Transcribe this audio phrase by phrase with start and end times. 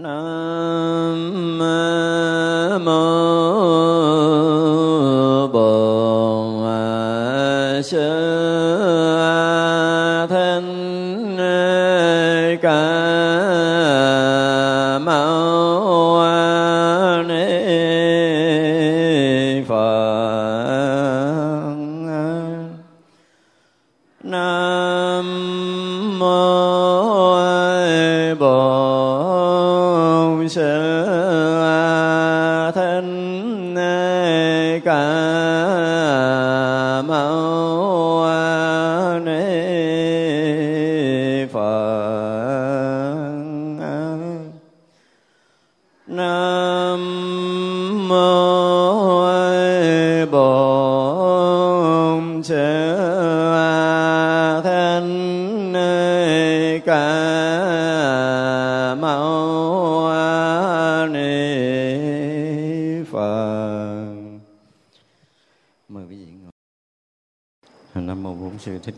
[0.00, 0.89] Nam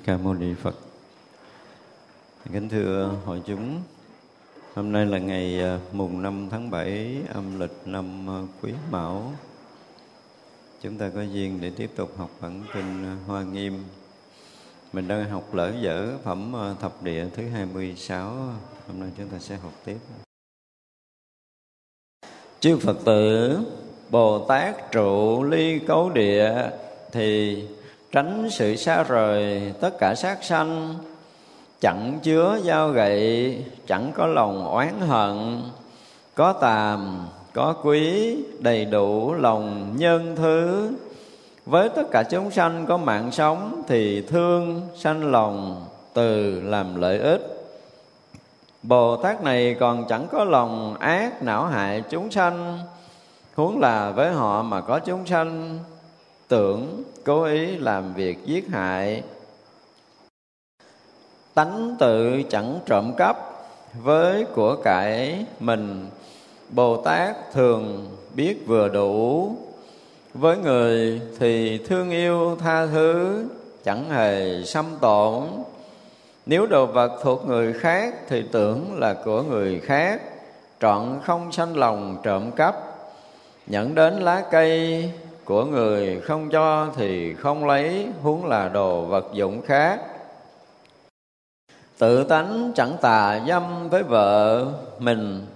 [0.05, 0.75] Ca Mâu Ni Phật.
[2.53, 3.83] Kính thưa hội chúng,
[4.75, 9.33] hôm nay là ngày à, mùng 5 tháng 7 âm lịch năm à, Quý Mão.
[10.81, 13.85] Chúng ta có duyên để tiếp tục học bản kinh à, Hoa Nghiêm.
[14.93, 18.31] Mình đang học lỡ dở phẩm thập địa thứ 26.
[18.89, 19.99] Hôm nay chúng ta sẽ học tiếp.
[22.61, 23.59] Chư Phật tử
[24.11, 26.71] Bồ Tát trụ ly cấu địa
[27.13, 27.59] thì
[28.13, 30.95] tránh sự xa rời, tất cả sát sanh
[31.81, 35.63] chẳng chứa dao gậy, chẳng có lòng oán hận,
[36.35, 40.91] có tàm, có quý, đầy đủ lòng nhân thứ.
[41.67, 47.19] Với tất cả chúng sanh có mạng sống thì thương sanh lòng từ làm lợi
[47.19, 47.41] ích.
[48.83, 52.79] Bồ Tát này còn chẳng có lòng ác não hại chúng sanh,
[53.55, 55.79] Huống là với họ mà có chúng sanh
[56.49, 59.23] tưởng cố ý làm việc giết hại.
[61.55, 63.37] Tánh tự chẳng trộm cắp,
[64.03, 66.11] với của cải mình,
[66.71, 69.57] Bồ Tát thường biết vừa đủ.
[70.35, 73.45] Với người thì thương yêu tha thứ,
[73.85, 75.43] Chẳng hề xâm tổn.
[76.47, 80.23] Nếu đồ vật thuộc người khác thì tưởng là của người khác,
[80.81, 82.77] Trọn không sanh lòng trộm cắp.
[83.67, 85.11] Nhận đến lá cây
[85.53, 90.01] của người không cho thì không lấy, Huống là đồ vật dụng khác.
[91.99, 94.67] Tự tánh chẳng tà dâm với vợ
[94.99, 95.47] mình.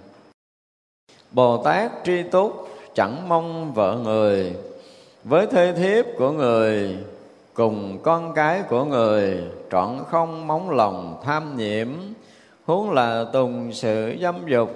[1.31, 4.55] Bồ Tát tri túc chẳng mong vợ người.
[5.23, 6.97] Với thê thiếp của người
[7.53, 11.87] cùng con cái của người, trọn không móng lòng tham nhiễm.
[12.65, 14.69] Huống là tùng sự dâm dục,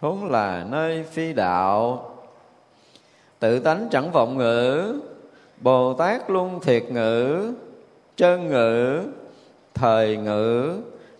[0.00, 2.07] huống là nơi phi đạo
[3.38, 4.94] tự tánh chẳng vọng ngữ,
[5.60, 7.52] bồ tát luôn thiệt ngữ
[8.16, 9.00] chân ngữ,
[9.74, 10.76] thời ngữ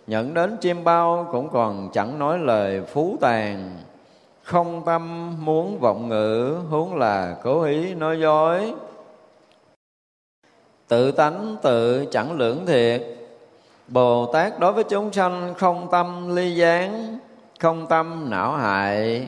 [0.07, 3.77] nhận đến chim bao cũng còn chẳng nói lời phú tàn.
[4.43, 8.73] Không tâm muốn vọng ngữ, huống là cố ý nói dối.
[10.87, 13.03] Tự tánh tự chẳng lưỡng thiệt,
[13.87, 17.17] bồ tát đối với chúng sanh không tâm ly gián,
[17.59, 19.27] không tâm não hại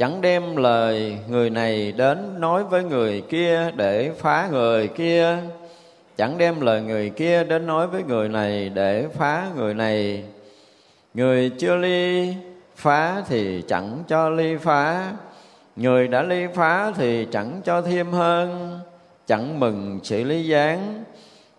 [0.00, 5.36] chẳng đem lời người này đến nói với người kia để phá người kia.
[6.16, 10.24] Chẳng đem lời người kia đến nói với người này để phá người này.
[11.14, 12.34] Người chưa ly
[12.76, 15.12] phá thì chẳng cho ly phá.
[15.76, 18.78] Người đã ly phá thì chẳng cho thêm hơn.
[19.26, 21.04] Chẳng mừng sự ly gián,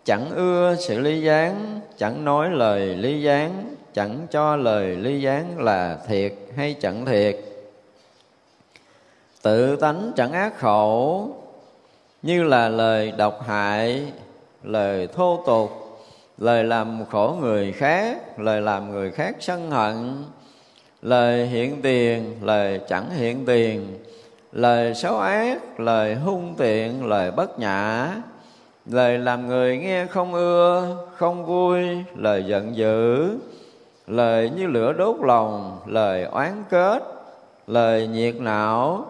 [0.05, 5.59] chẳng ưa sự ly gián, chẳng nói lời ly gián, chẳng cho lời ly gián
[5.59, 7.50] là thiệt hay chẳng thiệt
[9.41, 11.29] tự tánh chẳng ác khẩu
[12.21, 14.11] như là lời độc hại,
[14.63, 15.71] lời thô tục,
[16.37, 20.23] lời làm khổ người khác, lời làm người khác sân hận,
[21.01, 23.97] lời hiện tiền, lời chẳng hiện tiền,
[24.51, 28.09] lời xấu ác, lời hung tiện, lời bất nhã,
[28.85, 31.81] lời làm người nghe không ưa, không vui,
[32.15, 33.29] lời giận dữ,
[34.07, 37.03] lời như lửa đốt lòng, lời oán kết,
[37.67, 39.05] lời nhiệt não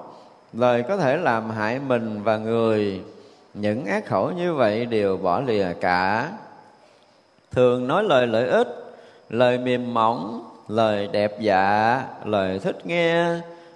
[0.53, 3.01] lời có thể làm hại mình và người,
[3.53, 6.31] những ác khẩu như vậy đều bỏ lìa cả.
[7.51, 8.67] Thường nói lời lợi ích,
[9.29, 13.25] lời mềm mỏng, lời đẹp dạ lời thích nghe,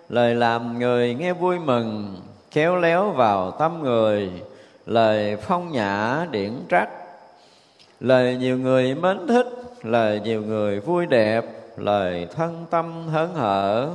[0.09, 2.15] lời làm người nghe vui mừng,
[2.51, 4.29] khéo léo vào tâm người,
[4.85, 6.89] lời phong nhã điển trách.
[7.99, 9.47] Lời nhiều người mến thích,
[9.83, 11.45] lời nhiều người vui đẹp,
[11.77, 13.89] lời thân tâm hớn hở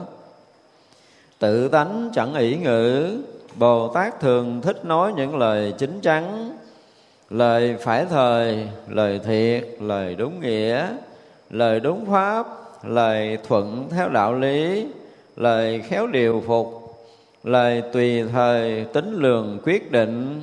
[1.40, 3.16] tự tánh chẳng ỷ ngữ,
[3.54, 6.52] bồ tát thường thích nói những lời chính chắn.
[7.30, 10.86] Lời phải thời, lời thiệt, lời đúng nghĩa.
[11.50, 12.46] Lời đúng pháp,
[12.84, 14.86] lời thuận theo đạo lý.
[15.36, 16.96] Lời khéo điều phục,
[17.44, 20.42] lời tùy thời tính lường quyết định.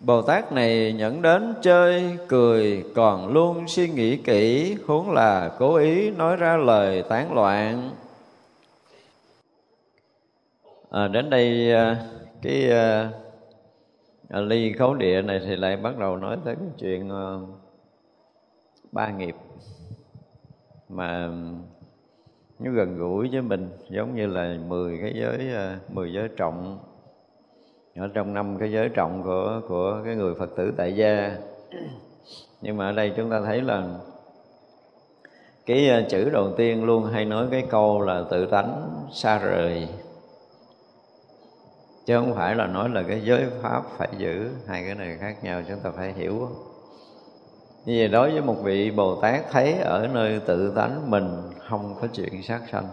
[0.00, 5.74] Bồ Tát này nhận đến chơi, cười, còn luôn suy nghĩ kỹ, huống là cố
[5.74, 7.90] ý nói ra lời tán loạn
[10.90, 11.96] à, đến đây ờ,
[12.42, 17.24] cái à, ly khấu địa này thì lại bắt đầu nói tới cái chuyện à,
[18.92, 19.34] ba nghiệp.
[20.88, 21.28] Mà
[22.58, 25.50] nó gần gũi với mình giống như là 10 cái giới
[25.88, 26.78] 10 giới trọng.
[27.96, 31.36] Ở trong năm cái giới trọng của của cái người Phật tử tại gia.
[32.62, 33.88] Nhưng mà ở đây chúng ta thấy là
[35.66, 39.88] cái chữ đầu tiên luôn hay nói cái câu là tự tánh xa rời
[42.08, 45.44] chứ không phải là nói là cái giới pháp phải giữ hai cái này khác
[45.44, 46.48] nhau chúng ta phải hiểu.
[47.84, 51.94] Như vậy đối với một vị bồ tát thấy ở nơi tự tánh mình không
[52.00, 52.88] có chuyện sát sanh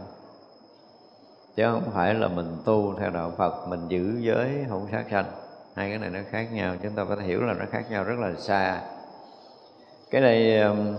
[1.56, 5.26] chứ không phải là mình tu theo đạo phật mình giữ giới không sát sanh
[5.76, 8.20] hai cái này nó khác nhau chúng ta phải hiểu là nó khác nhau rất
[8.20, 8.82] là xa.
[10.12, 10.96] Cái này um,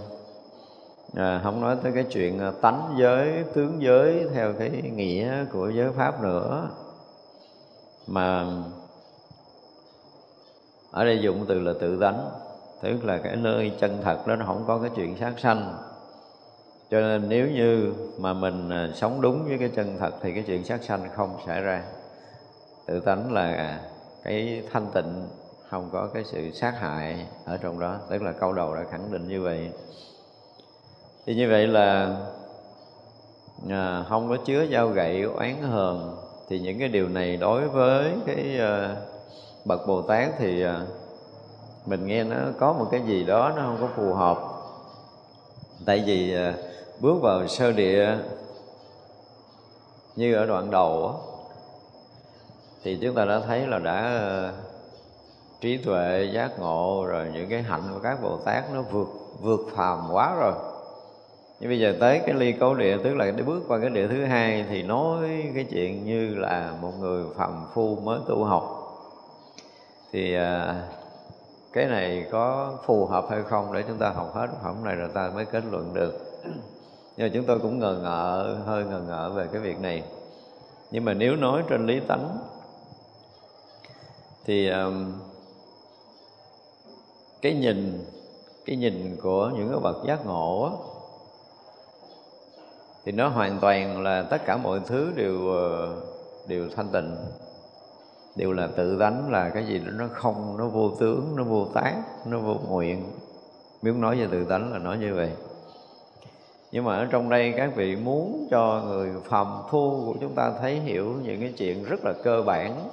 [1.17, 5.69] à, không nói tới cái chuyện à, tánh giới tướng giới theo cái nghĩa của
[5.69, 6.69] giới pháp nữa
[8.07, 8.47] mà
[10.91, 12.31] ở đây dùng từ là tự tánh
[12.83, 15.77] tức là cái nơi chân thật đó nó không có cái chuyện sát sanh.
[16.91, 20.45] Cho nên nếu như mà mình à, sống đúng với cái chân thật thì cái
[20.47, 21.83] chuyện sát sanh không xảy ra.
[22.87, 23.81] Tự tánh là
[24.25, 25.29] cái thanh tịnh
[25.69, 29.13] không có cái sự sát hại ở trong đó tức là câu đầu đã khẳng
[29.13, 29.71] định như vậy.
[31.27, 32.17] Thì như vậy là
[33.71, 36.17] à, không có chứa dao gậy oán hờn
[36.49, 38.99] thì những cái điều này đối với cái uh,
[39.65, 40.71] bậc bồ tát thì uh,
[41.87, 44.39] mình nghe nó có một cái gì đó nó không có phù hợp.
[45.87, 46.55] Tại vì uh,
[47.01, 48.19] bước vào sơ địa
[50.17, 51.15] như ở đoạn đầu
[52.83, 54.21] thì chúng ta đã thấy là đã
[55.61, 59.09] trí tuệ giác ngộ rồi những cái hạnh của các bồ tát nó vượt
[59.41, 60.53] vượt phàm quá rồi
[61.61, 64.09] nhưng bây giờ tới cái ly cấu địa tức là để bước qua cái địa
[64.09, 68.73] thứ hai thì nói cái chuyện như là một người phàm phu mới tu học.
[70.13, 70.83] Thì à,
[71.73, 75.09] cái này có phù hợp hay không để chúng ta học hết phẩm này rồi
[75.15, 76.43] ta mới kết luận được.
[77.17, 80.03] Nhưng mà chúng tôi cũng ngờ ngợ hơi ngờ ngợ về cái việc này.
[80.91, 82.39] Nhưng mà nếu nói trên lý tánh
[84.45, 84.87] thì à,
[87.43, 88.05] cái nhìn
[88.67, 90.96] cái nhìn của những cái bậc giác ngộ á,
[93.07, 95.97] thì nó hoàn toàn là tất cả mọi thứ đều ờ,
[96.49, 97.17] đều thanh tịnh.
[98.37, 101.67] Đều là tự tánh, là cái gì đó, nó không, nó vô tướng, nó vô
[101.75, 101.95] tác,
[102.27, 103.05] nó vô nguyện.
[103.83, 105.31] Muốn nói về tự tánh là nói như vậy.
[106.73, 110.53] Nhưng mà ở trong đây các vị muốn cho người phàm phu của chúng ta
[110.61, 112.89] thấy hiểu những cái chuyện rất là cơ bản.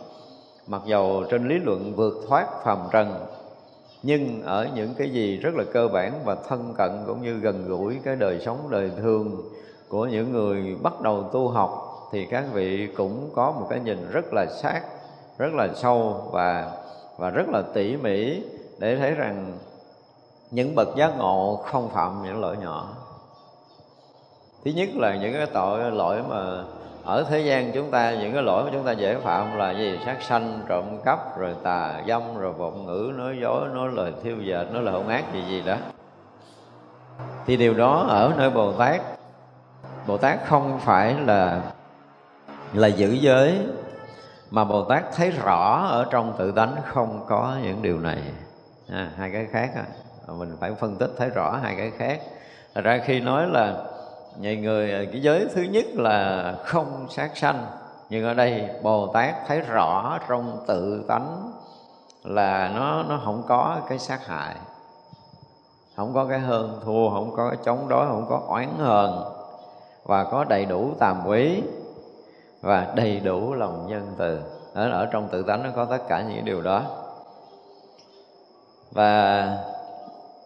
[0.67, 3.25] Mặc dầu trên lý luận vượt thoát phàm trần,
[4.03, 7.67] nhưng ở những cái gì rất là cơ bản và thân cận cũng như gần
[7.67, 9.41] gũi cái đời sống đời thường
[9.93, 14.11] của những người bắt đầu tu học thì các vị cũng có một cái nhìn
[14.11, 14.81] rất là sát,
[15.37, 16.71] rất là sâu và
[17.17, 18.43] và rất là tỉ mỉ
[18.79, 19.57] để thấy rằng
[20.51, 22.89] những bậc giác ngộ không phạm những lỗi nhỏ.
[24.65, 26.63] Thứ nhất là những cái tội, lỗi mà
[27.03, 29.99] ở thế gian chúng ta, những cái lỗi mà chúng ta dễ phạm là gì?
[30.05, 34.37] Sát sanh, trộm cắp, rồi tà dâm, rồi vọng ngữ, nói dối, nói lời thiêu
[34.41, 35.75] dệt, nói lời hỗn ác, gì gì đó.
[37.45, 39.01] Thì điều đó ở nơi bồ tát
[40.07, 41.61] bồ tát không phải là
[42.73, 43.67] là giữ giới
[44.51, 48.21] mà bồ tát thấy rõ ở trong tự tánh không có những điều này
[48.89, 49.85] à, hai cái khác à.
[50.27, 52.21] mình phải phân tích thấy rõ hai cái khác
[52.75, 53.75] Thật ra khi nói là
[54.37, 57.65] nhầy người ờ, cái giới thứ nhất là không sát sanh
[58.09, 61.51] nhưng ở đây bồ tát thấy rõ trong tự tánh
[62.23, 64.55] là nó nó không có cái sát hại
[65.95, 69.32] không có cái hơn thua không có cái chống đối không có oán hờn
[70.03, 71.61] và có đầy đủ tàm quý
[72.61, 74.39] và đầy đủ lòng nhân từ.
[74.73, 76.83] Ở ở trong tự tánh nó có tất cả những điều đó.
[78.91, 79.47] Và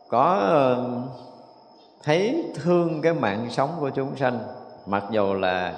[0.10, 0.54] có
[2.04, 4.40] thấy thương cái mạng sống của chúng sanh,
[4.86, 5.74] mặc dù là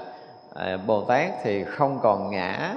[0.55, 2.75] à, bồ tát thì không còn ngã,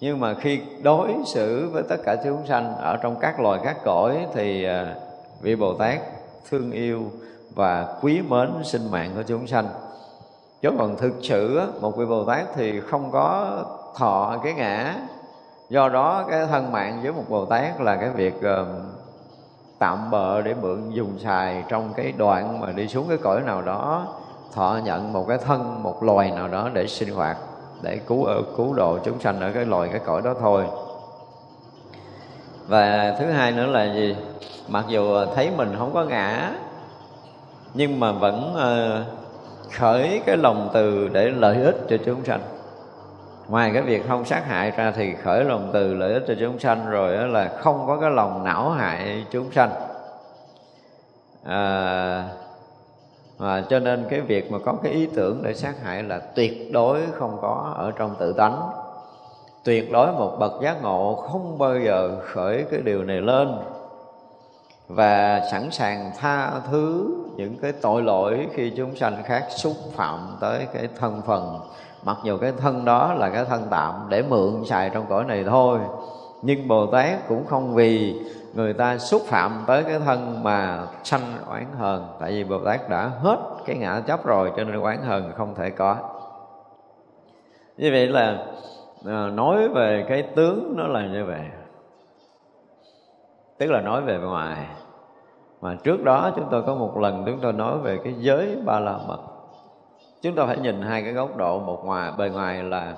[0.00, 3.76] nhưng mà khi đối xử với tất cả chúng sanh ở trong các loài các
[3.84, 4.94] cõi thì à,
[5.40, 6.00] vị bồ tát
[6.50, 7.02] thương yêu
[7.54, 9.68] và quý mến sinh mạng của chúng sanh.
[10.62, 13.58] Chứ còn thực sự một vị bồ tát thì không có
[13.96, 14.94] thọ cái ngã.
[15.68, 18.66] Do đó cái thân mạng với một bồ tát là cái việc uh,
[19.78, 23.62] tạm bợ để mượn dùng xài trong cái đoạn mà đi xuống cái cõi nào
[23.62, 24.06] đó
[24.52, 27.36] thọ nhận một cái thân một loài nào đó để sinh hoạt
[27.82, 30.64] để cứu ở cứu độ chúng sanh ở cái loài cái cõi đó thôi.
[32.66, 34.16] Và thứ hai nữa là gì?
[34.68, 36.52] Mặc dù thấy mình không có ngã
[37.74, 39.04] nhưng mà vẫn ờ,
[39.72, 42.40] khởi cái lòng từ để lợi ích cho chúng sanh.
[43.48, 46.58] Ngoài cái việc không sát hại ra thì khởi lòng từ lợi ích cho chúng
[46.58, 49.70] sanh rồi đó là không có cái lòng não hại chúng sanh.
[51.44, 52.28] Ờ, à,
[53.38, 56.72] và cho nên cái việc mà có cái ý tưởng để sát hại là tuyệt
[56.72, 58.70] đối không có ở trong tự tánh.
[59.64, 63.48] Tuyệt đối một bậc giác ngộ không bao giờ khởi cái điều này lên
[64.90, 70.36] và sẵn sàng tha thứ những cái tội lỗi khi chúng sanh khác xúc phạm
[70.40, 71.60] tới cái thân phần.
[72.04, 75.44] Mặc dù cái thân đó là cái thân tạm để mượn xài trong cõi này
[75.44, 75.78] thôi,
[76.42, 78.20] nhưng bồ tát cũng không vì
[78.54, 82.06] người ta xúc phạm tới cái thân mà sanh oán hờn.
[82.20, 85.54] Tại vì bồ tát đã hết cái ngã chấp rồi, cho nên oán hờn không
[85.54, 85.96] thể có.
[87.76, 88.38] Như vậy là
[89.06, 91.40] à, nói về cái tướng nó là như vậy.
[93.58, 94.66] Tức là nói về ngoài
[95.60, 98.80] mà trước đó chúng tôi có một lần chúng tôi nói về cái giới ba
[98.80, 99.18] la mật.
[100.22, 102.94] Chúng ta phải nhìn hai cái góc độ, một ngoài, bề ngoài là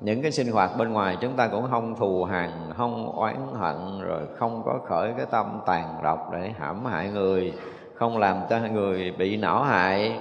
[0.00, 4.00] những cái sinh hoạt bên ngoài chúng ta cũng không thù hằn, không oán hận,
[4.00, 7.52] rồi không có khởi cái tâm tàn độc để hãm hại người,
[7.94, 10.20] không làm cho người bị não hại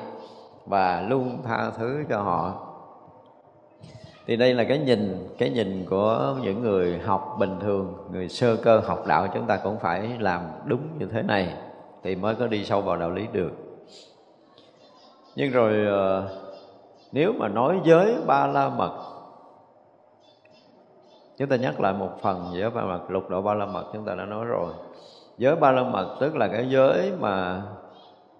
[0.65, 2.53] và luôn tha thứ cho họ.
[4.27, 8.55] Thì đây là cái nhìn cái nhìn của những người học bình thường, người sơ
[8.55, 11.53] cơ học đạo chúng ta cũng phải làm đúng như thế này
[12.03, 13.51] thì mới có đi sâu vào đạo lý được.
[15.35, 16.29] Nhưng rồi ờ,
[17.11, 18.93] nếu mà nói giới ba la mật,
[21.37, 23.85] chúng ta nhắc lại một phần giới ba la mật, lục độ ba la mật
[23.93, 24.73] chúng ta đã nói rồi.
[25.37, 27.61] Giới ba la mật tức là cái giới mà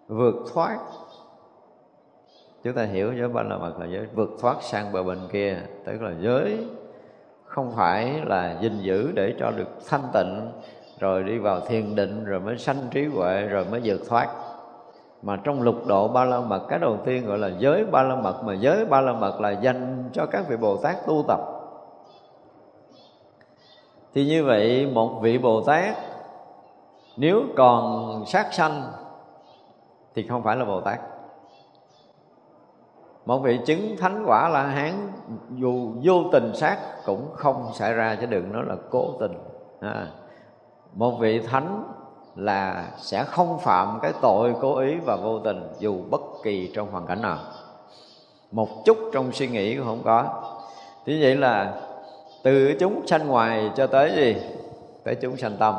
[0.08, 0.80] vượt thoát.
[2.64, 5.58] Chúng ta hiểu giới ba la mật là giới vượt thoát sang bờ bên kia,
[5.86, 6.68] tức là giới
[7.46, 10.52] không phải là gìn giữ để cho được thanh tịnh
[11.00, 14.30] rồi đi vào thiền định rồi mới sanh trí huệ rồi mới vượt thoát.
[15.22, 18.16] Mà trong lục độ ba la mật cái đầu tiên gọi là giới ba la
[18.16, 21.40] mật mà giới ba la mật là dành cho các vị bồ tát tu tập.
[24.14, 25.96] Thì như vậy một vị bồ tát
[27.18, 28.84] nếu còn sát sanh
[30.16, 31.00] thì không phải là bồ tát.
[33.26, 35.12] Một vị chứng thánh quả là hán
[35.56, 39.34] dù vô tình sát cũng không xảy ra chứ đừng nói là cố tình
[39.80, 40.08] à,
[40.96, 41.84] một vị thánh
[42.36, 46.92] là sẽ không phạm cái tội cố ý và vô tình dù bất kỳ trong
[46.92, 47.38] hoàn cảnh nào.
[48.52, 50.44] Một chút trong suy nghĩ cũng không có.
[51.06, 51.74] Thế vậy là
[52.44, 54.36] từ chúng sanh ngoài cho tới gì?
[55.04, 55.76] Tới chúng sanh tâm.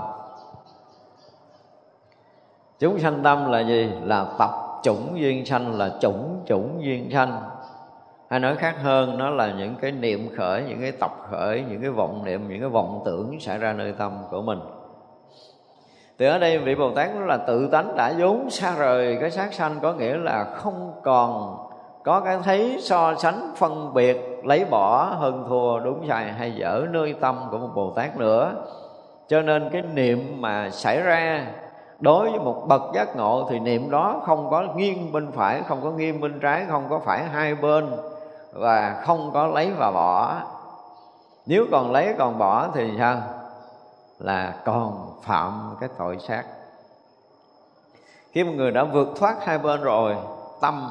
[2.78, 3.90] Chúng sanh tâm là gì?
[4.02, 4.50] Là tập
[4.83, 7.42] chủng duyên sanh, là chủng chủng duyên sanh.
[8.30, 11.80] Hay nói khác hơn, nó là những cái niệm khởi, những cái tập khởi, những
[11.80, 14.59] cái vọng niệm, những cái vọng tưởng xảy ra nơi tâm của mình
[16.18, 19.30] thì ở đây vị bồ tát nó là tự tánh đã vốn xa rời, cái
[19.30, 21.56] sát sanh có nghĩa là không còn
[22.04, 26.87] có cái thấy so sánh, phân biệt, lấy bỏ, hơn thua, đúng sai hay dở,
[26.90, 28.52] nơi tâm của một bồ tát nữa.
[29.28, 31.47] Cho nên cái niệm mà xảy ra
[32.00, 35.80] đối với một bậc giác ngộ thì niệm đó không có nghiêng bên phải, không
[35.83, 37.92] có nghiêng bên trái, không có phải hai bên
[38.52, 40.35] và không có lấy và bỏ.
[41.47, 43.16] Nếu còn lấy còn bỏ thì sao?
[44.18, 46.45] Là còn phạm cái tội sát
[48.33, 50.16] khi một người đã vượt thoát hai bên rồi,
[50.61, 50.90] tâm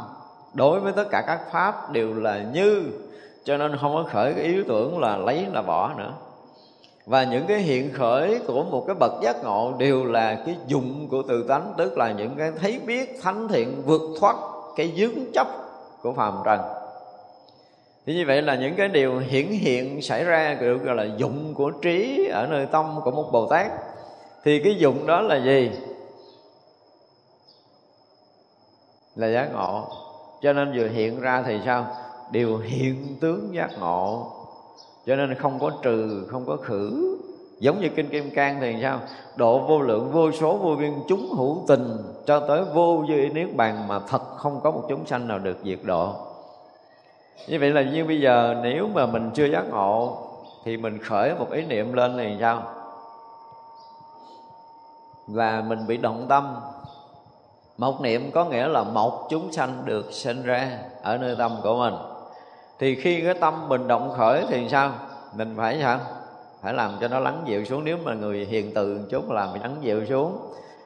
[0.53, 2.83] đối với tất cả các pháp đều là như,
[3.43, 6.13] cho nên không có khởi cái ý tưởng là lấy là bỏ nữa.
[7.05, 11.07] Và những cái hiện khởi của một cái bậc giác ngộ đều là cái dụng
[11.11, 14.35] của từ tánh, tức là những cái thấy biết thánh thiện vượt thoát
[14.75, 15.47] cái dướng chấp
[16.01, 16.59] của phàm trần.
[18.05, 21.53] Thì như vậy là những cái điều hiển hiện xảy ra được gọi là dụng
[21.53, 23.71] của trí ở nơi tâm của một bồ tát
[24.43, 25.71] thì cái dụng đó là gì?
[29.15, 29.87] Là giác ngộ.
[30.41, 31.87] Cho nên vừa hiện ra thì sao?
[32.31, 34.31] Đều hiện tướng giác ngộ.
[35.05, 37.17] Cho nên không có trừ, không có khử.
[37.59, 38.99] Giống như kinh kim cang thì sao?
[39.35, 43.55] Độ vô lượng, vô số vô biên chúng hữu tình, cho tới vô duy niết
[43.55, 46.13] bàn mà thật không có một chúng sanh nào được diệt độ.
[47.47, 50.17] Như vậy là như bây giờ, nếu mà mình chưa giác ngộ,
[50.65, 52.63] thì mình khởi một ý niệm lên thì sao?
[55.27, 56.55] Và mình bị động tâm.
[57.77, 61.75] Một niệm có nghĩa là một chúng sanh được sinh ra ở nơi tâm của
[61.75, 61.93] mình.
[62.79, 64.91] Thì khi cái tâm mình động khởi thì sao?
[65.37, 65.99] Mình phải sao?
[66.61, 67.83] Phải làm cho nó lắng dịu xuống.
[67.83, 70.37] Nếu mà người hiền từ một chút làm lắng dịu xuống.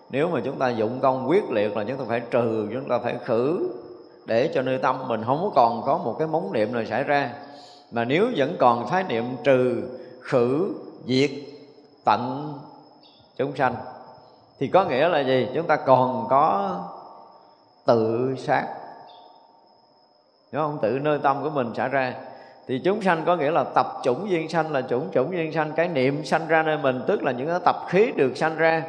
[0.09, 2.99] Nếu mà chúng ta dụng công quyết liệt là chúng ta phải trừ, chúng ta
[2.99, 3.69] phải khử.
[4.25, 7.33] Để cho nơi tâm mình không còn có một cái móng niệm nào xảy ra.
[7.91, 9.83] Mà nếu vẫn còn thái niệm trừ,
[10.21, 10.73] khử,
[11.05, 11.31] diệt,
[12.05, 12.53] tận
[13.37, 13.75] chúng sanh
[14.59, 15.47] thì có nghĩa là gì?
[15.55, 16.75] Chúng ta còn có
[17.85, 18.67] tự sát
[20.51, 20.79] đúng không?
[20.81, 22.13] Tự nơi tâm của mình xảy ra.
[22.67, 25.71] Thì chúng sanh có nghĩa là tập chủng duyên sanh là chủng chủng duyên sanh.
[25.75, 28.83] Cái niệm sanh ra nơi mình, tức là những cái tập khí được sanh ra.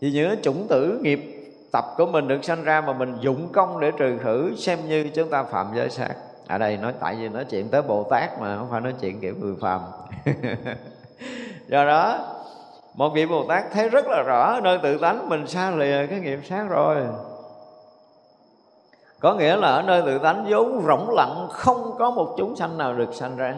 [0.00, 1.20] Thì những cái chủng tử nghiệp
[1.72, 5.10] tập của mình được sanh ra mà mình dụng công để trừ khử, xem như
[5.14, 6.14] chúng ta phạm giới sát.
[6.46, 9.20] Ở đây nói, tại vì nói chuyện tới bồ tát mà không phải nói chuyện
[9.20, 9.80] kiểu người phàm.
[11.68, 12.18] Do đó
[12.94, 16.20] một vị bồ tát thấy rất là rõ nơi tự tánh, mình xa lìa cái
[16.20, 16.96] nghiệp sát rồi.
[19.20, 22.78] Có nghĩa là ở nơi tự tánh vốn rỗng lặng, không có một chúng sanh
[22.78, 23.54] nào được sanh ra.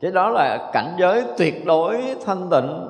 [0.00, 2.86] Cái đó là cảnh giới tuyệt đối thanh tịnh.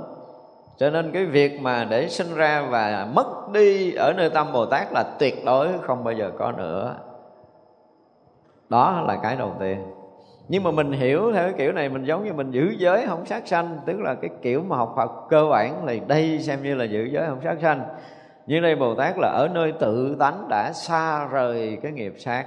[0.77, 4.67] Cho nên cái việc mà để sinh ra và mất đi ở nơi tâm bồ
[4.67, 6.95] tát là tuyệt đối không bao giờ có nữa.
[8.69, 9.95] Đó là cái đầu tiên
[10.53, 13.27] nhưng mà mình hiểu theo cái kiểu này mình giống như mình giữ giới không
[13.27, 16.75] sát sanh tức là cái kiểu mà học Phật cơ bản thì đây xem như
[16.75, 17.83] là giữ giới không sát sanh.
[18.47, 22.47] Như đây Bồ Tát là ở nơi tự tánh đã xa rời cái nghiệp sát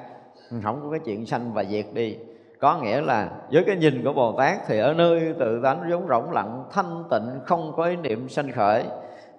[0.63, 2.17] không có cái chuyện sanh và diệt đi.
[2.59, 6.07] Có nghĩa là với cái nhìn của Bồ Tát thì ở nơi tự tánh giống
[6.07, 8.83] rỗng lặng thanh tịnh không có ý niệm sanh khởi.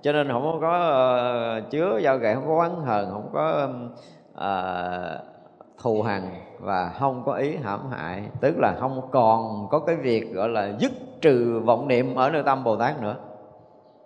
[0.03, 0.75] Cho nên không có
[1.59, 3.69] uh, chứa giao gậy không có oán hờn không có
[4.35, 5.21] uh,
[5.83, 6.23] thù hằn
[6.61, 8.23] và không có ý hãm hại.
[8.41, 12.43] Tức là không còn có cái việc gọi là dứt trừ vọng niệm ở nơi
[12.43, 13.17] tâm bồ tát nữa.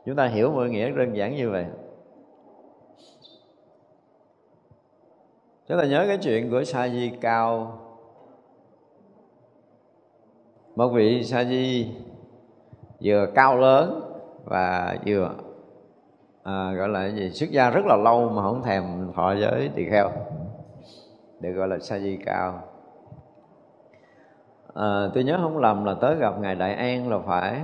[0.07, 1.67] Chúng ta hiểu mọi nghĩa đơn giản như vậy.
[5.69, 7.79] Chúng ta nhớ cái chuyện của sa di cao.
[10.77, 11.91] Một vị sa di
[13.03, 14.01] vừa cao lớn
[14.45, 15.31] và vừa
[16.43, 19.85] à, gọi là gì xuất gia rất là lâu mà không thèm thọ giới tỳ
[19.91, 20.11] kheo
[21.41, 22.63] được gọi là sa di cao.
[24.75, 27.63] À, tôi nhớ không lầm là tới gặp ngài đại an là phải.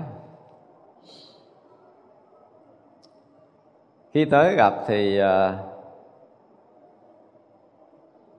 [4.12, 5.58] Khi tới gặp thì à,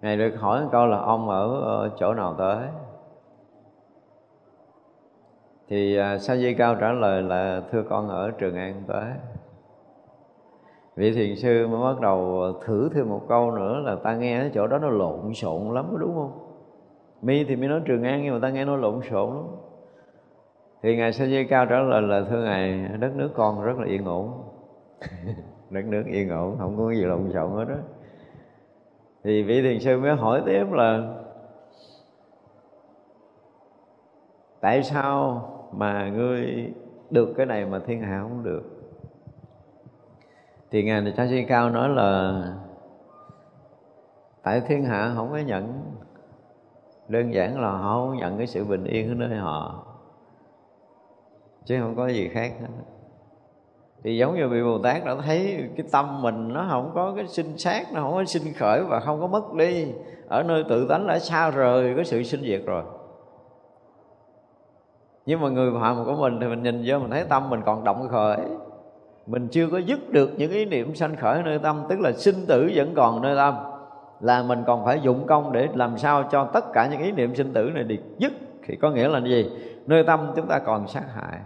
[0.01, 2.67] ngài được hỏi một câu là ông ở, ở chỗ nào tới?
[5.67, 9.11] Thì à, sa di cao trả lời là thưa con ở trường an tới
[10.95, 14.51] vị thiền sư mới bắt đầu thử thêm một câu nữa là ta nghe cái
[14.53, 16.31] chỗ đó nó lộn xộn lắm, có đúng không?
[17.21, 19.45] Mi thì mới nói trường an nhưng mà ta nghe nó lộn xộn lắm.
[20.83, 23.85] Thì ngài sa di cao trả lời là, thưa ngài, đất nước con rất là
[23.85, 24.43] yên ổn.
[25.69, 27.75] Đất nước yên ổn, không có gì lộn xộn hết đó
[29.25, 31.13] thì vị thiền sư mới hỏi tiếp là,
[34.61, 36.73] tại sao mà ngươi
[37.09, 38.74] được cái này mà thiên hạ không được?
[40.75, 42.41] Thì ngài cha sĩ cao nói là
[44.43, 45.81] tại thiên hạ không có nhận.
[47.07, 49.85] Đơn giản là họ không nhận cái sự bình yên ở nơi họ,
[51.65, 52.67] chứ không có gì khác hết.
[54.03, 57.27] Thì giống như vị bồ tát đã thấy cái tâm mình nó không có cái
[57.27, 59.93] sinh sát, nó không có sinh khởi và không có mất đi.
[60.29, 62.83] Ở nơi tự tánh đã xa rời cái sự sinh diệt rồi.
[65.25, 67.83] Nhưng mà người phạm của mình thì mình nhìn vô mình thấy tâm mình còn
[67.83, 68.37] động khởi
[69.27, 72.45] mình chưa có dứt được những ý niệm sanh khởi nơi tâm, tức là sinh
[72.47, 73.55] tử vẫn còn nơi tâm,
[74.19, 77.35] là mình còn phải dụng công để làm sao cho tất cả những ý niệm
[77.35, 78.33] sinh tử này được dứt.
[78.67, 79.49] Thì có nghĩa là gì?
[79.85, 81.39] Nơi tâm chúng ta còn sát hại.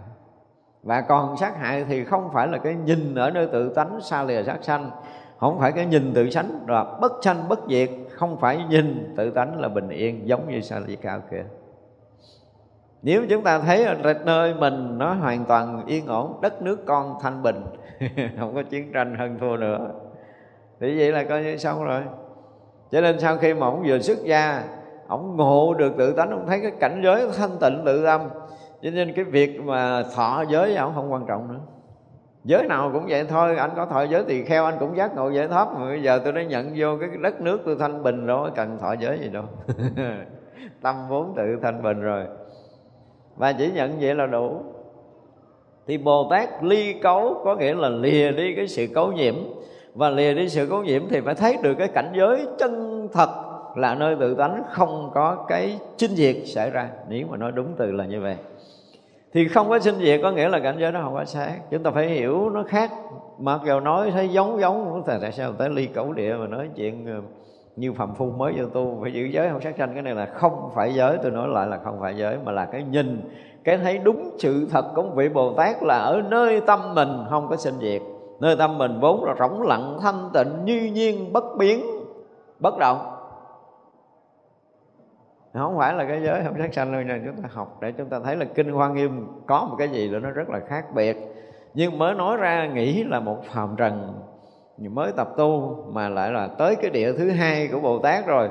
[0.82, 4.24] Và còn sát hại thì không phải là cái nhìn ở nơi tự tánh xa
[4.24, 4.90] lìa sát sanh,
[5.38, 9.30] không phải cái nhìn tự sánh là bất sanh bất diệt, không phải nhìn tự
[9.30, 11.44] tánh là bình yên giống như sa lìa cao kia
[13.02, 17.14] nếu chúng ta thấy ở nơi mình nó hoàn toàn yên ổn, đất nước con
[17.22, 17.62] thanh bình,
[18.38, 19.90] không có chiến tranh hơn thua nữa.
[20.80, 22.02] Thì vậy là coi như xong rồi.
[22.90, 24.64] Cho nên sau khi mà ông vừa xuất gia,
[25.06, 28.20] ông ngộ được tự tánh, ông thấy cái cảnh giới thanh tịnh tự tâm
[28.82, 31.60] cho nên cái việc mà thọ giới ông không quan trọng nữa.
[32.44, 35.30] Giới nào cũng vậy thôi, anh có thọ giới tỳ kheo, anh cũng giác ngộ
[35.30, 35.68] giải thoát.
[35.72, 38.78] Mà bây giờ tôi đã nhận vô cái đất nước tôi thanh bình rồi, cần
[38.78, 39.44] thọ giới gì đâu.
[40.82, 42.24] Tâm vốn tự thanh bình rồi
[43.40, 44.62] và chỉ nhận vậy là đủ.
[45.86, 49.34] Thì bồ tát ly cấu có nghĩa là lìa đi cái sự cấu nhiễm.
[49.94, 53.28] Và lìa đi sự cấu nhiễm thì phải thấy được cái cảnh giới chân thật
[53.76, 56.88] là nơi tự tánh không có cái chinh diệt xảy ra.
[57.08, 58.36] Nếu mà nói đúng từ là như vậy.
[59.32, 61.82] Thì không có sinh diệt có nghĩa là cảnh giới nó không có sáng chúng
[61.82, 62.90] ta phải hiểu nó khác.
[63.38, 67.22] Mặc dù nói thấy giống giống tại sao tới ly cẩu địa mà nói chuyện
[67.76, 69.94] như phạm phu mới vô tu, phải giữ giới không sát sanh.
[69.94, 72.64] Cái này là không phải giới, tôi nói lại là không phải giới, mà là
[72.64, 73.30] cái nhìn.
[73.64, 77.48] Cái thấy đúng sự thật của vị bồ tát là ở nơi tâm mình không
[77.48, 78.02] có sinh diệt.
[78.40, 81.84] Nơi tâm mình vốn là rỗng lặng, thanh tịnh, như nhiên, bất biến,
[82.60, 83.16] bất động.
[85.54, 88.08] Không phải là cái giới không sát sanh đâu nha chúng ta học để chúng
[88.08, 90.84] ta thấy là kinh hoa nghiêm có một cái gì là nó rất là khác
[90.94, 91.16] biệt.
[91.74, 94.20] Nhưng mới nói ra nghĩ là một phàm trần
[94.88, 98.48] mới tập tu mà lại là tới cái địa thứ hai của bồ tát rồi.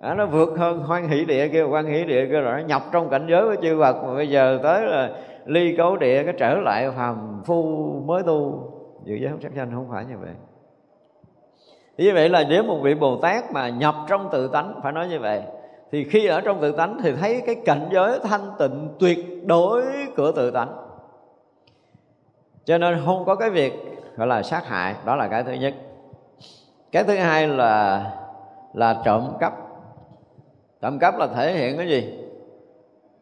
[0.00, 2.82] À, nó vượt hơn hoan hỷ địa kia hoan hỷ địa kia rồi nó nhập
[2.92, 4.04] trong cảnh giới với chư Phật.
[4.06, 5.10] Mà bây giờ tới là
[5.44, 7.64] ly cấu địa cái trở lại phàm phu
[8.06, 8.72] mới tu.
[9.04, 10.30] Dự giới không sát sanh không phải như vậy.
[11.96, 15.08] Như vậy là nếu một vị Bồ Tát mà nhập trong tự tánh phải nói
[15.08, 15.42] như vậy
[15.92, 19.82] thì khi ở trong tự tánh thì thấy cái cảnh giới thanh tịnh tuyệt đối
[20.16, 20.76] của tự tánh.
[22.64, 23.72] Cho nên không có cái việc
[24.16, 25.74] gọi là sát hại, đó là cái thứ nhất.
[26.92, 28.04] Cái thứ hai là
[28.72, 29.52] là trộm cắp.
[30.80, 32.28] Trộm cắp là thể hiện cái gì?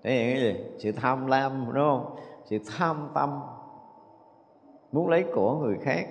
[0.04, 0.64] Thể hiện cái gì?
[0.78, 2.16] Sự tham lam, đúng không?
[2.44, 3.40] Sự tham tâm.
[4.92, 6.06] Muốn lấy của người khác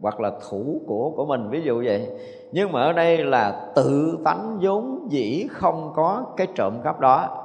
[0.00, 2.10] hoặc là thủ của của mình, ví dụ vậy.
[2.52, 7.41] Nhưng mà ở đây là tự tánh vốn dĩ không có cái trộm cắp đó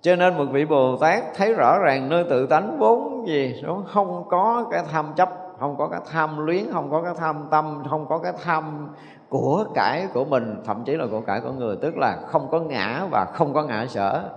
[0.00, 3.82] cho nên một vị bồ tát thấy rõ ràng nơi tự tánh vốn gì, nó
[3.86, 7.82] không có cái tham chấp, không có cái tham luyến, không có cái tham tâm,
[7.90, 8.88] không có cái tham
[9.28, 12.60] của cải của mình, thậm chí là của cải của người, tức là không có
[12.60, 14.30] ngã và không có ngã sở.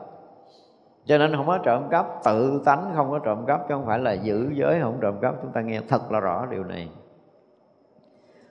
[1.05, 3.99] Cho nên không có trộm cắp, tự tánh không có trộm cắp, chứ không phải
[3.99, 5.35] là giữ giới không trộm cắp.
[5.41, 6.89] Chúng ta nghe thật là rõ điều này.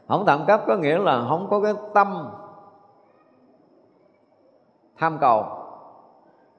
[0.09, 2.29] Không trộm cắp có nghĩa là không có cái tâm
[4.99, 5.45] tham cầu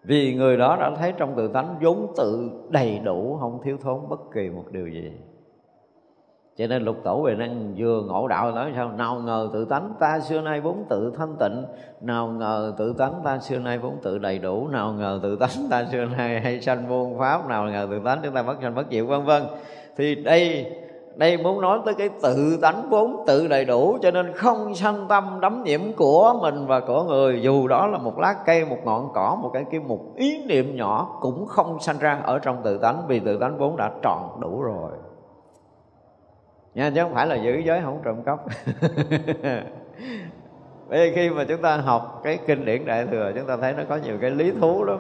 [0.03, 4.09] vì người đó đã thấy trong tự tánh vốn tự đầy đủ không thiếu thốn
[4.09, 5.11] bất kỳ một điều gì.
[6.57, 8.91] Cho nên lục tổ về năng vừa ngộ đạo nói sao?
[8.91, 11.63] Nào ngờ tự tánh ta xưa nay vốn tự thanh tịnh,
[12.01, 15.67] nào ngờ tự tánh ta xưa nay vốn tự đầy đủ, nào ngờ tự tánh
[15.69, 18.75] ta xưa nay hay sanh vô pháp nào ngờ tự tánh chúng ta bất sanh
[18.75, 19.43] bất diệt vân vân.
[19.97, 20.71] Thì đây
[21.15, 25.05] đây muốn nói tới cái tự tánh vốn tự đầy đủ, cho nên không sanh
[25.09, 27.41] tâm đắm nhiễm của mình và của người.
[27.41, 30.75] Dù đó là một lá cây, một ngọn cỏ, một cái kim một ý niệm
[30.75, 34.37] nhỏ cũng không sanh ra ở trong tự tánh, vì tự tánh vốn đã tròn
[34.39, 34.91] đủ rồi.
[36.73, 38.39] Nha, chứ không phải là giữ giới không trộm cắp.
[40.89, 43.83] Bây khi mà chúng ta học cái kinh điển đại thừa, chúng ta thấy nó
[43.89, 44.97] có nhiều cái lý thú lắm.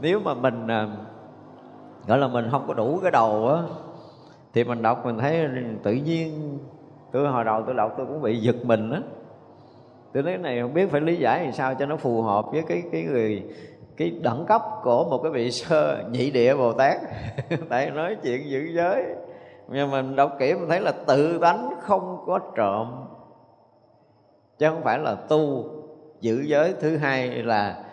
[0.00, 0.88] Nếu mà mình à,
[2.06, 3.62] gọi là mình không có đủ cái đầu á
[4.54, 5.48] thì mình đọc, mình thấy
[5.82, 6.58] tự nhiên
[7.12, 9.00] tôi hồi đầu tôi đọc tôi cũng bị giật mình á.
[10.12, 12.62] Tôi nói này, không biết phải lý giải làm sao cho nó phù hợp với
[12.68, 13.42] cái cái người,
[13.96, 17.00] cái đẳng cấp của một cái vị sơ nhị địa bồ tát.
[17.68, 19.04] Tại nói chuyện giữ giới.
[19.68, 23.06] Nhưng mình đọc kỹ mình thấy là tự tánh không có trộm.
[24.58, 25.64] Chứ không phải là tu,
[26.20, 26.74] giữ giới.
[26.80, 27.84] Thứ hai là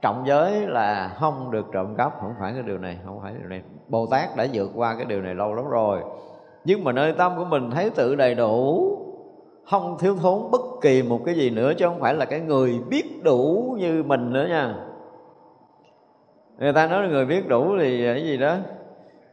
[0.00, 2.12] trọng giới là không được trộm cắp.
[2.20, 5.04] Không phải cái điều này, không phải điều này bồ tát đã vượt qua cái
[5.04, 6.00] điều này lâu lắm rồi.
[6.64, 8.90] Nhưng mà nơi tâm của mình thấy tự đầy đủ
[9.70, 12.80] không thiếu thốn bất kỳ một cái gì nữa chứ không phải là cái người
[12.88, 14.74] biết đủ như mình nữa nha.
[16.58, 18.56] Người ta nói là người biết đủ thì cái gì đó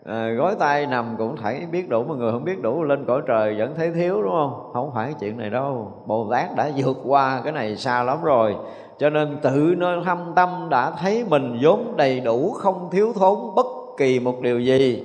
[0.06, 3.22] à, gói tay nằm cũng thấy biết đủ mà người không biết đủ lên cõi
[3.28, 4.70] trời vẫn thấy thiếu đúng không?
[4.74, 5.92] Không phải cái chuyện này đâu.
[6.06, 8.56] Bồ tát đã vượt qua cái này xa lắm rồi.
[8.98, 13.38] Cho nên tự nơi thâm tâm đã thấy mình vốn đầy đủ không thiếu thốn
[13.56, 13.66] bất
[14.02, 15.04] kỳ một điều gì?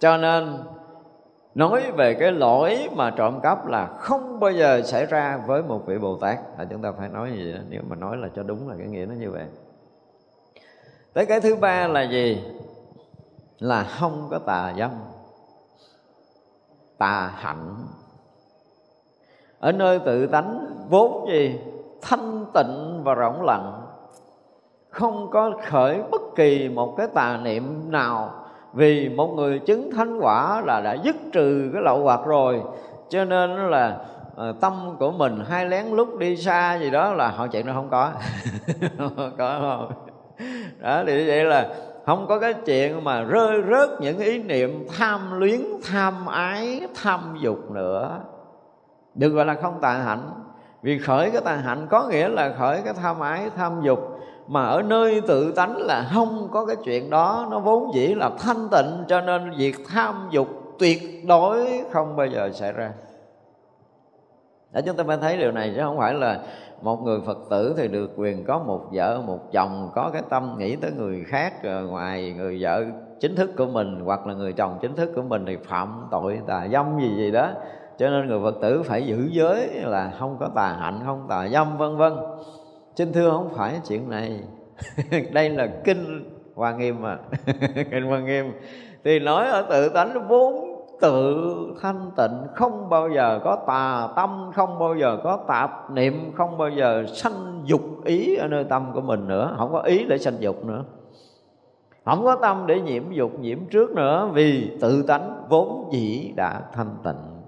[0.00, 0.58] Cho nên
[1.54, 5.86] nói về cái lỗi mà trộm cắp là không bao giờ xảy ra với một
[5.86, 6.38] vị bồ tát.
[6.56, 7.58] À, chúng ta phải nói gì đó.
[7.68, 9.44] nếu mà nói là cho đúng là cái nghĩa nó như vậy.
[11.12, 12.44] Tới cái thứ ba là gì?
[13.58, 14.90] Là không có tà dâm
[16.98, 17.76] tà hạnh.
[19.58, 21.60] Ở nơi tự tánh vốn gì
[22.02, 23.77] thanh tịnh và rộng lặng
[24.90, 28.30] không có khởi bất kỳ một cái tà niệm nào,
[28.72, 32.62] vì một người chứng thánh quả là đã dứt trừ cái lậu hoặc rồi.
[33.08, 33.98] Cho nên là
[34.36, 37.72] ờ, tâm của mình hai lén lúc đi xa gì đó là họ chuyện nó
[37.72, 38.10] không có.
[38.98, 39.92] Không có không
[40.80, 41.68] đó, thì vậy là
[42.06, 45.60] không có cái chuyện mà rơi rớt những ý niệm tham luyến,
[45.92, 48.20] tham ái, tham dục nữa.
[49.14, 50.30] Được gọi là không tà hạnh.
[50.82, 54.17] Vì khởi cái tà hạnh có nghĩa là khởi cái tham ái, tham dục
[54.48, 57.48] mà ở nơi tự tánh là không có cái chuyện đó.
[57.50, 62.26] Nó vốn dĩ là thanh tịnh, cho nên việc tham dục tuyệt đối không bao
[62.26, 62.92] giờ xảy ra.
[64.72, 66.40] Để chúng ta phải thấy điều này, chứ không phải là
[66.82, 70.54] một người phật tử thì được quyền có một vợ, một chồng, có cái tâm
[70.58, 71.52] nghĩ tới người khác
[71.88, 72.84] ngoài người vợ
[73.20, 76.40] chính thức của mình, hoặc là người chồng chính thức của mình thì phạm tội,
[76.46, 77.48] tà dâm gì gì đó.
[77.98, 81.48] Cho nên người phật tử phải giữ giới là không có tà hạnh, không tà
[81.48, 82.12] dâm, vân vân
[82.98, 84.40] xin thưa không phải chuyện này.
[85.32, 87.18] Đây là kinh hoa nghiêm mà.
[87.90, 88.52] Kinh hoa nghiêm
[89.04, 91.36] thì nói ở tự tánh vốn tự
[91.80, 96.58] thanh tịnh không bao giờ có tà tâm không bao giờ có tạp niệm không
[96.58, 99.54] bao giờ sanh dục ý ở nơi tâm của mình nữa.
[99.58, 100.84] Không có ý để sanh dục nữa.
[102.04, 106.62] Không có tâm để nhiễm dục nhiễm trước nữa vì tự tánh vốn dĩ đã
[106.72, 107.42] thanh tịnh.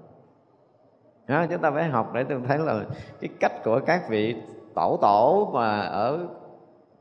[1.27, 2.79] Đó, chúng ta phải học để tôi thấy là
[3.21, 4.35] cái cách của các vị
[4.75, 6.17] tổ tổ mà ở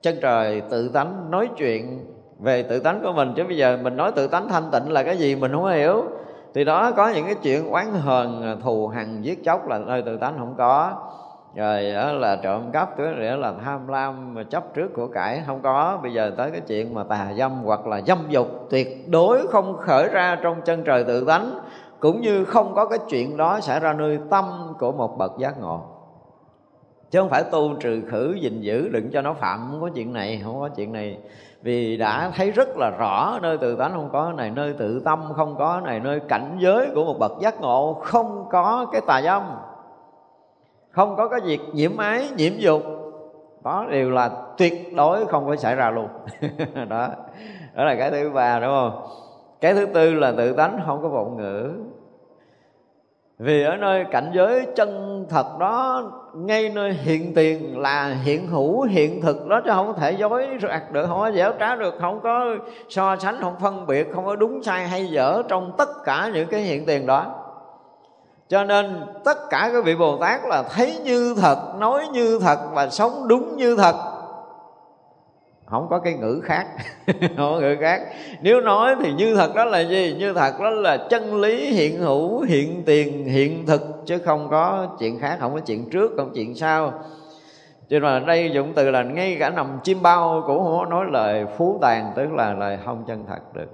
[0.02, 2.06] chân trời tự tánh nói chuyện
[2.38, 3.32] về tự tánh của mình.
[3.36, 6.02] Chứ bây giờ mình nói tự tánh thanh tịnh là cái gì mình không hiểu.
[6.54, 10.16] Thì đó, có những cái chuyện oán hờn, thù hằn, giết chóc là nơi tự
[10.16, 10.92] tánh không có.
[11.54, 15.42] Rồi đó là trộm cắp rồi đó là tham lam, mà chấp trước của cải
[15.46, 15.98] không có.
[16.02, 19.76] Bây giờ tới cái chuyện mà tà dâm hoặc là dâm dục tuyệt đối không
[19.76, 21.60] khởi ra trong chân trời tự tánh,
[22.00, 25.60] cũng như không có cái chuyện đó xảy ra nơi tâm của một bậc giác
[25.60, 25.80] ngộ
[27.10, 29.68] chứ không phải tu trừ khử, gìn giữ, đừng cho nó phạm.
[29.70, 31.18] Không có chuyện này, không có chuyện này.
[31.62, 35.32] Vì đã thấy rất là rõ nơi tự tánh không có này, nơi tự tâm
[35.36, 39.22] không có này, nơi cảnh giới của một bậc giác ngộ không có cái tà
[39.22, 39.42] dâm.
[40.90, 42.82] Không có cái việc nhiễm ái, nhiễm dục.
[43.64, 46.08] Đó đều là tuyệt đối không có xảy ra luôn.
[46.88, 47.08] Đó.
[47.74, 49.02] Đó là cái thứ ba, đúng không?
[49.60, 51.72] Cái thứ tư là tự tánh không có vọng ngữ
[53.42, 56.02] vì ở nơi cảnh giới chân thật đó,
[56.34, 60.92] ngay nơi hiện tiền là hiện hữu, hiện thực đó, chứ không thể dối rạc
[60.92, 62.44] được, không có dẻo trá được, không có
[62.88, 66.48] so sánh, không phân biệt, không có đúng sai hay dở trong tất cả những
[66.48, 67.26] cái hiện tiền đó.
[68.48, 72.58] Cho nên tất cả các vị bồ tát là thấy như thật, nói như thật
[72.72, 73.94] và sống đúng như thật
[75.70, 76.66] không có cái ngữ khác.
[77.06, 78.02] Không có ngữ khác.
[78.40, 80.16] Nếu nói thì như thật đó là gì?
[80.18, 84.88] Như thật đó là chân lý hiện hữu hiện tiền hiện thực chứ không có
[84.98, 86.92] chuyện khác không có chuyện trước không có chuyện sau.
[87.88, 90.86] Cho nên là đây dụng từ là ngay cả nằm chim bao cũng không có
[90.86, 93.68] nói lời phú tàn tức là lời không chân thật được.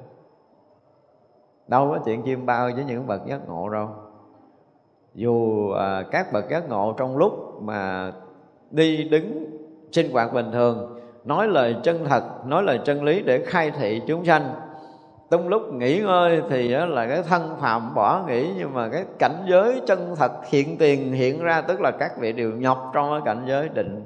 [1.68, 3.88] Đâu có chuyện chim bao với những bậc giác ngộ đâu.
[5.14, 8.12] Dù à, các bậc giác ngộ trong lúc mà
[8.70, 9.46] đi đứng
[9.92, 10.95] sinh hoạt bình thường
[11.26, 14.54] nói lời chân thật, nói lời chân lý để khai thị chúng sanh.
[15.30, 19.44] Trong lúc nghỉ ngơi thì là cái thân phạm bỏ nghỉ, nhưng mà cái cảnh
[19.48, 23.20] giới chân thật hiện tiền hiện ra, tức là các vị đều nhọc trong cái
[23.24, 24.02] cảnh giới định.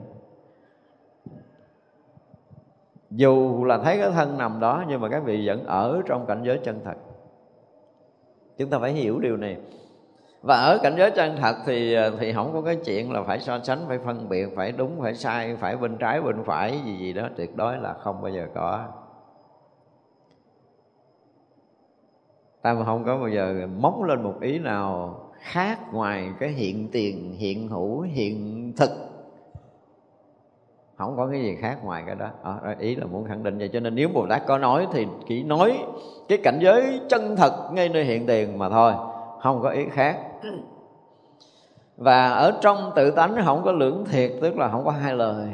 [3.11, 6.43] Dù là thấy cái thân nằm đó, nhưng mà các vị vẫn ở trong cảnh
[6.45, 6.97] giới chân thật.
[8.59, 9.57] Chúng ta phải hiểu điều này
[10.43, 13.41] và ở cảnh giới chân thật thì ờ, thì không có cái chuyện là phải
[13.41, 16.97] so sánh phải phân biệt phải đúng phải sai phải bên trái bên phải gì
[16.97, 17.29] gì đó.
[17.37, 18.85] Tuyệt đối là không bao giờ có.
[22.63, 26.89] Ta mà không có bao giờ móng lên một ý nào khác ngoài cái hiện
[26.93, 28.91] tiền hiện hữu hiện thực.
[30.97, 32.29] Không có cái gì khác ngoài cái đó.
[32.43, 33.71] À, ý là muốn khẳng định vậy.
[33.73, 35.85] Cho nên nếu bồ tát có nói thì chỉ nói
[36.29, 38.93] cái cảnh giới chân thật ngay nơi hiện tiền mà thôi.
[39.43, 40.30] Không có ý khác
[41.97, 45.49] và ở trong tự tánh không có lưỡng thiệt, tức là không có hai lời.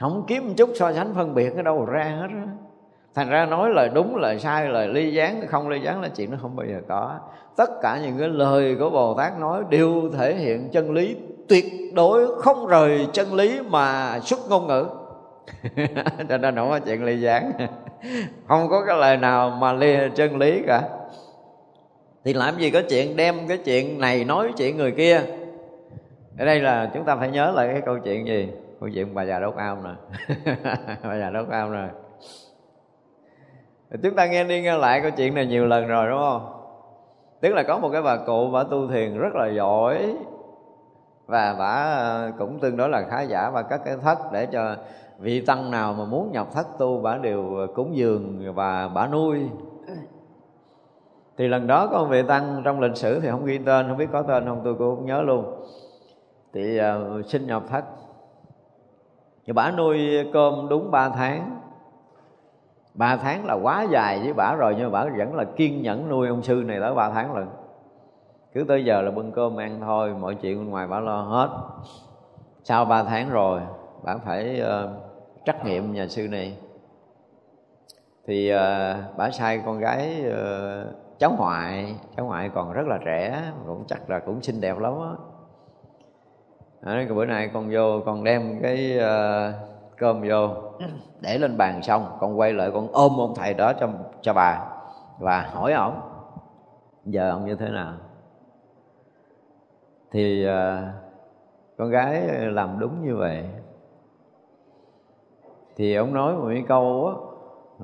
[0.00, 2.50] Không kiếm một chút so sánh phân biệt ở đâu ra hết đó.
[3.14, 6.30] thành ra nói lời đúng, lời sai, lời ly gián, không ly gián là chuyện
[6.30, 7.18] nó không bao giờ có.
[7.56, 11.16] Tất cả những cái lời của bồ tát nói đều thể hiện chân lý
[11.48, 14.86] tuyệt đối, không rời chân lý mà xuất ngôn ngữ.
[16.28, 17.52] Cho nên không có chuyện ly gián.
[18.48, 20.82] Không có cái lời nào mà ly chân lý cả
[22.24, 25.20] thì làm gì có chuyện đem cái chuyện này nói chuyện người kia?
[26.38, 28.48] Ở đây là chúng ta phải nhớ lại cái câu chuyện gì?
[28.80, 29.90] Câu chuyện bà già đốt ao nè.
[31.02, 31.88] Bà già đốt ao nè.
[34.02, 36.50] Chúng ta nghe đi nghe lại câu chuyện này nhiều lần rồi, đúng không?
[37.40, 40.16] Tức là có một cái bà cụ bà tu thiền rất là giỏi.
[41.26, 43.50] Và bà ờ, cũng tương đối là khá giả.
[43.50, 44.76] Và các cái thất để cho
[45.18, 49.40] vị tăng nào mà muốn nhập thất tu, bà đều cúng dường và bà nuôi
[51.36, 53.96] thì lần đó có một vị tăng trong lịch sử thì không ghi tên không
[53.96, 55.44] biết có tên không tôi cũng không nhớ luôn.
[56.52, 57.84] Thì uh, xin nhập thất.
[59.46, 61.60] Thì bà nuôi cơm đúng 3 tháng.
[62.94, 66.08] Ba tháng là quá dài với bà rồi nhưng mà bà vẫn là kiên nhẫn
[66.08, 67.48] nuôi ông sư này tới ba tháng lận.
[68.52, 71.48] Cứ tới giờ là bưng cơm ăn thôi mọi chuyện bên ngoài bà lo hết.
[72.64, 73.60] Sau ba tháng rồi
[74.04, 74.90] bà phải uh,
[75.44, 76.58] trắc nghiệm nhà sư này.
[78.26, 82.98] Thì ờ, uh, bà sai con gái uh, cháu ngoại cháu ngoại còn rất là
[83.04, 85.12] trẻ cũng chắc là cũng xinh đẹp lắm á.
[86.82, 89.54] À, bữa nay con vô con đem cái uh,
[89.98, 90.48] cơm vô
[91.20, 93.88] để lên bàn xong con quay lại con ôm ông thầy đó cho
[94.20, 94.66] cho bà.
[95.18, 96.00] Và hỏi ổng
[97.04, 97.92] giờ ông như thế nào?
[100.10, 100.84] Thì uh,
[101.78, 103.44] con gái làm đúng như vậy.
[105.76, 107.14] Thì ông nói một cái câu á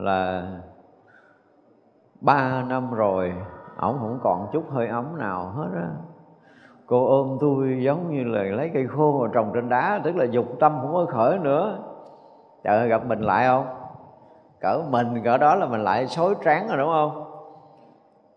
[0.03, 0.51] là
[2.21, 3.33] ba năm rồi,
[3.77, 5.89] ổng không còn chút hơi ấm nào hết á.
[6.87, 10.25] Cô ôm tôi giống như là lấy cây khô mà trồng trên đá, tức là
[10.25, 11.79] dục tâm không có khởi nữa.
[12.65, 13.67] Trời ơi, gặp mình lại không?
[14.61, 17.25] Cỡ mình, cỡ đó là mình lại xối tráng rồi đúng không?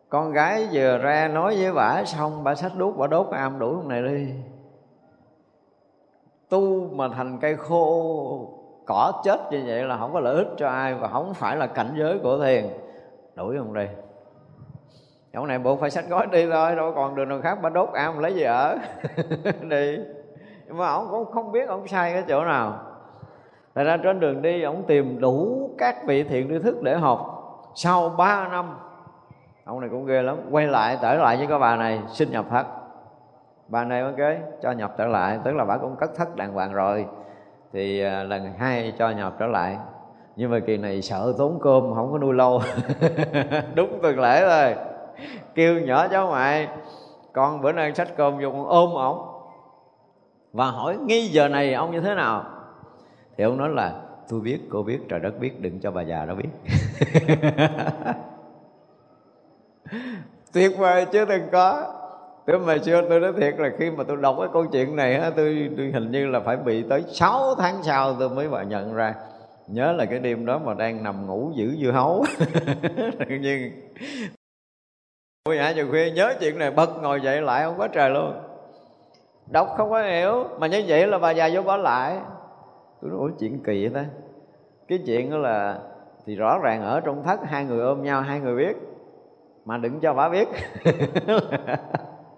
[0.10, 3.76] Con gái vừa ra nói với bà xong, bà xách đuốc, bà đốt am đuổi
[3.76, 4.34] con này đi.
[6.50, 8.50] Tu mà thành cây khô,
[8.86, 11.68] cỏ chết như vậy là không có lợi ích cho ai và không phải là
[11.68, 12.66] cảnh giới của thiền
[13.36, 13.88] đuổi không đi.
[15.34, 17.90] Chỗ này bộ phải sách gói đi thôi đâu còn đường nào khác, ba đốt
[17.94, 18.78] am lấy gì ở?
[19.62, 20.00] Đi.
[20.70, 22.80] Mà ông cũng không biết ông sai cái chỗ nào.
[23.76, 27.30] Thật ra trên đường đi, ông tìm đủ các vị thiện tri thức để học.
[27.76, 28.78] Sau 3 năm,
[29.66, 32.46] Ông này cũng ghê lắm, Quay lại, trở lại với cái bà này, xin nhập
[32.50, 32.66] thất
[33.68, 36.74] Bà này ok, cho nhập trở lại, Tức là bà cũng cất thất đàng hoàng
[36.74, 37.06] rồi.
[37.74, 39.78] Thì à, lần hai cho nhập trở lại.
[40.36, 42.62] Nhưng mà kỳ này sợ tốn cơm Không có nuôi lâu
[43.76, 44.76] Đúng tuần lễ rồi.
[45.56, 46.68] Kêu nhỏ cháu ngoại
[47.34, 49.34] Con bữa nay sách cơm vô con ôm ổng.
[50.54, 52.46] Và hỏi nghi giờ này ông như thế nào?
[53.38, 53.94] Thì ông nói là
[54.30, 56.50] tôi biết cô biết trời đất biết đừng cho bà già đó biết.
[60.54, 61.94] Tuyệt vời chứ đừng có.
[62.46, 65.16] Tôi mà xưa tôi nói thiệt là khi mà tôi đọc cái câu chuyện này
[65.16, 68.64] á, tôi, tôi hình như là phải bị tới 6 tháng sau tôi mới mà
[68.64, 69.16] nhận ra.
[69.68, 72.26] Nhớ là cái đêm đó mà đang nằm ngủ giữ dưa hấu.
[73.20, 73.72] Tự nhiên
[75.46, 78.34] Buổi hả chiều khuya nhớ chuyện này, bật ngồi dậy lại không có trời luôn.
[79.52, 82.20] Đọc không có hiểu, Mà như vậy là bà già vô bỏ lại.
[83.02, 84.06] Tôi nói, ủa, chuyện kỳ vậy ta?
[84.88, 85.80] Cái chuyện đó là
[86.26, 88.78] thì rõ ràng ở trong thất, hai người ôm nhau, hai người biết
[89.66, 90.48] mà đừng cho bà biết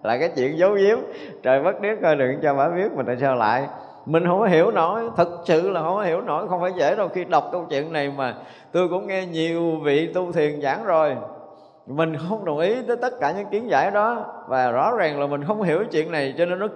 [0.02, 0.98] là cái chuyện giấu giếm.
[1.42, 3.66] Trời bất đế coi đừng cho bà biết mà tại sao lại?
[4.06, 5.10] Mình không có hiểu nổi.
[5.16, 6.48] Thật sự là không có hiểu nổi.
[6.48, 8.34] Không phải dễ đâu khi đọc câu chuyện này mà
[8.72, 11.16] tôi cũng nghe nhiều vị tu thiền giảng rồi.
[11.86, 14.24] Mình không đồng ý với tất cả những kiến giải đó.
[14.48, 16.66] Và rõ ràng là mình không hiểu chuyện này cho nên nó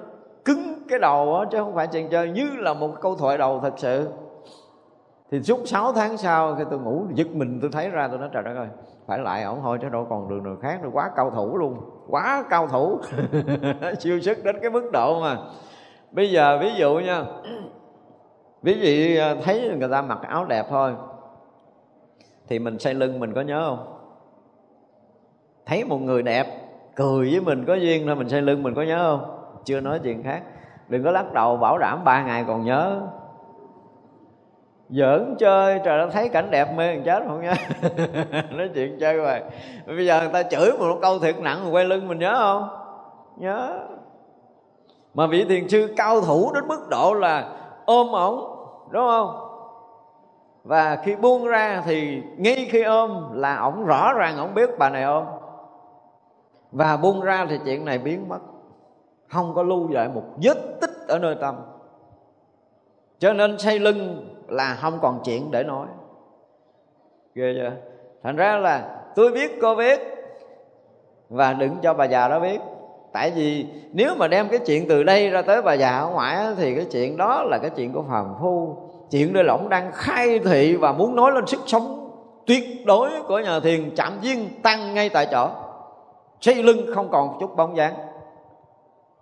[0.45, 3.61] cứng cái đầu đó, chứ không phải chuyện chơi như là một câu thoại đầu
[3.63, 4.09] thật sự.
[5.31, 8.29] Thì suốt 6 tháng sau khi tôi ngủ giật mình tôi thấy ra tôi nói
[8.33, 8.67] trời đất ơi
[9.07, 10.89] phải lại ổng thôi chứ đâu còn đường nào khác nữa.
[10.93, 11.81] Quá cao thủ luôn.
[12.09, 12.99] Quá cao thủ.
[14.01, 15.37] Siêu sức đến cái mức độ mà
[16.13, 17.25] bây giờ ví dụ nha.
[18.63, 20.93] Ví dụ à, thấy người ta mặc áo đẹp thôi
[22.49, 23.97] thì mình xây lưng mình có nhớ không?
[25.67, 26.47] Thấy một người đẹp
[26.97, 29.39] cười với mình có duyên thôi mình xây lưng mình có nhớ không?
[29.65, 30.43] Chưa nói chuyện khác.
[30.89, 33.01] Đừng có lắc đầu bảo đảm ba ngày còn nhớ.
[34.89, 37.53] Giỡn chơi trời nó thấy cảnh đẹp mê người chết không nhớ.
[38.51, 39.41] Nói chuyện chơi rồi
[39.87, 42.69] bây giờ người ta chửi một câu thiệt nặng quay lưng mình nhớ không?
[43.37, 43.87] Nhớ
[45.15, 47.53] mà vị thiền sư cao thủ đến mức độ là
[47.87, 48.57] ôm ổng,
[48.91, 49.47] đúng không?
[50.65, 54.91] Và khi buông ra thì ngay khi ôm là ổng rõ ràng ổng biết bà
[54.91, 55.25] này ôm.
[56.73, 58.39] Và buông ra thì chuyện này biến mất.
[59.29, 61.55] Không có lưu lại một vết tích ở nơi tâm.
[63.19, 65.87] Cho nên xây lưng là không còn chuyện để nói.
[67.35, 67.73] Ghê chưa?
[68.23, 70.01] Thành ra là tôi biết, cô biết.
[71.29, 72.61] Và đừng cho bà già đó biết
[73.13, 76.37] tại vì nếu mà đem cái chuyện từ đây ra tới bà già ở ngoại
[76.57, 78.77] thì cái chuyện đó là cái chuyện của phàm phu.
[79.11, 82.11] Chuyện đây là ông đang khai thị và muốn nói lên sức sống
[82.47, 85.49] tuyệt đối của nhà thiền chạm viên tăng ngay tại chỗ.
[86.41, 87.95] Xây lưng không còn chút bóng dáng.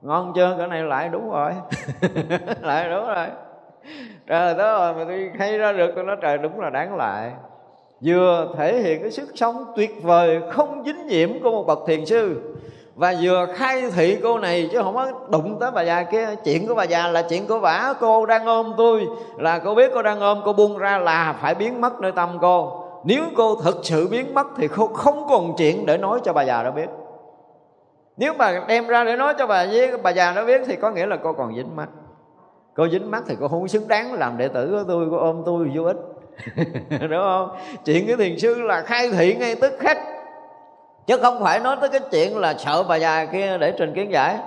[0.03, 0.55] Ngon chưa?
[0.59, 1.53] Cái này lại đúng rồi.
[2.61, 3.27] Lại đúng rồi.
[4.27, 7.33] Trời đó rồi mà tôi thấy ra được, tôi nói trời, đúng là đáng lại.
[8.01, 12.07] Vừa thể hiện cái sức sống tuyệt vời, không dính nhiễm của một bậc thiền
[12.07, 12.55] sư
[12.99, 16.29] và vừa khai thị cô này chứ không có đụng tới bà già kia.
[16.45, 19.07] Chuyện của bà già là chuyện của vả cô đang ôm tôi.
[19.37, 22.39] Là cô biết cô đang ôm, cô buông ra là phải biến mất nơi tâm
[22.41, 22.85] cô.
[23.05, 26.43] Nếu cô thực sự biến mất thì cô không còn chuyện để nói cho bà
[26.43, 26.89] già đó biết.
[28.17, 30.91] Nếu mà đem ra để nói cho bà với bà già nó biết thì có
[30.91, 31.89] nghĩa là cô còn dính mắt.
[32.77, 35.43] Cô dính mắt thì cô không xứng đáng làm đệ tử của tôi, cô ôm
[35.47, 35.97] tôi vô ích.
[37.01, 37.57] Đúng không?
[37.85, 39.99] Chuyện cái thiền sư là khai thị ngay tức khắc
[41.09, 44.13] chứ không phải nói tới cái chuyện là sợ bà già kia để trình kiến
[44.13, 44.39] giải.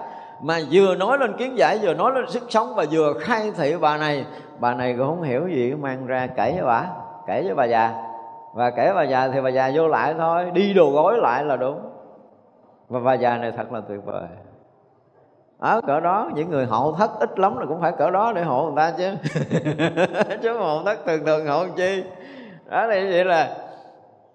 [0.41, 3.75] Mà vừa nói lên kiến giải, vừa nói lên sức sống và vừa khai thị
[3.81, 4.25] bà này
[4.59, 6.85] bà này cũng không hiểu gì, mang ra kể với bà,
[7.27, 7.93] kể với bà già.
[8.53, 11.55] Và kể bà già thì bà già vô lại thôi, đi đồ gối lại là
[11.55, 11.81] đúng.
[12.89, 14.27] Và bà già này thật là tuyệt vời.
[15.59, 18.43] Ở cỡ đó, những người hộ thất ít lắm là cũng phải cỡ đó để
[18.43, 19.11] hộ người ta chứ.
[20.41, 22.03] Chứ hộ thất thường thường hộ chi?
[22.69, 23.49] Đó, thì vậy là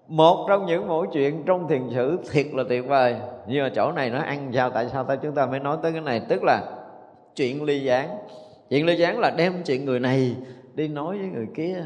[0.07, 3.15] một trong những mỗi chuyện trong thiền sử thiệt là tuyệt vời.
[3.47, 5.15] Nhưng mà chỗ này nó ăn sao tại sao ta?
[5.15, 6.21] Chúng ta mới nói tới cái này.
[6.29, 6.61] Tức là
[7.35, 8.09] chuyện ly gián.
[8.69, 10.35] Chuyện ly gián là đem chuyện người này
[10.75, 11.83] đi nói với người kia.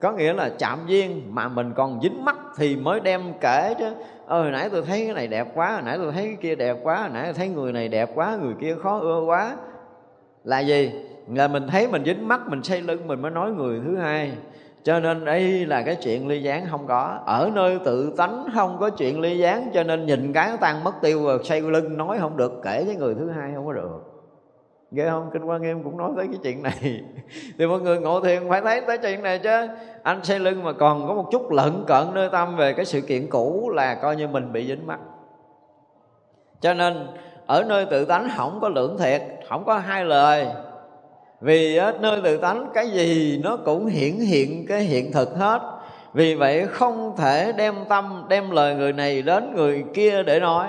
[0.00, 3.92] Có nghĩa là chạm duyên mà mình còn dính mắt thì mới đem kể chứ.
[4.26, 6.54] Ơi hồi nãy tôi thấy cái này đẹp quá, hồi nãy tôi thấy cái kia
[6.54, 9.56] đẹp quá, hồi nãy tôi thấy người này đẹp quá, người kia khó ưa quá.
[10.44, 10.92] Là gì?
[11.34, 14.32] Là mình thấy mình dính mắt, mình xây lưng, mình mới nói người thứ hai
[14.86, 17.18] cho nên đây là cái chuyện ly gián không có.
[17.26, 20.92] Ở nơi tự tánh không có chuyện ly gián, cho nên nhìn cái tan mất
[21.02, 24.00] tiêu rồi xây lưng nói không được, kể với người thứ hai không có được.
[24.90, 25.30] Ghê không?
[25.32, 26.74] Kinh quan nghiêm cũng nói tới cái chuyện này.
[27.58, 29.68] Thì mọi người ngộ thiền phải thấy tới chuyện này chứ.
[30.02, 33.00] Anh xây lưng mà còn có một chút lận cận nơi tâm về cái sự
[33.00, 34.98] kiện cũ là coi như mình bị dính mắt.
[36.60, 37.06] Cho nên,
[37.46, 40.46] ở nơi tự tánh không có lưỡng thiệt, không có hai lời
[41.40, 45.60] vì nơi tự tánh, cái gì nó cũng hiển hiện cái hiện thực hết.
[46.12, 50.66] Vì vậy không thể đem tâm, đem lời người này đến người kia để nói.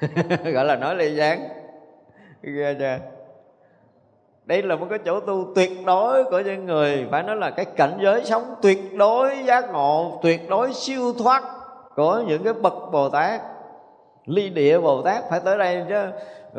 [0.44, 1.48] Gọi là nói ly gián.
[2.42, 2.98] Ghê chưa?
[4.44, 7.64] Đây là một cái chỗ tu tuyệt đối của những người, phải nói là cái
[7.64, 11.42] cảnh giới sống tuyệt đối giác ngộ, tuyệt đối siêu thoát
[11.94, 13.40] của những cái bậc bồ tát
[14.26, 16.06] ly địa bồ tát phải tới đây chứ.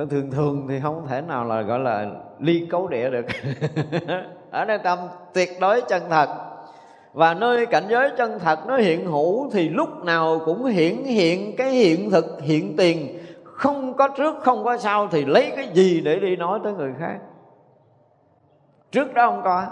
[0.10, 2.06] Thường thường thì không thể nào là gọi là
[2.40, 3.26] ly cấu địa được.
[4.52, 5.00] Ở nơi tâm
[5.34, 6.28] tuyệt đối chân thật.
[7.14, 11.56] Và nơi cảnh giới chân thật nó hiện hữu thì lúc nào cũng hiển hiện
[11.58, 13.20] cái hiện thực, hiện tiền.
[13.44, 16.94] Không có trước, không có sau thì lấy cái gì để đi nói tới người
[17.00, 17.18] khác?
[18.92, 19.66] Trước đó không có.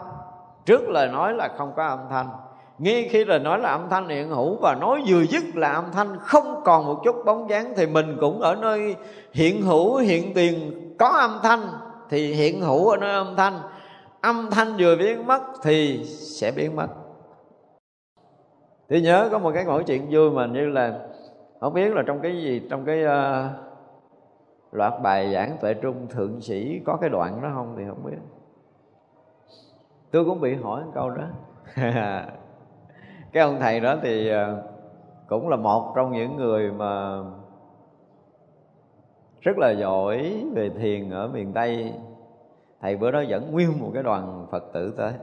[0.65, 2.29] Trước lời nói là không có âm thanh
[2.77, 5.85] ngay khi rồi nói là âm thanh hiện hữu và nói vừa dứt là âm
[5.91, 8.95] thanh không còn một chút bóng dáng thì mình cũng ở nơi
[9.33, 11.69] hiện hữu hiện tiền có âm thanh
[12.09, 13.53] thì hiện hữu ở nơi âm thanh.
[14.21, 16.87] Âm thanh vừa biến mất thì sẽ biến mất.
[18.89, 20.99] Thì nhớ có một cái mỗi chuyện vui mà như là
[21.59, 23.51] không biết là trong cái gì trong cái uh,
[24.71, 28.17] loạt bài giảng tuệ trung thượng sĩ có cái đoạn đó không thì không biết.
[30.11, 31.23] Tôi cũng bị hỏi một câu đó.
[33.35, 34.63] cái ông thầy đó thì ờ,
[35.27, 37.19] cũng là một trong những người mà
[39.41, 41.93] rất là giỏi về thiền ở miền tây.
[42.81, 45.13] Thầy bữa đó dẫn nguyên một cái đoàn phật tử tới.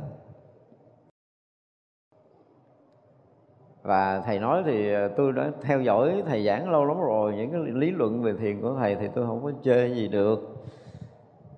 [3.82, 7.50] Và thầy nói thì ờ, tôi đã theo dõi thầy giảng lâu lắm rồi, những
[7.50, 10.56] cái lý luận về thiền của thầy thì tôi không có chơi gì được.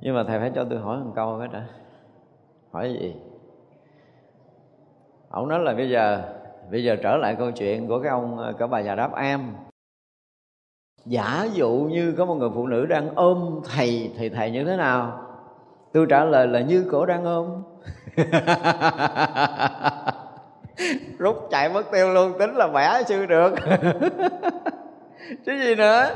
[0.00, 1.66] Nhưng mà thầy phải cho tôi hỏi một câu cái đã.
[2.70, 3.14] Hỏi gì?
[5.28, 6.22] Ông nói là bây giờ
[6.70, 9.52] bây giờ trở lại câu chuyện của cái ông ờ, cả bà già đáp am.
[11.06, 14.76] Giả dụ như có một người phụ nữ đang ôm thầy thì thầy như thế
[14.76, 15.20] nào?
[15.92, 17.62] Tôi trả lời là như cổ đang ôm.
[21.18, 23.54] Rút chạy mất tiêu luôn, tính là bẻ sư được.
[25.46, 26.06] Chứ gì nữa?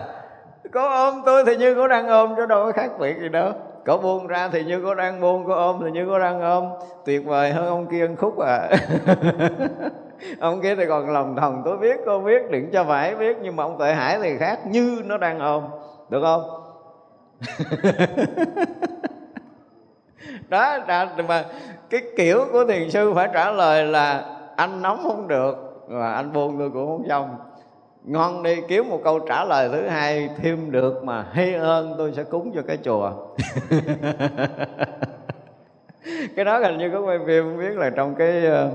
[0.72, 3.52] Có ôm tôi thì như cổ đang ôm, chứ đâu có khác biệt gì đâu.
[3.86, 6.68] Có buông ra thì như có đang buông, có ôm thì như có đang ôm.
[7.04, 8.70] Tuyệt vời hơn ông kia ăn khúc à.
[10.40, 13.56] ông kia thì còn lòng thòng tôi biết cô biết, đừng cho phải biết, nhưng
[13.56, 15.64] mà ông tệ hải thì khác như nó đang ôm.
[16.08, 16.42] Được không?
[20.48, 20.78] Đó
[21.28, 21.44] mà
[21.90, 24.24] cái kiểu của thiền sư phải trả lời là
[24.56, 27.36] anh nóng không được và anh buồn tôi cũng không xong.
[28.04, 32.12] Ngon đi, kiếm một câu trả lời thứ hai, thêm được mà hay ơn tôi
[32.16, 33.12] sẽ cúng cho cái chùa.
[36.36, 38.70] Cái đó hình như có quay phim, không biết là trong cái ờ,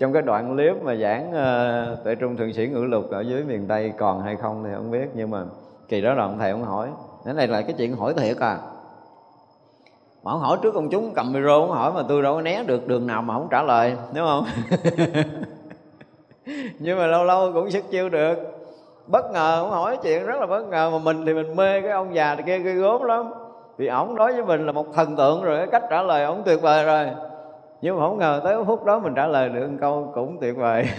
[0.00, 3.20] trong cái đoạn clip mà giảng ờ, uh, tuệ trung thượng sĩ ngữ lục ở
[3.20, 5.44] dưới miền tây còn hay không thì không biết nhưng mà
[5.88, 6.88] kỳ đó là ông thầy ông hỏi.
[7.24, 8.58] Cái này là cái chuyện hỏi thiệt à.
[10.22, 12.62] Mà ông hỏi trước công chúng cầm micro ông hỏi mà tôi đâu có né
[12.66, 14.44] được đường nào mà không trả lời đúng không?
[16.78, 18.38] Nhưng mà lâu lâu cũng sức chiêu được.
[19.06, 21.90] Bất ngờ ông hỏi chuyện rất là bất ngờ mà mình thì mình mê cái
[21.90, 23.30] ông già kia ghê gốm lắm.
[23.76, 26.42] Vì ổng đối với mình là một thần tượng rồi cái cách trả lời ổng
[26.44, 27.06] tuyệt vời rồi
[27.82, 30.56] nhưng mà không ngờ tới phút đó mình trả lời được một câu cũng tuyệt
[30.56, 30.86] vời.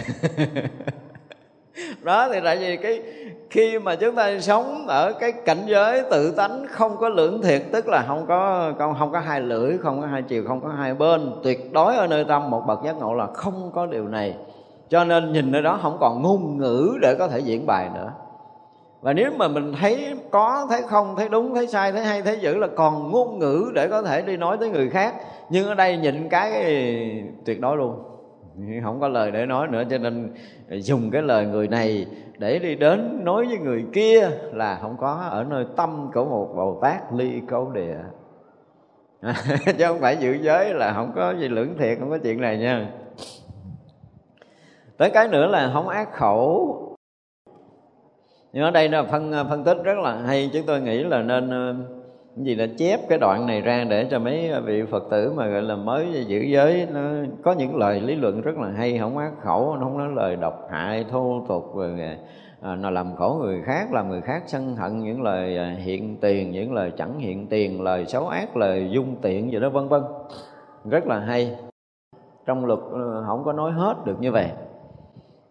[2.02, 3.02] Đó thì tại vì cái
[3.50, 7.62] khi mà chúng ta sống ở cái cảnh giới tự tánh không có lưỡng thiệt
[7.72, 10.68] tức là không có không, không có hai lưỡi không có hai chiều không có
[10.68, 14.08] hai bên tuyệt đối ở nơi tâm một bậc giác ngộ là không có điều
[14.08, 14.36] này.
[14.88, 18.12] Cho nên nhìn nơi đó không còn ngôn ngữ để có thể diễn bài nữa
[19.02, 22.38] và nếu mà mình thấy có, thấy không, thấy đúng, thấy sai, thấy hay, thấy
[22.40, 25.14] dữ là còn ngôn ngữ để có thể đi nói tới người khác.
[25.50, 26.52] Nhưng ở đây nhịn cái
[27.44, 28.02] tuyệt đối luôn.
[28.84, 30.34] Không có lời để nói nữa, cho nên
[30.70, 32.06] dùng cái lời người này
[32.38, 35.26] để đi đến nói với người kia là không có.
[35.30, 37.96] Ở nơi tâm của một bồ tát ly câu địa.
[39.78, 42.58] Chứ không phải giữ giới là không có gì lưỡng thiệt, không có chuyện này
[42.58, 42.90] nha.
[44.96, 46.78] Tới cái nữa là không ác khẩu
[48.52, 50.50] nhưng ở đây là phân à, phân tích rất là hay.
[50.52, 51.74] Chúng tôi nghĩ là nên à,
[52.36, 55.46] cái gì là chép cái đoạn này ra để cho mấy vị phật tử mà
[55.46, 57.00] gọi là mới giữ giới nó
[57.42, 60.36] có những lời lý luận rất là hay không ác khẩu nó không nói lời
[60.36, 62.16] độc hại thô tục rồi à,
[62.60, 66.50] à, nó làm khổ người khác làm người khác sân hận những lời hiện tiền
[66.50, 70.02] những lời chẳng hiện tiền lời xấu ác lời dung tiện gì đó vân vân.
[70.84, 71.56] Rất là hay.
[72.46, 72.80] Trong luật
[73.26, 74.48] không có nói hết được như vậy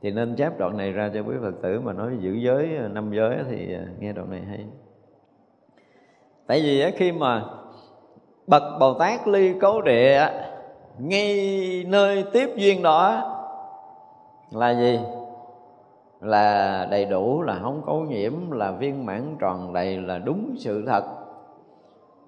[0.01, 2.87] thì nên chép đoạn này ra cho quý phật tử mà nói giữ giới ờ,
[2.87, 4.65] năm giới thì ờ, nghe đoạn này hay.
[6.47, 7.43] Tại vì khi mà
[8.47, 10.27] bậc bồ tát ly cấu địa
[10.99, 13.27] ngay nơi tiếp duyên đó
[14.51, 14.99] là gì?
[16.21, 20.85] Là đầy đủ, là không có nhiễm, là viên mãn tròn đầy, là đúng sự
[20.87, 21.03] thật.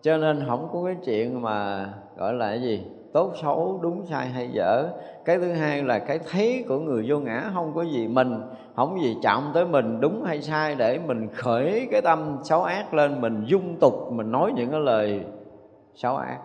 [0.02, 2.84] Cho nên không có cái chuyện mà gọi là cái gì?
[3.14, 4.90] Tốt, xấu, đúng, sai hay dở.
[5.26, 8.42] Cái thứ hai là cái thấy của người vô ngã không có gì mình,
[8.76, 12.94] không gì chạm tới mình, đúng hay sai để mình khởi cái tâm xấu ác
[12.94, 15.22] lên, mình dung tục, mình nói những cái lời
[15.96, 16.38] xấu ác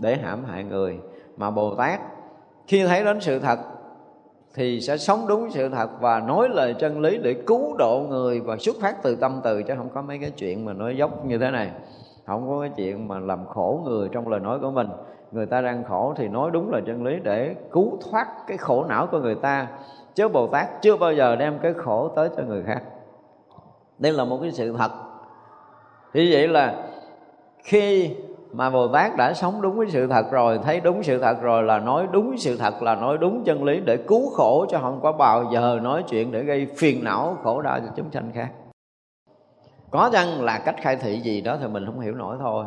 [0.00, 0.98] để hãm hại người.
[1.36, 2.00] Mà bồ tát,
[2.66, 3.58] khi thấy đến sự thật
[4.54, 8.40] thì sẽ sống đúng sự thật và nói lời chân lý để cứu độ người
[8.40, 11.26] và xuất phát từ tâm từ, chứ không có mấy cái chuyện mà nói dốc
[11.26, 11.70] như thế này.
[12.26, 14.88] Không có cái chuyện mà làm khổ người trong lời nói của mình
[15.32, 18.84] người ta đang khổ thì nói đúng là chân lý để cứu thoát cái khổ
[18.88, 19.68] não của người ta.
[20.14, 22.82] Chứ bồ tát chưa bao giờ đem cái khổ tới cho người khác.
[23.98, 24.90] Đây là một cái sự thật.
[26.12, 26.74] Thì vậy là
[27.64, 28.16] khi
[28.52, 31.62] mà Bồ Tát đã sống đúng với sự thật rồi, Thấy đúng sự thật rồi
[31.62, 35.00] là nói đúng sự thật, Là nói đúng chân lý để cứu khổ Cho không
[35.02, 38.48] có bao giờ nói chuyện để gây phiền não, khổ đau cho chúng sanh khác.
[39.90, 42.64] Có chăng là cách khai thị gì đó thì mình không hiểu nổi thôi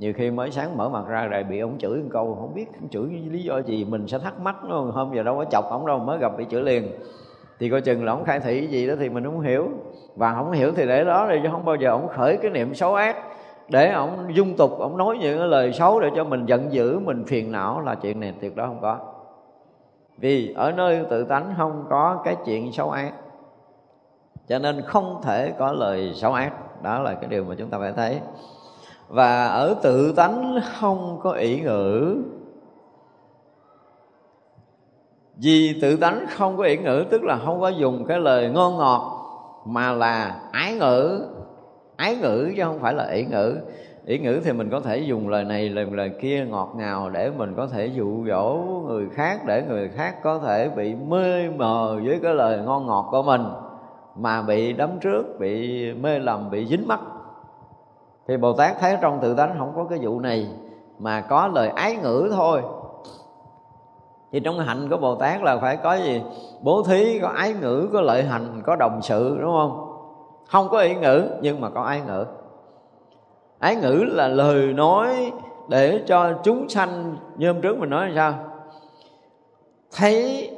[0.00, 2.66] nhiều khi mới sáng mở mặt ra rồi bị ông chửi một câu, không biết
[2.80, 5.64] ông chửi lý do gì, mình sẽ thắc mắc nó hôm giờ đâu có chọc
[5.70, 6.88] ông đâu, mới gặp bị chửi liền.
[7.58, 9.68] Thì coi chừng là ông khai thị gì đó thì mình không hiểu.
[10.16, 12.74] Và không hiểu thì để đó đi, chứ không bao giờ ông khởi cái niệm
[12.74, 13.16] xấu ác
[13.68, 16.98] để ông dung tục, ông nói những cái lời xấu để cho mình giận dữ,
[16.98, 18.98] mình phiền não là chuyện này tuyệt đối không có.
[20.18, 23.12] Vì ở nơi tự tánh không có cái chuyện xấu ác,
[24.48, 26.82] cho nên không thể có lời xấu ác.
[26.82, 28.20] Đó là cái điều mà chúng ta phải thấy
[29.10, 32.16] và ở tự tánh không có ý ngữ.
[35.36, 38.76] Vì tự tánh không có ý ngữ, tức là không có dùng cái lời ngon
[38.76, 39.26] ngọt,
[39.66, 41.20] mà là ái ngữ.
[41.96, 43.56] Ái ngữ chứ không phải là ý ngữ.
[44.06, 47.30] Ý ngữ thì mình có thể dùng lời này, lời lời kia ngọt ngào để
[47.30, 48.54] mình có thể dụ dỗ
[48.86, 53.08] người khác, để người khác có thể bị mê mờ với cái lời ngon ngọt
[53.10, 53.44] của mình,
[54.16, 57.00] mà bị đấm trước, bị mê lầm, bị dính mắt
[58.30, 60.48] thì bồ tát thấy trong tự tánh không có cái vụ này,
[60.98, 62.62] mà có lời ái ngữ thôi.
[64.32, 66.22] Thì trong hạnh của bồ tát là phải có gì?
[66.60, 69.96] Bố thí, có ái ngữ, có lợi hành, có đồng sự, đúng không?
[70.46, 72.24] Không có ý ngữ, nhưng mà có ái ngữ.
[73.58, 75.32] Ái ngữ là lời nói
[75.68, 78.44] để cho chúng sanh, như hôm trước mình nói là sao?
[79.96, 80.50] Thấy,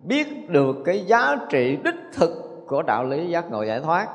[0.00, 2.30] biết được cái giá trị đích thực
[2.66, 4.08] của đạo lý giác ngộ giải thoát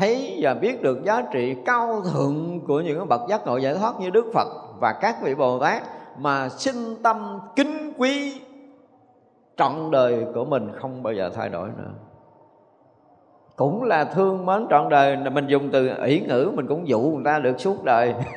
[0.00, 4.00] thấy và biết được giá trị cao thượng của những bậc giác ngộ giải thoát
[4.00, 4.48] như Đức Phật
[4.80, 5.82] và các vị Bồ Tát
[6.18, 8.40] mà sinh tâm kính quý
[9.56, 11.90] trọn đời của mình không bao giờ thay đổi nữa.
[13.56, 17.24] Cũng là thương mến trọn đời, mình dùng từ ỷ ngữ mình cũng dụ người
[17.24, 18.14] ta được suốt đời,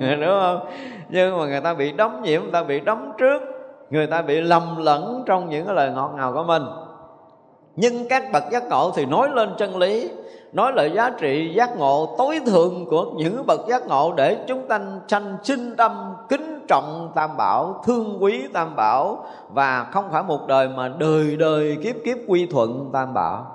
[0.00, 0.66] đúng không?
[1.08, 3.42] Nhưng mà người ta bị đóng nhiễm, người ta bị đóng trước,
[3.90, 6.62] người ta bị lầm lẫn trong những cái lời ngọt ngào của mình.
[7.76, 10.10] Nhưng các bậc giác ngộ thì nói lên chân lý
[10.52, 14.68] nói lời giá trị giác ngộ tối thượng của những bậc giác ngộ để chúng
[14.68, 20.22] ta sanh sinh tâm kính trọng tam bảo, thương quý tam bảo và không phải
[20.22, 23.46] một đời mà đời đời kiếp kiếp quy thuận tam bảo.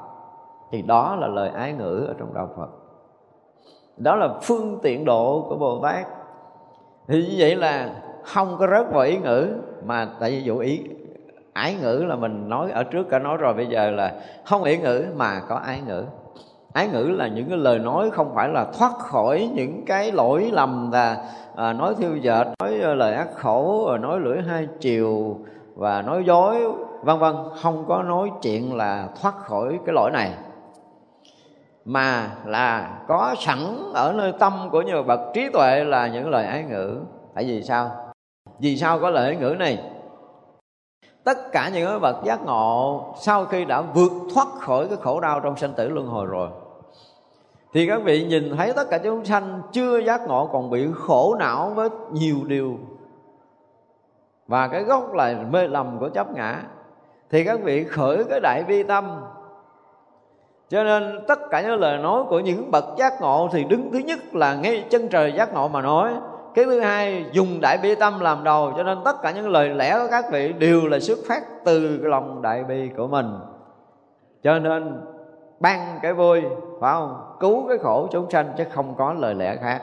[0.71, 2.69] Thì đó là lời ái ngữ ở trong đạo phật.
[3.97, 6.07] Đó là phương tiện độ của bồ tát.
[7.07, 7.89] Thì như vậy là
[8.23, 9.47] không có rớt vào ý ngữ,
[9.85, 10.81] mà tại vì dụ ý,
[11.53, 14.13] ái ngữ là mình nói ở trước cả nói rồi, bây giờ là
[14.45, 16.03] không ý ngữ mà có ái ngữ
[16.73, 20.49] ái ngữ là những cái lời nói không phải là thoát khỏi những cái lỗi
[20.53, 21.17] lầm và
[21.55, 25.37] à, nói thiêu dệt nói à, lời ác khẩu à, nói lưỡi hai chiều
[25.75, 26.61] và nói dối
[27.03, 27.35] vân vân.
[27.61, 30.31] Không có nói chuyện là thoát khỏi cái lỗi này.
[31.85, 33.59] Mà là có sẵn
[33.93, 36.99] ở nơi tâm của nhiều bậc trí tuệ là những lời ái ngữ.
[37.35, 37.91] Tại vì sao?
[38.59, 39.79] Vì sao có lời ái ngữ này?
[41.27, 45.19] Tất cả những cái bậc giác ngộ sau khi đã vượt thoát khỏi cái khổ
[45.19, 46.49] đau trong sanh tử luân hồi rồi.
[47.73, 51.35] Thì các vị nhìn thấy tất cả chúng sanh chưa giác ngộ còn bị khổ
[51.39, 52.77] não với nhiều điều.
[54.47, 56.63] Và cái gốc là mê lầm của chấp ngã.
[57.29, 59.21] Thì các vị khởi cái đại bi tâm.
[60.69, 63.99] Cho nên tất cả những lời nói của những bậc giác ngộ thì đứng thứ
[63.99, 66.13] nhất là ngay chân trời giác ngộ mà nói
[66.57, 69.69] cái thứ hai, dùng đại bi tâm làm đầu, cho nên tất cả những lời
[69.69, 73.39] lẽ của các vị đều là xuất phát từ lòng đại bi của mình.
[74.43, 75.01] Cho nên,
[75.59, 76.41] ban cái vui,
[76.81, 77.35] phải không?
[77.39, 79.81] Cứu cái khổ chúng sanh chứ không có lời lẽ khác.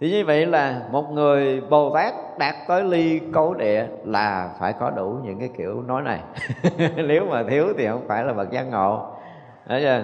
[0.00, 4.72] Thì như vậy là một người bồ tát đạt tới ly cấu địa là phải
[4.72, 6.20] có đủ những cái kiểu nói này.
[6.96, 9.06] Nếu mà thiếu thì không phải là bậc giác ngộ.
[9.66, 10.02] Đấy chưa?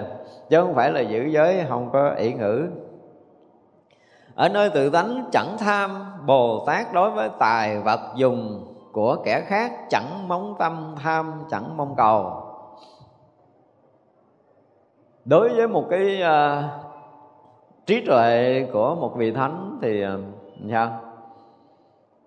[0.49, 2.67] chứ không phải là giữ giới, không có ỷ ngữ
[4.35, 9.41] ở nơi tự tánh chẳng tham bồ tát đối với tài vật dùng của kẻ
[9.47, 12.31] khác chẳng mong tâm tham chẳng mong cầu.
[15.25, 16.63] Đối với một cái uh,
[17.85, 20.99] trí tuệ của một vị thánh thì à, uh, sao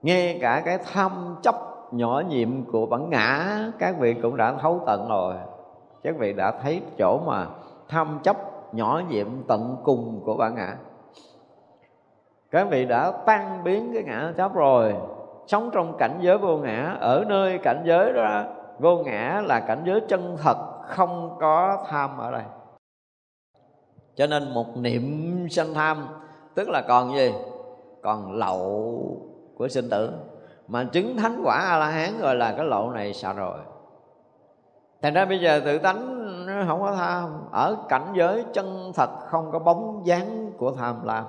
[0.03, 1.55] nghe cả cái tham chấp
[1.93, 5.35] nhỏ nhiệm của bản ngã các vị cũng đã thấu tận rồi.
[6.03, 7.47] Các vị đã thấy chỗ mà
[7.89, 8.37] tham chấp
[8.75, 10.77] nhỏ nhiệm tận cùng của bản ngã
[12.51, 14.95] các vị đã tan biến cái ngã chấp rồi.
[15.47, 18.45] Sống trong cảnh giới vô ngã, ở nơi cảnh giới đó,
[18.79, 22.43] vô ngã là cảnh giới chân thật, không có tham ở đây.
[24.15, 26.09] Cho nên một niệm sanh tham,
[26.55, 27.35] tức là còn gì?
[28.03, 29.01] Còn lậu
[29.57, 30.13] của sinh tử.
[30.69, 33.59] Mà chứng thánh quả a la hán rồi là cái lậu này sợ rồi.
[35.03, 36.27] Thành ra bây giờ tự tánh
[36.69, 37.49] không có tham.
[37.53, 41.25] Ở cảnh giới chân thật, không có bóng dáng của tham lam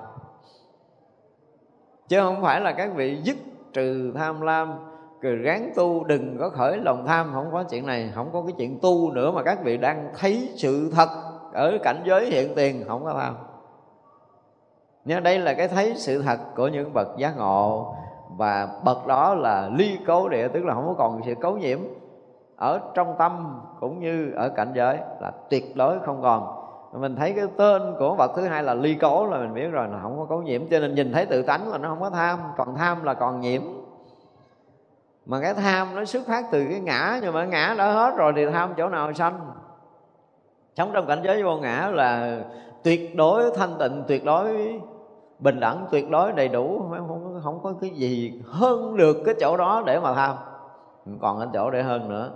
[2.08, 3.36] chứ không phải là các vị dứt
[3.72, 4.74] trừ tham lam
[5.20, 7.30] cứ ráng tu, đừng có khởi lòng tham.
[7.32, 10.48] Không có chuyện này, không có cái chuyện tu nữa mà các vị đang thấy
[10.56, 11.08] sự thật
[11.52, 13.36] ở cảnh giới hiện tiền, không có tham.
[15.04, 17.94] Nhớ đây là cái thấy sự thật của những bậc giác ngộ,
[18.36, 21.78] và bậc đó là ly cấu địa, tức là không có còn sự cấu nhiễm
[22.56, 26.57] ở trong tâm cũng như ở cảnh giới, là tuyệt đối không còn
[26.92, 29.88] mình thấy cái tên của vật thứ hai là ly cố là mình biết rồi
[29.88, 32.10] là không có cấu nhiễm cho nên nhìn thấy tự tánh là nó không có
[32.10, 33.62] tham còn tham là còn nhiễm.
[35.26, 38.32] Mà cái tham nó xuất phát từ cái ngã nhưng mà ngã đã hết rồi
[38.36, 39.50] thì tham chỗ nào sanh?
[40.74, 42.40] Sống trong cảnh giới vô ngã là
[42.82, 44.80] tuyệt đối thanh tịnh tuyệt đối
[45.38, 49.56] bình đẳng tuyệt đối đầy đủ không, không có cái gì hơn được cái chỗ
[49.56, 50.36] đó để mà tham.
[51.20, 52.30] Còn cái chỗ để hơn nữa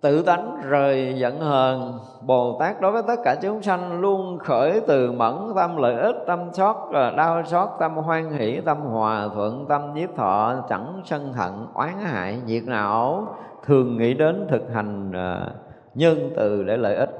[0.00, 4.80] tự tánh rời giận hờn bồ tát đối với tất cả chúng sanh luôn khởi
[4.86, 9.28] từ mẫn tâm lợi ích tâm xót ờ, đau xót tâm hoan hỷ tâm hòa
[9.34, 14.62] thuận tâm nhiếp thọ chẳng sân hận oán hại nhiệt não thường nghĩ đến thực
[14.74, 15.50] hành ờ,
[15.94, 17.10] nhân từ để lợi ích.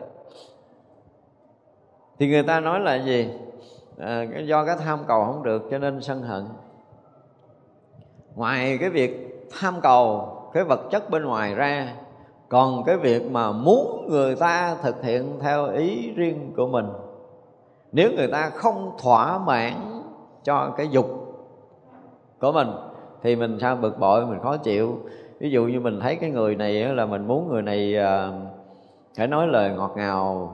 [2.19, 3.31] Thì người ta nói là gì?
[3.99, 6.45] À, do cái tham cầu không được cho nên sân hận.
[8.35, 11.95] Ngoài cái việc tham cầu cái vật chất bên ngoài ra
[12.49, 16.87] còn cái việc mà muốn người ta thực hiện theo ý riêng của mình,
[17.93, 19.73] nếu người ta không thỏa mãn
[20.43, 21.07] cho cái dục
[22.41, 22.69] của mình,
[23.23, 24.99] thì mình sao bực bội, mình khó chịu.
[25.39, 28.33] Ví dụ như mình thấy cái người này là mình muốn người này à,
[29.17, 30.53] phải nói lời ngọt ngào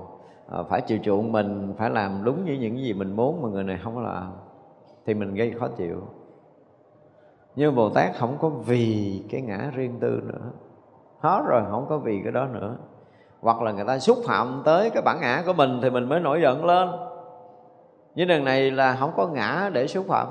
[0.52, 3.64] à, phải chiều chuộng mình, phải làm đúng như những gì mình muốn mà người
[3.64, 4.32] này không có làm,
[5.06, 6.00] thì mình gây khó chịu.
[7.56, 10.50] Nhưng bồ tát không có vì cái ngã riêng tư nữa
[11.20, 12.76] hết rồi, không có vì cái đó nữa.
[13.40, 16.20] Hoặc là người ta xúc phạm tới cái bản ngã của mình thì mình mới
[16.20, 16.90] nổi giận lên.
[18.14, 20.28] Nhưng đằng này là không có ngã để xúc phạm.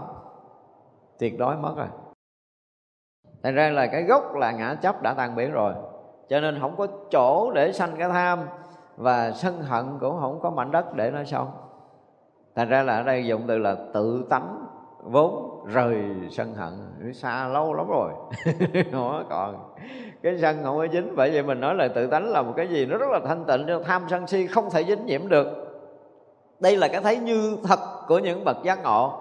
[1.20, 1.88] Tuyệt đối mất rồi.
[3.44, 5.74] Thành ra là cái gốc là ngã chấp đã tan biến rồi.
[6.30, 8.40] Cho nên không có chỗ để sanh cái tham
[8.98, 11.52] và sân hận cũng không có mảnh đất để nó xong
[12.56, 14.66] thành ra là ở đây dụng từ là tự tánh
[15.04, 15.96] vốn rời
[16.32, 17.14] sân hận.
[17.14, 18.12] Xa lâu lắm rồi.
[18.92, 19.56] Không có còn
[20.24, 21.16] cái sân không có dính.
[21.16, 23.46] Bởi vậy mình nói là tự tánh là một cái gì nó rất là thanh
[23.46, 23.66] tịnh.
[23.68, 25.48] Cho tham sân si không thể dính nhiễm được.
[26.60, 29.20] Đây là cái thấy như thật của những bậc giác ngộ.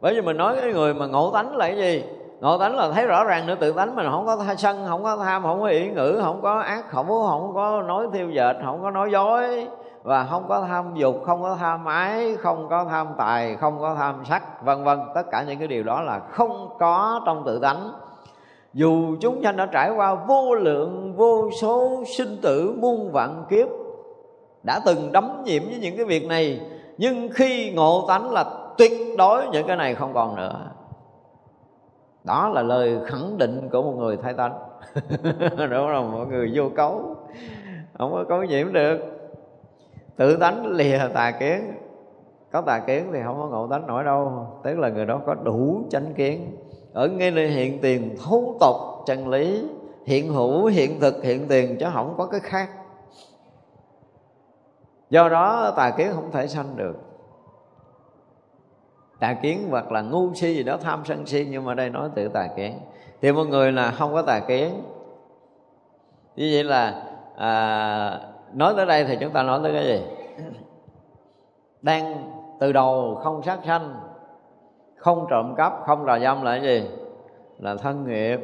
[0.00, 2.04] Bởi vì mình nói cái người mà ngộ tánh là cái gì?
[2.40, 5.16] Ngộ tánh là thấy rõ ràng nữa, tự tánh mình không có sân, không có
[5.16, 8.82] tham, không có ý ngữ, không có ác khẩu không có nói thiêu dệt, không
[8.82, 9.68] có nói dối
[10.02, 13.94] và không có tham dục, không có tham ái, không có tham tài, không có
[13.94, 15.00] tham sắc, vân vân.
[15.14, 17.92] Tất cả những cái điều đó là không có trong tự tánh.
[18.72, 23.68] Dù chúng sanh đã trải qua vô lượng, vô số sinh tử muôn vạn kiếp,
[24.66, 26.60] đã từng đắm nhiễm với những cái việc này,
[26.98, 28.44] nhưng khi ngộ tánh là
[28.78, 30.60] tuyệt đối những cái này không còn nữa.
[32.24, 34.54] Đó là lời khẳng định của một người thay tánh.
[35.70, 36.12] Đúng không?
[36.12, 37.16] Mọi người vô cấu.
[37.98, 39.11] Không có cấu nhiễm được
[40.16, 41.74] tự tánh lìa tà kiến.
[42.52, 44.46] Có tà kiến thì không có ngộ tánh nổi đâu.
[44.62, 46.56] Tức là người đó có đủ chánh kiến.
[46.92, 49.64] Ở ngay nơi hiện tiền thấu tục, chân lý
[50.04, 52.70] hiện hữu hiện thực hiện tiền chứ không có cái khác.
[55.10, 56.96] Do đó tà kiến không thể sanh được.
[59.20, 62.08] Tà kiến hoặc là ngu si gì đó tham sân si nhưng mà đây nói
[62.14, 62.78] tự tà kiến.
[63.20, 64.82] Thì một người là không có tà kiến.
[66.36, 67.02] Như vậy là
[67.36, 68.20] à,
[68.54, 70.02] nói tới đây thì chúng ta nói tới cái gì?
[71.82, 72.30] Đang
[72.60, 73.94] từ đầu không sát sanh,
[74.96, 76.88] không trộm cắp, không đòi dâm là cái gì?
[77.58, 78.40] Là thân nghiệp.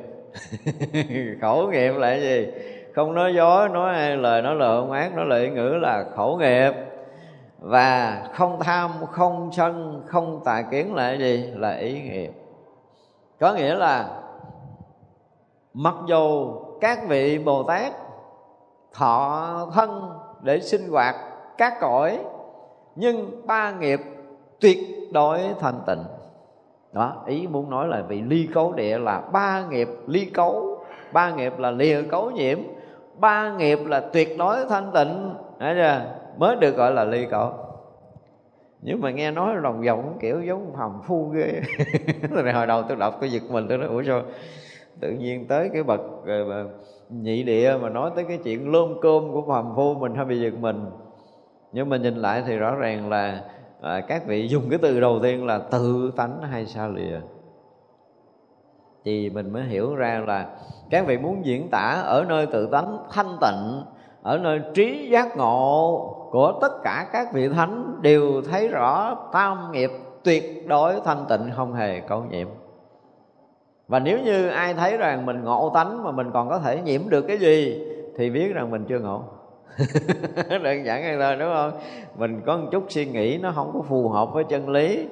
[1.40, 2.46] Khẩu nghiệp là cái gì?
[2.94, 6.36] Không nói dối, nói hay lời, nói lời không ác, nói lời ngữ là khẩu
[6.36, 6.72] nghiệp.
[7.58, 11.50] Và không tham, không sân, không tà kiến là cái gì?
[11.54, 12.32] Là ý nghiệp.
[13.40, 14.08] Có nghĩa là
[15.74, 17.92] mặc dù các vị bồ tát
[18.98, 20.10] thọ thân
[20.42, 21.14] để sinh hoạt
[21.58, 22.18] các cõi
[22.96, 24.00] nhưng ba nghiệp
[24.60, 24.78] tuyệt
[25.12, 26.04] đối thanh tịnh.
[26.92, 30.78] Đó ý muốn nói là vì ly cấu địa là ba nghiệp ly cấu
[31.12, 32.58] ba nghiệp là lìa cấu nhiễm
[33.16, 35.34] ba nghiệp là tuyệt đối thanh tịnh.
[35.60, 36.00] Chưa?
[36.36, 37.52] mới được gọi là ly cấu.
[38.82, 41.60] Nhưng mà nghe nói lòng vòng kiểu giống phàm phu ghê.
[42.54, 44.22] Hồi đầu tôi đọc tôi giật mình tôi nói ủa sao
[45.00, 46.66] tự nhiên tới cái bậc ờ,
[47.10, 50.40] nhị địa mà nói tới cái chuyện lôm cơm của phàm phu mình hay bị
[50.40, 50.86] giật mình.
[51.72, 53.44] Nhưng mà nhìn lại thì rõ ràng là
[53.80, 57.20] à, các vị dùng cái từ đầu tiên là tự tánh hay xa lìa.
[59.04, 60.46] Thì mình mới hiểu ra là
[60.90, 63.82] các vị muốn diễn tả ở nơi tự tánh thanh tịnh
[64.22, 69.72] ở nơi trí giác ngộ của tất cả các vị thánh đều thấy rõ tam
[69.72, 69.90] nghiệp
[70.24, 72.48] tuyệt đối thanh tịnh không hề câu nhiễm
[73.88, 77.08] và nếu như ai thấy rằng mình ngộ tánh mà mình còn có thể nhiễm
[77.08, 77.84] được cái gì,
[78.16, 79.22] thì biết rằng mình chưa ngộ.
[80.62, 81.72] Đơn giản hay thôi, đúng không?
[82.16, 85.06] Mình có một chút suy nghĩ nó không có phù hợp với chân lý,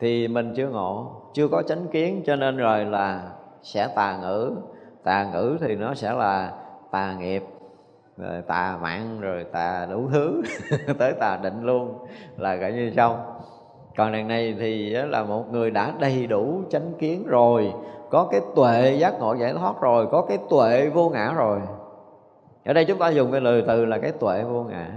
[0.00, 1.12] thì mình chưa ngộ.
[1.34, 3.22] Chưa có chánh kiến, cho nên rồi là
[3.62, 4.52] sẽ tà ngữ.
[5.04, 6.52] Tà ngữ thì nó sẽ là
[6.90, 7.42] tà nghiệp,
[8.16, 10.42] rồi tà mạng, rồi tà đủ thứ.
[10.98, 12.06] Tới tà định luôn,
[12.36, 13.16] là gọi như xong
[14.00, 17.72] còn đằng này thì là một người đã đầy đủ chánh kiến rồi,
[18.10, 21.58] có cái tuệ giác ngộ giải thoát rồi, có cái tuệ vô ngã rồi.
[22.64, 24.88] Ở đây chúng ta dùng cái lời từ là cái tuệ vô ngã.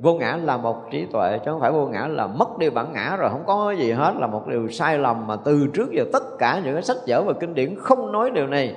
[0.00, 2.92] Vô ngã là một trí tuệ, chứ không phải vô ngã là mất đi bản
[2.92, 6.04] ngã rồi, không có gì hết, là một điều sai lầm mà từ trước giờ
[6.12, 8.74] tất cả những cái sách vở và kinh điển không nói điều này,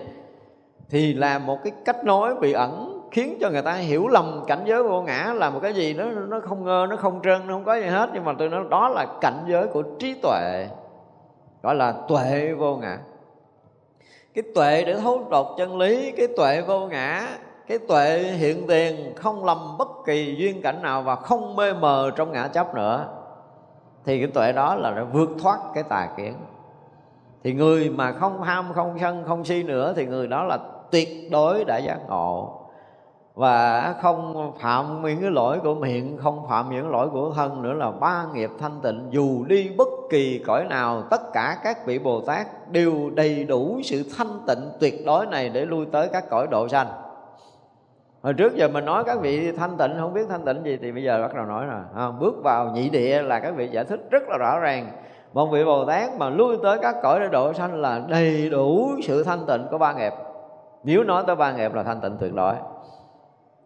[0.89, 4.63] thì là một cái cách nói bị ẩn khiến cho người ta hiểu lầm cảnh
[4.65, 7.53] giới vô ngã là một cái gì, nó nó không ngơ, nó không trơn, nó
[7.53, 8.09] không có gì hết.
[8.13, 10.67] Nhưng mà tôi nói đó là cảnh giới của trí tuệ,
[11.63, 12.97] gọi là tuệ vô ngã.
[14.33, 17.27] Cái tuệ để thấu đột chân lý, cái tuệ vô ngã,
[17.67, 22.11] cái tuệ hiện tiền, không lầm bất kỳ duyên cảnh nào và không mê mờ
[22.15, 23.07] trong ngã chấp nữa,
[24.05, 26.33] thì cái tuệ đó là đã vượt thoát cái tà kiến.
[27.43, 30.57] Thì người mà không ham, không sân, không si nữa, thì người đó là
[30.91, 32.60] tuyệt đối đã giác ngộ
[33.41, 37.73] và không phạm những cái lỗi của miệng không phạm những lỗi của thân nữa
[37.73, 39.07] là ba nghiệp thanh tịnh.
[39.09, 43.79] Dù đi bất kỳ cõi nào tất cả các vị bồ tát đều đầy đủ
[43.83, 46.87] sự thanh tịnh tuyệt đối này để lui tới các cõi độ sanh.
[48.23, 50.91] Hồi trước giờ mình nói các vị thanh tịnh không biết thanh tịnh gì thì
[50.91, 51.81] bây giờ bắt đầu nói rồi.
[51.95, 54.91] À, bước vào nhị địa là các vị giải thích rất là rõ ràng.
[55.33, 58.89] Một vị bồ tát mà lui tới các cõi để độ sanh là đầy đủ
[59.03, 60.13] sự thanh tịnh của ba nghiệp.
[60.83, 62.53] Nếu nói tới ba nghiệp là thanh tịnh tuyệt đối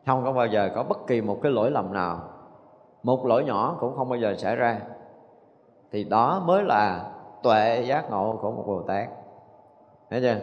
[0.06, 2.20] không có bao giờ có bất kỳ một cái lỗi lầm nào.
[3.04, 4.80] Một lỗi nhỏ cũng không bao giờ xảy ra.
[5.92, 7.12] Thì đó mới là
[7.44, 9.08] tuệ giác ngộ của một bồ tát.
[10.10, 10.36] Thấy chưa?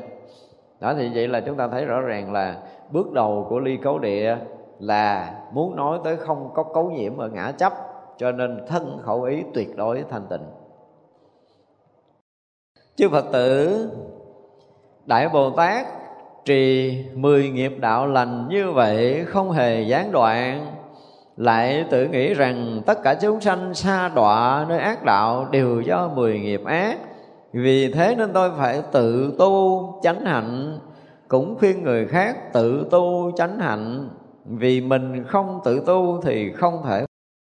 [0.81, 3.99] Đó, thì vậy là chúng ta thấy rõ ràng là bước đầu của ly cấu
[3.99, 4.37] địa
[4.79, 7.73] là muốn nói tới không có cấu nhiễm ở ngã chấp,
[8.17, 10.45] cho nên thân khẩu ý tuyệt đối thanh tịnh.
[12.97, 13.91] Chư phật tử,
[15.07, 15.87] đại bồ tát
[16.45, 20.67] trì mười nghiệp đạo lành như vậy không hề gián đoạn.
[21.37, 26.11] Lại tự nghĩ rằng tất cả chúng sanh xa đọa nơi ác đạo đều do
[26.15, 26.99] mười nghiệp ác.
[27.53, 30.79] Vì thế nên tôi phải tự tu chánh hạnh.
[31.29, 34.09] Cũng khuyên người khác tự tu chánh hạnh.
[34.45, 37.05] Vì mình không tự tu thì không thể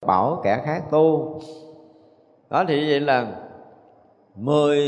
[0.06, 1.40] bảo kẻ khác tu.
[2.50, 3.26] Đó thì vậy là
[4.36, 4.80] mười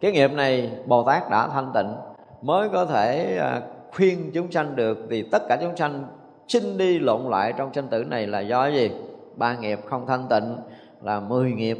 [0.00, 1.94] cái nghiệp này bồ tát đã thanh tịnh
[2.42, 3.62] mới có thể à,
[3.92, 4.98] khuyên chúng sanh được.
[5.10, 6.04] Thì tất cả chúng sanh
[6.48, 8.90] sinh đi lộn lại trong sanh tử này là do gì?
[9.36, 10.56] Ba nghiệp không thanh tịnh
[11.02, 11.78] là mười nghiệp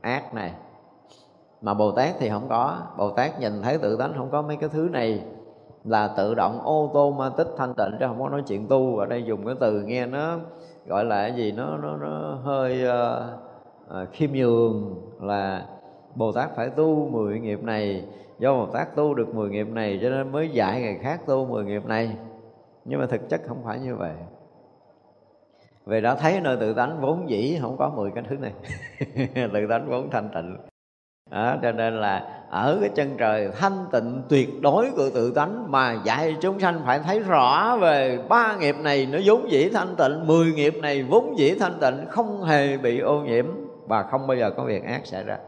[0.00, 0.52] ác này.
[1.60, 2.78] Mà bồ tát thì không có.
[2.98, 5.22] Bồ tát nhìn thấy tự tánh không có mấy cái thứ này.
[5.84, 8.98] Là tự động ô tô ma tích thanh tịnh chứ không có nói chuyện tu.
[8.98, 10.38] Ở đây dùng cái từ nghe nó
[10.86, 11.52] gọi là cái gì?
[11.52, 15.66] Nó nó nó hơi uh, uh, khiêm nhường là
[16.14, 18.04] Bồ Tát phải tu 10 nghiệp này.
[18.38, 21.46] Do Bồ Tát tu được 10 nghiệp này Cho nên mới dạy người khác tu
[21.46, 22.16] 10 nghiệp này.
[22.84, 24.12] Nhưng mà thực chất không phải như vậy.
[25.86, 28.52] Vì đã thấy nơi tự tánh vốn dĩ không có 10 cái thứ này.
[29.52, 30.56] Tự tánh vốn thanh tịnh.
[31.30, 35.70] Đó, cho nên là ở cái chân trời thanh tịnh tuyệt đối của tự tánh
[35.70, 39.96] mà dạy chúng sanh phải thấy rõ về ba nghiệp này nó vốn dĩ thanh
[39.96, 43.46] tịnh mười nghiệp này vốn dĩ thanh tịnh không hề bị ô nhiễm
[43.86, 45.38] và không bao giờ có việc ác xảy ra.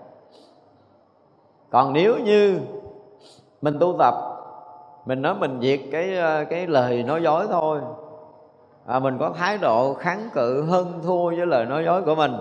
[1.70, 2.60] Còn nếu như
[3.62, 4.14] mình tu tập
[5.06, 7.80] mình nói mình diệt cái ờ, cái lời nói dối thôi.
[8.86, 12.32] À, mình có thái độ kháng cự hơn thua với lời nói dối của mình.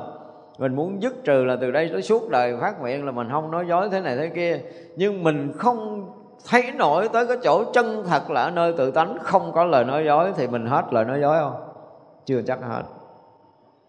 [0.57, 3.51] Mình muốn dứt trừ là từ đây tới suốt đời phát nguyện là mình không
[3.51, 4.61] nói dối thế này thế kia.
[4.95, 6.09] Nhưng mình không
[6.49, 9.83] thấy nổi tới cái chỗ chân thật là ở nơi tự tánh không có lời
[9.85, 11.55] nói dối thì mình hết lời nói dối không?
[12.25, 12.83] Chưa chắc hết.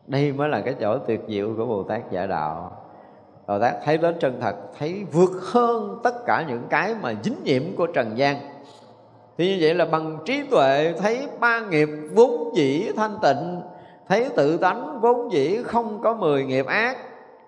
[0.06, 2.72] Đây mới là cái chỗ tuyệt diệu của bồ tát giả đạo
[3.50, 7.36] bồ tát thấy đến chân thật, thấy vượt hơn tất cả những cái mà dính
[7.44, 8.36] nhiễm của trần gian.
[9.38, 13.60] Thì như vậy là bằng trí tuệ thấy ba nghiệp vốn dĩ thanh tịnh,
[14.08, 16.96] thấy tự tánh vốn dĩ không có mười nghiệp ác,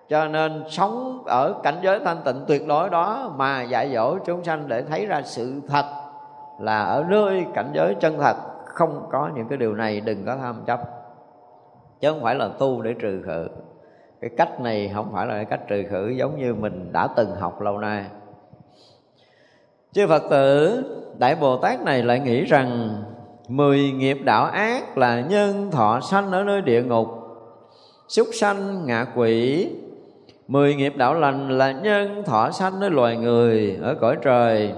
[0.09, 4.43] cho nên sống ở cảnh giới thanh tịnh tuyệt đối đó mà dạy dỗ chúng
[4.43, 5.85] sanh để thấy ra sự thật
[6.59, 8.35] là ở nơi cảnh giới chân thật,
[8.65, 10.79] không có những cái điều này đừng có tham chấp.
[11.99, 13.47] Chứ không phải là tu để trừ khử
[14.23, 17.35] cái cách này không phải là cái cách trừ khử giống như mình đã từng
[17.35, 18.05] học lâu nay.
[19.91, 20.83] Chư phật tử,
[21.17, 22.97] đại bồ tát này lại nghĩ rằng
[23.47, 27.07] Mười nghiệp đạo ác là nhân thọ sanh ở nơi địa ngục,
[28.07, 29.67] Súc sanh, ngạ quỷ.
[30.47, 34.73] Mười nghiệp đạo lành là nhân thọ sanh nơi loài người ở cõi trời.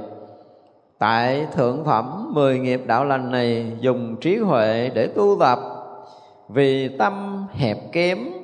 [1.00, 5.60] Tại thượng phẩm, mười nghiệp đạo lành này dùng trí huệ để tu tập,
[6.50, 8.35] Vì tâm hẹp kém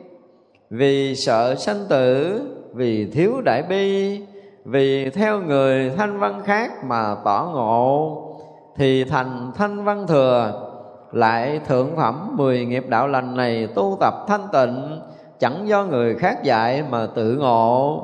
[0.71, 2.41] vì sợ sanh tử,
[2.73, 4.19] Vì thiếu đại bi,
[4.65, 8.17] Vì theo người thanh văn khác mà tỏ ngộ,
[8.75, 10.53] thì thành thanh văn thừa,
[11.11, 15.01] lại thượng phẩm mười nghiệp đạo lành này tu tập thanh tịnh,
[15.39, 18.03] chẳng do người khác dạy mà tự ngộ.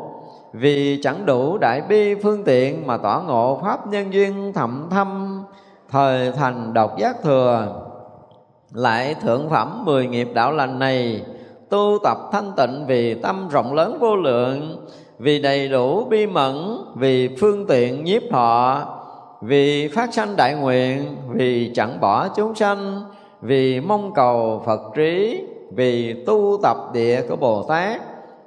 [0.53, 5.43] Vì chẳng đủ đại bi phương tiện mà tỏ ngộ pháp nhân duyên thậm thâm,
[5.89, 7.67] thời thành độc giác thừa,
[8.73, 11.25] lại thượng phẩm mười nghiệp đạo lành này
[11.69, 14.85] tu tập thanh tịnh vì tâm rộng lớn vô lượng,
[15.19, 18.85] vì đầy đủ bi mẫn, vì phương tiện nhiếp thọ
[19.41, 23.01] vì phát sanh đại nguyện, vì chẳng bỏ chúng sanh,
[23.41, 28.01] vì mong cầu phật trí, vì tu tập địa của bồ tát,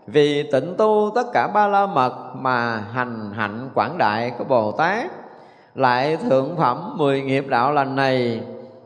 [0.07, 4.73] vì tịnh tu tất cả ba la mật mà hành hạnh quảng đại của bồ
[4.73, 5.11] tát.
[5.75, 8.41] Lại thượng phẩm mười nghiệp đạo lành này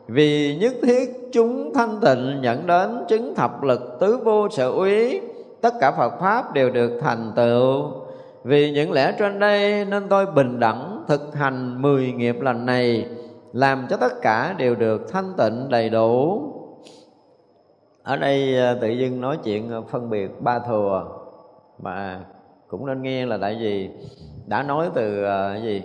[0.07, 5.21] vì nhất thiết chúng thanh tịnh nhận đến chứng thập lực tứ vô sở úy,
[5.61, 7.91] tất cả phật pháp đều được thành tựu.
[8.43, 13.05] Vì những lẽ trên đây nên tôi bình đẳng thực hành mười nghiệp lành này,
[13.53, 16.41] làm cho tất cả đều được thanh tịnh đầy đủ.
[18.03, 21.05] Ở đây à, tự dưng nói chuyện à, phân biệt ba thừa
[21.79, 22.19] mà
[22.67, 23.89] cũng nên nghe là tại vì
[24.47, 25.83] đã nói từ à, gì?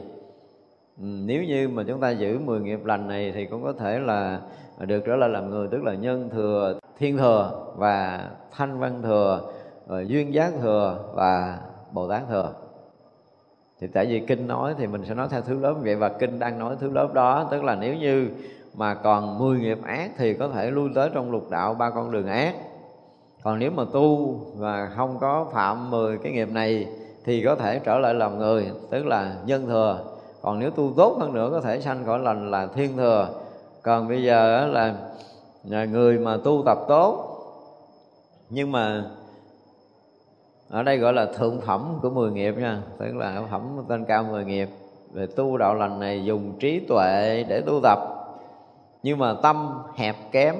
[1.01, 3.98] Ừ, nếu như mà chúng ta giữ mười nghiệp lành này thì cũng có thể
[3.98, 4.40] là
[4.78, 9.40] được trở lại làm người, tức là nhân thừa, thiên thừa và thanh văn thừa
[9.88, 11.59] rồi duyên giác thừa và
[11.92, 12.53] bồ tát thừa.
[13.80, 16.38] Thì tại vì kinh nói thì mình sẽ nói theo thứ lớp vậy và kinh
[16.38, 18.28] đang nói thứ lớp đó, tức là nếu như
[18.74, 22.11] mà còn 10 nghiệp ác thì có thể lui tới trong lục đạo ba con
[22.11, 22.55] đường ác.
[23.42, 26.86] Còn nếu mà tu và không có phạm 10 cái nghiệp này
[27.24, 30.09] thì có thể trở lại làm người, tức là nhân thừa
[30.43, 33.28] còn nếu tu tốt hơn nữa, có thể sanh khỏi lành là thiên thừa.
[33.82, 34.66] Còn bây giờ
[35.64, 37.26] là người mà tu tập tốt,
[38.51, 39.05] nhưng mà
[40.70, 42.82] ở đây gọi là thượng phẩm của mười nghiệp nha.
[42.99, 44.68] Tức là phẩm tên cao mười nghiệp.
[45.12, 47.99] Về tu đạo lành này dùng trí tuệ để tu tập.
[49.03, 50.55] Nhưng mà tâm hẹp kém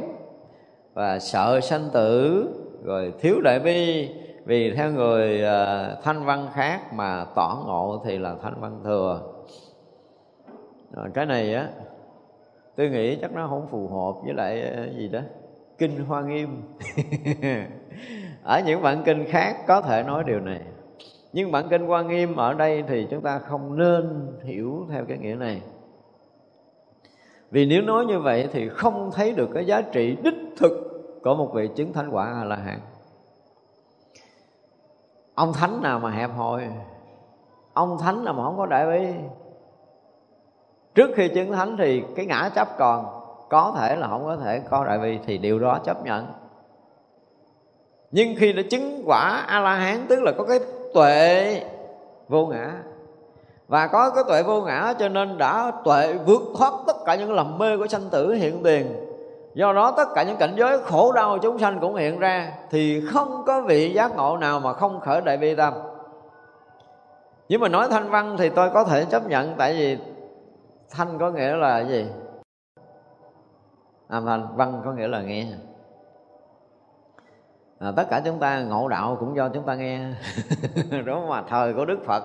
[0.95, 2.45] và sợ sanh tử,
[2.85, 4.09] rồi thiếu đại bi.
[4.45, 9.21] Vì theo người à, thanh văn khác mà tỏ ngộ thì là thanh văn thừa
[10.97, 11.69] à, cái này á
[12.77, 15.21] tôi nghĩ chắc nó không phù hợp với lại ờ, gì đó
[15.79, 16.63] kinh hoa nghiêm.
[18.43, 20.61] Ở những bản kinh khác có thể nói điều này
[21.33, 25.19] nhưng bản kinh hoa nghiêm ở đây thì chúng ta không nên hiểu theo cái
[25.19, 25.63] nghĩa này.
[27.51, 30.73] Vì nếu nói như vậy thì không thấy được cái giá trị đích thực
[31.23, 32.79] của một vị chứng thánh quả a la hán
[35.35, 36.69] ông thánh nào mà hẹp hòi
[37.73, 39.15] ông thánh nào mà không có đại bi
[41.01, 43.07] trước khi chứng thánh thì cái ngã chấp còn,
[43.49, 46.27] có thể là không có thể có đại bi thì điều đó chấp nhận.
[48.11, 50.59] Nhưng khi đã chứng quả a la hán tức là có cái
[50.95, 51.63] tuệ
[52.29, 52.73] vô ngã.
[53.69, 57.33] Và có cái tuệ vô ngã, cho nên đã tuệ vượt thoát tất cả những
[57.33, 59.07] lầm mê của sanh tử hiện tiền.
[59.55, 63.07] Do đó tất cả những cảnh giới khổ đau chúng sanh cũng hiện ra, thì
[63.07, 65.75] không có vị giác ngộ nào mà không khởi đại bi tâm.
[67.49, 69.99] Nhưng mà nói thanh văn thì tôi có thể chấp nhận, tại vì
[70.91, 72.07] thanh có nghĩa là gì?
[74.09, 75.47] Âm thanh văn có nghĩa là nghe.
[77.79, 80.01] À, tất cả chúng ta ngộ đạo cũng do chúng ta nghe.
[81.05, 82.25] Đúng mà thời của đức phật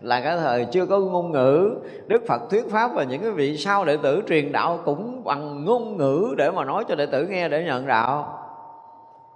[0.00, 1.76] là cái thời chưa có ngôn ngữ.
[2.06, 5.64] Đức phật thuyết pháp và những cái vị sau đệ tử truyền đạo cũng bằng
[5.64, 8.42] ngôn ngữ để mà nói cho đệ tử nghe để nhận đạo.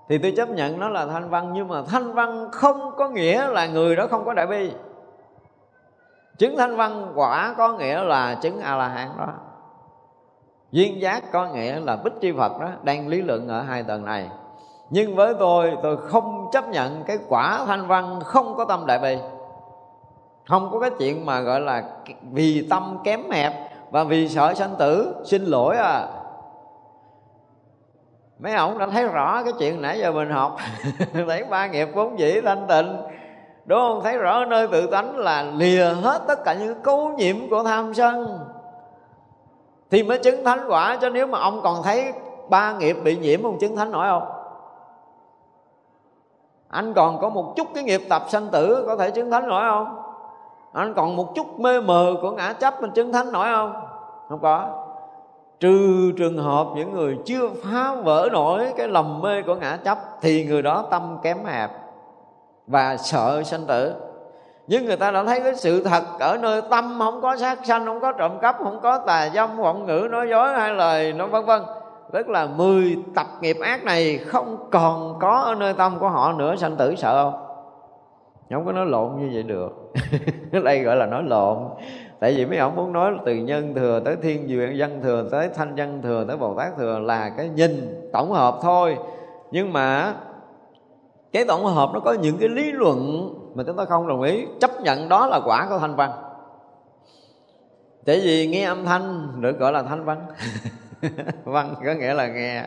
[0.08, 3.48] Thì tôi chấp nhận nó là thanh văn nhưng mà thanh văn không có nghĩa
[3.48, 4.72] là người đó không có đại bi
[6.40, 9.26] chứng thanh văn quả có nghĩa là chứng a la hán đó.
[10.70, 14.04] Duyên giác có nghĩa là bích chi phật đó, đang lý luận ở hai tầng
[14.04, 14.28] này.
[14.90, 18.98] Nhưng với tôi tôi không chấp nhận cái quả thanh văn không có tâm đại
[18.98, 19.18] bi.
[20.48, 21.84] Không có cái chuyện mà gọi là
[22.32, 23.52] vì tâm kém hẹp
[23.90, 26.06] và vì sợ sanh tử, xin lỗi à.
[28.38, 30.56] Mấy ông đã thấy rõ cái chuyện nãy giờ mình học.
[31.26, 32.96] Thấy ba nghiệp vốn dĩ thanh tịnh
[33.64, 34.00] đúng không?
[34.02, 37.94] Thấy rõ nơi tự tánh là lìa hết tất cả những cấu nhiễm của tham
[37.94, 38.38] sân.
[39.90, 42.12] Thì mới chứng thánh quả, cho nếu mà ông còn thấy
[42.48, 44.28] ba nghiệp bị nhiễm, ông chứng thánh nổi không?
[46.68, 49.62] Anh còn có một chút cái nghiệp tập sanh tử, có thể chứng thánh nổi
[49.70, 50.02] không?
[50.72, 53.72] Anh còn một chút mê mờ của ngã chấp mình chứng thánh nổi không?
[54.28, 54.66] Không có.
[55.60, 59.98] Trừ trường hợp những người chưa phá vỡ nổi cái lầm mê của ngã chấp,
[60.20, 61.70] thì người đó tâm kém hẹp
[62.70, 63.94] và sợ sanh tử.
[64.66, 67.86] Nhưng người ta đã thấy cái sự thật ở nơi tâm không có sát sanh,
[67.86, 71.26] không có trộm cắp, không có tà dâm vọng ngữ nói dối hai lời nó
[71.26, 71.62] vân vân.
[72.12, 76.32] Tức là 10 tập nghiệp ác này không còn có ở nơi tâm của họ
[76.32, 77.46] nữa, sanh tử sợ không?
[78.50, 79.92] Không có nói lộn như vậy được.
[80.64, 81.58] Đây gọi là nói lộn.
[82.20, 85.48] Tại vì mấy ông muốn nói từ nhân thừa tới thiên duyên văn thừa tới
[85.54, 88.96] thanh văn thừa tới bồ tát thừa là cái nhìn tổng hợp thôi.
[89.50, 90.14] Nhưng mà
[91.32, 94.46] cái tổng hợp nó có những cái lý luận mà chúng ta không đồng ý,
[94.60, 96.10] chấp nhận đó là quả của thanh văn.
[98.06, 100.26] Tại vì nghe âm thanh được gọi là thanh văn.
[101.44, 102.64] Văn có nghĩa là nghe,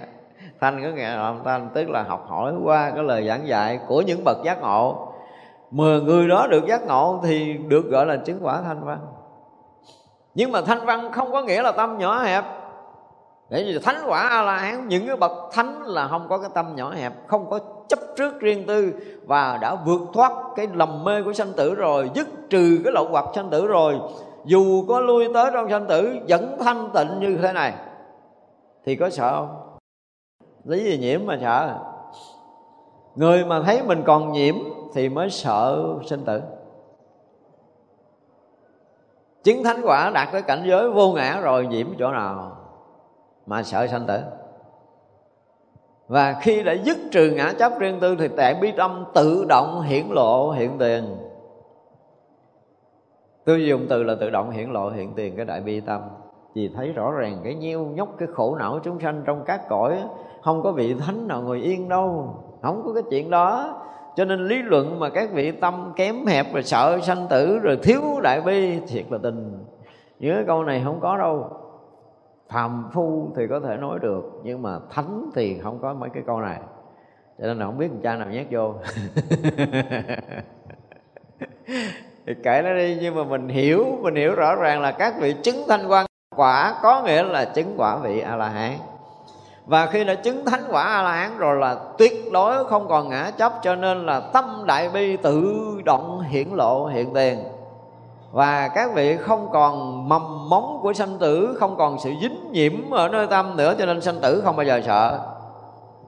[0.61, 3.79] thanh có nghĩa là âm thanh, tức là học hỏi qua cái lời giảng dạy
[3.87, 5.13] của những bậc giác ngộ.
[5.71, 8.99] Mà người đó được giác ngộ thì được gọi là chứng quả thanh văn.
[10.35, 12.43] Nhưng mà thanh văn không có nghĩa là tâm nhỏ hẹp
[13.49, 16.49] để như thánh quả a la hán những cái bậc thánh là không có cái
[16.53, 18.93] tâm nhỏ hẹp, không có chấp trước riêng tư
[19.25, 23.07] và đã vượt thoát cái lầm mê của sanh tử rồi, dứt trừ cái lậu
[23.09, 23.99] hoặc sanh tử rồi.
[24.45, 27.73] Dù có lui tới trong sanh tử, vẫn thanh tịnh như thế này.
[28.85, 29.77] Thì có sợ không?
[30.63, 31.77] Lý gì nhiễm mà sợ?
[33.15, 34.55] Người mà thấy mình còn nhiễm
[34.93, 36.41] thì mới sợ sinh tử.
[39.43, 42.52] Chứng thánh quả đạt tới cảnh giới vô ngã rồi, nhiễm chỗ nào?
[43.45, 44.19] Mà sợ sanh tử.
[46.07, 49.81] Và khi đã dứt trừ ngã chấp riêng tư thì tạng bi tâm tự động
[49.81, 51.17] hiển lộ hiện tiền.
[53.45, 56.01] Tôi dùng từ là tự động hiển lộ hiện tiền cái đại bi tâm.
[56.53, 60.03] Vì thấy rõ ràng cái nhiêu nhóc, cái khổ não chúng sanh trong các cõi,
[60.41, 62.35] không có vị thánh nào ngồi yên đâu.
[62.61, 63.79] Không có cái chuyện đó.
[64.15, 67.77] Cho nên lý luận mà các vị tâm kém hẹp rồi sợ sanh tử rồi
[67.83, 69.65] thiếu đại bi, thiệt là tình.
[70.19, 71.49] Nhớ câu này không có đâu
[72.53, 76.23] phàm phu thì có thể nói được, nhưng mà thánh thì không có mấy cái
[76.27, 76.59] câu này.
[77.39, 78.73] Cho nên là không biết cha nào nhét vô.
[82.25, 85.35] Thì kể nó đi, nhưng mà mình hiểu mình hiểu rõ ràng là các vị
[85.43, 88.71] chứng thanh quan quả có nghĩa là chứng quả vị a la hán
[89.65, 93.09] và khi đã chứng thánh quả a la hán rồi là tuyệt đối không còn
[93.09, 97.39] ngã chấp cho nên là tâm đại bi tự động hiển lộ hiện tiền
[98.33, 102.91] và các vị không còn mầm móng của sanh tử không còn sự dính nhiễm
[102.91, 105.19] ở nơi tâm nữa cho nên sanh tử không bao giờ sợ.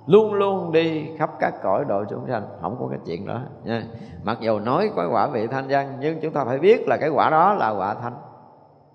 [0.05, 3.41] Luôn luôn đi khắp các cõi độ chúng sanh không có cái chuyện đó.
[3.63, 3.83] Nha.
[4.23, 7.09] Mặc dù nói có quả vị thanh văn nhưng chúng ta phải biết là cái
[7.09, 8.13] quả đó là quả thanh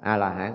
[0.00, 0.54] a la hán.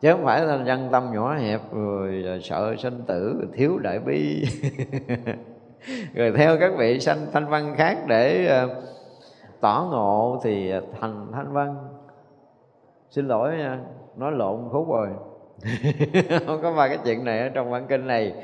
[0.00, 4.44] Chứ không phải là văn tâm nhỏ hẹp rồi sợ sanh tử thiếu đại bi.
[6.14, 8.70] Rồi theo các vị sanh thanh văn khác để uh,
[9.60, 11.76] tỏ ngộ thì thành thanh văn.
[13.10, 13.78] Xin lỗi nha,
[14.16, 15.08] nói lộn khúc rồi.
[16.46, 18.34] Không có ba cái chuyện này ở trong bản kinh này.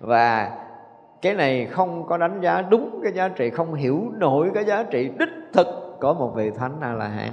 [0.00, 0.58] Và
[1.22, 4.82] cái này không có đánh giá đúng cái giá trị, không hiểu nổi cái giá
[4.82, 5.66] trị đích thực
[6.00, 7.30] của một vị thánh a la hán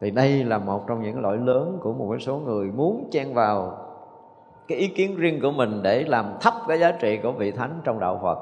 [0.00, 3.78] thì đây là một trong những lỗi lớn của một số người muốn chen vào
[4.68, 7.80] cái ý kiến riêng của mình để làm thấp cái giá trị của vị thánh
[7.84, 8.38] trong đạo Phật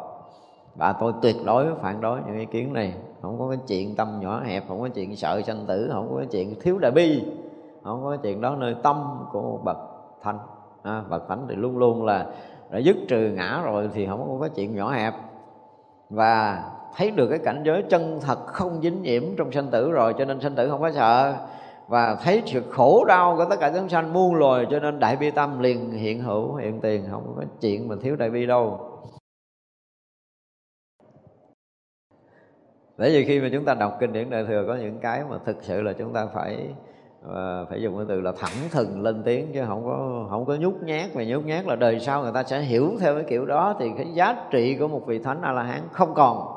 [0.79, 2.95] và tôi tuyệt đối phản đối những ý kiến này.
[3.23, 6.17] Không có cái chuyện tâm nhỏ hẹp không có chuyện sợ sanh tử không có
[6.17, 7.25] cái chuyện thiếu đại bi
[7.85, 9.77] không có cái chuyện đó nơi tâm của bậc
[10.23, 10.39] thánh.
[10.83, 12.27] À, bậc thánh thì luôn luôn là
[12.71, 15.15] đã dứt trừ ngã rồi thì không có cái chuyện nhỏ hẹp.
[16.11, 16.65] Và
[16.97, 20.25] thấy được cái cảnh giới chân thật không dính nhiễm trong sanh tử rồi cho
[20.25, 21.35] nên sanh tử không có sợ.
[21.89, 25.17] Và thấy sự khổ đau của tất cả chúng sanh muôn loài cho nên đại
[25.17, 28.81] bi tâm liền hiện hữu hiện tiền không có chuyện mà thiếu đại bi đâu.
[32.99, 35.37] Bởi vì khi mà chúng ta đọc kinh điển đại thừa có những cái mà
[35.45, 36.69] thực sự là chúng ta phải
[37.35, 40.55] à, phải dùng cái từ là thẳng thừng lên tiếng chứ không có không có
[40.55, 41.15] nhút nhát.
[41.15, 43.91] Và nhút nhát là đời sau người ta sẽ hiểu theo cái kiểu đó thì
[43.97, 46.55] cái giá trị của một vị thánh a la hán không còn.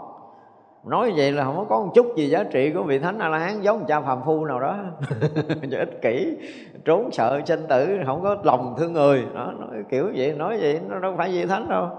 [0.86, 3.38] Nói vậy là không có một chút gì giá trị của vị thánh a la
[3.38, 4.78] hán giống một cha phàm phu nào đó.
[5.72, 6.38] Ích kỷ
[6.86, 9.24] trốn sợ sinh tử không có lòng thương người.
[9.36, 11.90] Đó nói kiểu vậy nói vậy nó đâu phải vị thánh đâu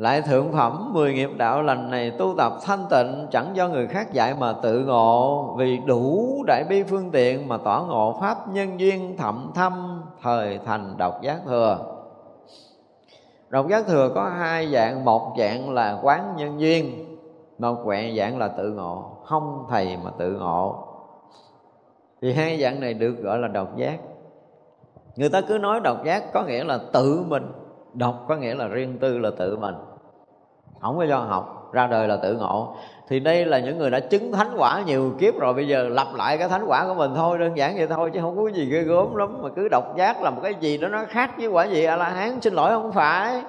[0.00, 3.86] lại thượng phẩm mười nghiệp đạo lành này tu tập thanh tịnh, chẳng do người
[3.86, 5.54] khác dạy mà tự ngộ.
[5.58, 10.58] Vì đủ đại bi phương tiện mà tỏ ngộ pháp nhân duyên thậm thâm, thời
[10.66, 11.78] thành độc giác thừa.
[13.48, 17.16] Độc giác thừa có hai dạng, một dạng là quán nhân duyên,
[17.58, 19.04] một quẹ dạng là tự ngộ.
[19.24, 20.84] Không thầy mà tự ngộ.
[22.22, 23.98] Thì hai dạng này được gọi là độc giác.
[25.16, 27.52] Người ta cứ nói độc giác có nghĩa là tự mình,
[27.94, 29.74] độc có nghĩa là riêng tư là tự mình
[30.80, 32.74] không có do học, ra đời là tự ngộ.
[33.08, 36.06] Thì đây là những người đã chứng thánh quả nhiều kiếp rồi, bây giờ lặp
[36.14, 38.64] lại cái thánh quả của mình thôi, đơn giản vậy thôi, chứ không có gì
[38.64, 39.42] ghê gớm lắm.
[39.42, 41.96] Mà cứ độc giác là một cái gì đó nó khác với quả gì a
[41.96, 43.42] la hán xin lỗi không phải.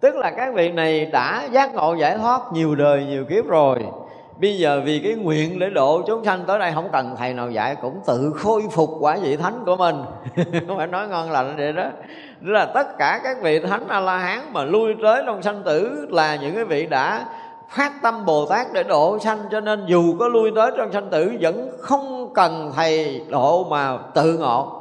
[0.00, 3.84] Tức là các vị này đã giác ngộ giải thoát nhiều đời, nhiều kiếp rồi
[4.40, 7.50] bây giờ vì cái nguyện để độ chúng sanh tới đây không cần thầy nào
[7.50, 9.96] dạy, cũng tự khôi phục quả vị thánh của mình.
[10.68, 11.82] Không phải nói ngon lành vậy đó.
[12.40, 15.62] Đó là tất cả các vị thánh a la hán mà lui tới trong sanh
[15.62, 17.26] tử là những cái vị đã
[17.70, 21.10] phát tâm bồ tát để độ sanh, cho nên dù có lui tới trong sanh
[21.10, 24.74] tử vẫn không cần thầy độ mà tự ngộ.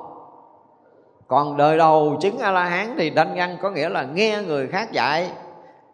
[1.27, 4.67] Còn đời đầu chứng a la hán thì đanh ngăn có nghĩa là nghe người
[4.67, 5.29] khác dạy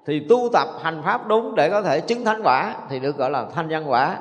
[0.06, 3.30] thì tu tập hành pháp đúng để có thể chứng thánh quả thì được gọi
[3.30, 4.18] là thanh văn quả.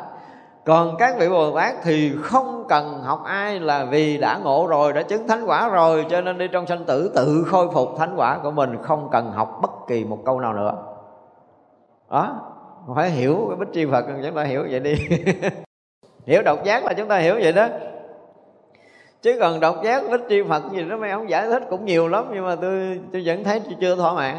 [0.65, 4.93] Còn các vị bồ tát thì không cần học ai là vì đã ngộ rồi,
[4.93, 8.15] đã chứng thánh quả rồi, cho nên đi trong sanh tử tự khôi phục thánh
[8.17, 10.73] quả của mình, không cần học bất kỳ một câu nào nữa.
[12.11, 12.41] Đó,
[12.95, 14.95] phải hiểu cái bích tri phật, chúng ta hiểu vậy đi.
[16.27, 17.69] Hiểu độc giác là chúng ta hiểu vậy đó.
[19.23, 22.09] Chứ còn độc giác bích tri phật gì đó mấy ông giải thích cũng nhiều
[22.09, 24.37] lắm, nhưng mà tôi tôi vẫn thấy chưa thỏa mãn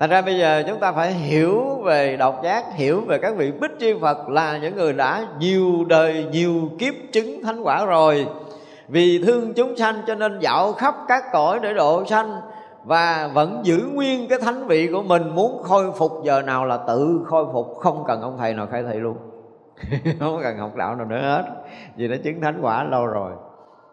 [0.00, 3.52] Thành ra bây giờ chúng ta phải hiểu về độc giác, Hiểu về các vị
[3.60, 8.28] bích chi Phật Là những người đã nhiều đời, nhiều kiếp chứng thánh quả rồi.
[8.88, 12.40] Vì thương chúng sanh cho nên dạo khắp các cõi để độ sanh
[12.84, 16.76] Và vẫn giữ nguyên cái thánh vị của mình, Muốn khôi phục giờ nào là
[16.76, 17.78] tự khôi phục.
[17.78, 19.16] Không cần ông thầy nào khai thị luôn.
[20.20, 21.44] Không cần học đạo nào nữa hết.
[21.96, 23.32] Vì đã chứng thánh quả lâu rồi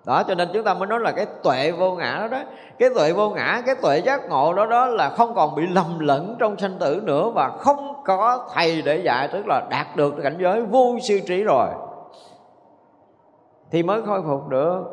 [0.06, 2.44] đó, cho nên chúng ta mới nói là cái tuệ vô ngã đó đó.
[2.80, 6.00] Cái tuệ vô ngã, cái tuệ giác ngộ đó đó là không còn bị lầm
[6.00, 10.14] lẫn trong sanh tử nữa và không có thầy để dạy, tức là đạt được
[10.24, 11.68] cảnh giới vô siêu trí rồi.
[13.72, 14.84] Thì mới khôi phục được.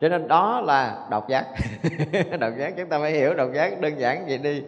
[0.00, 1.46] Cho nên đó là độc giác.
[2.40, 4.62] Độc giác, chúng ta phải hiểu độc giác đơn giản vậy đi.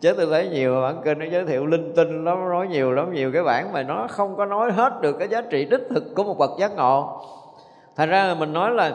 [0.00, 3.12] Chứ tôi thấy nhiều bản kinh nó giới thiệu linh tinh lắm, nói nhiều lắm,
[3.12, 6.04] nhiều cái bản mà nó không có nói hết được cái giá trị đích thực
[6.16, 7.22] của một bậc giác ngộ
[8.00, 8.92] thật ra mình nói là,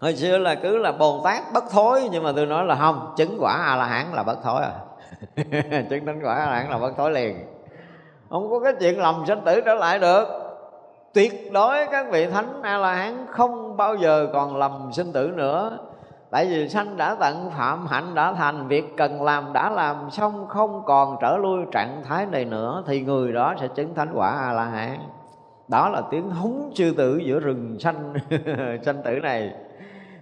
[0.00, 3.14] hồi xưa là cứ là bồ tát bất thối, nhưng mà tôi nói là không,
[3.16, 4.72] chứng quả a la hán là bất thối à.
[5.90, 7.46] Chứng thánh quả a la hán là bất thối liền.
[8.30, 10.28] Không có cái chuyện lòng sinh tử trở lại được.
[11.14, 15.32] Tuyệt đối các vị thánh a la hán không bao giờ còn lầm sinh tử
[15.34, 15.78] nữa.
[16.30, 20.46] Tại vì sanh đã tận, phạm hạnh đã thành, việc cần làm đã làm, xong
[20.48, 24.30] không còn trở lui trạng thái này nữa, thì người đó sẽ chứng thánh quả
[24.30, 24.98] a la hán
[25.68, 28.14] đó là tiếng húng sư tử giữa rừng xanh
[28.84, 29.52] xanh tử này.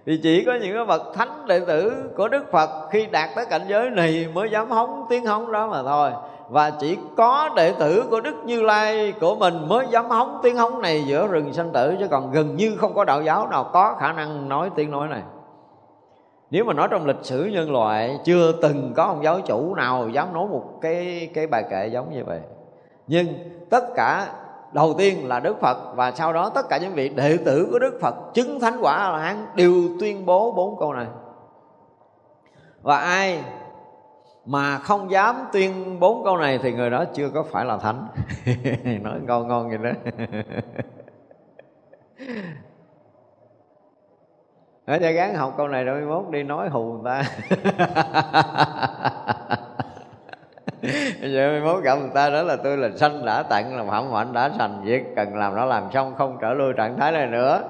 [0.05, 3.45] Thì chỉ có những cái bậc thánh đệ tử của đức phật khi đạt tới
[3.45, 6.11] cảnh giới này mới dám hóng tiếng hóng đó mà thôi.
[6.49, 10.55] Và chỉ có đệ tử của đức như lai của mình mới dám hóng tiếng
[10.55, 13.69] hóng này giữa rừng sanh tử, chứ còn gần như không có đạo giáo nào
[13.73, 15.21] có khả năng nói tiếng nói này.
[16.51, 20.09] Nếu mà nói trong lịch sử nhân loại, chưa từng có ông giáo chủ nào
[20.09, 22.39] dám nói một cái cái bài kệ giống như vậy.
[23.07, 23.27] Nhưng
[23.69, 24.27] tất cả
[24.73, 27.79] đầu tiên là Đức Phật, và sau đó tất cả những vị đệ tử của
[27.79, 31.05] Đức Phật chứng thánh quả A La Hán đều tuyên bố bốn câu này.
[32.81, 33.43] Và ai
[34.45, 38.07] mà không dám tuyên bốn câu này thì người đó chưa có phải là thánh.
[39.03, 39.91] Nói ngon ngon vậy đó.
[44.87, 47.23] Nói cho gắng học câu này rồi mốt đi nói hù người ta.
[51.21, 54.13] giờ mới mốt gặp người ta đó là tôi là sanh đã tặng là phạm
[54.13, 57.27] hạnh đã thành việc cần làm nó làm xong không trở lui trạng thái này
[57.27, 57.61] nữa.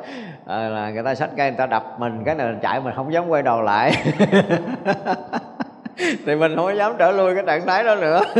[0.46, 3.14] À, là người ta sách cây người ta đập mình cái này chạy mình không
[3.14, 3.92] dám quay đầu lại.
[6.26, 8.22] Thì mình không dám trở lui cái trạng thái đó nữa.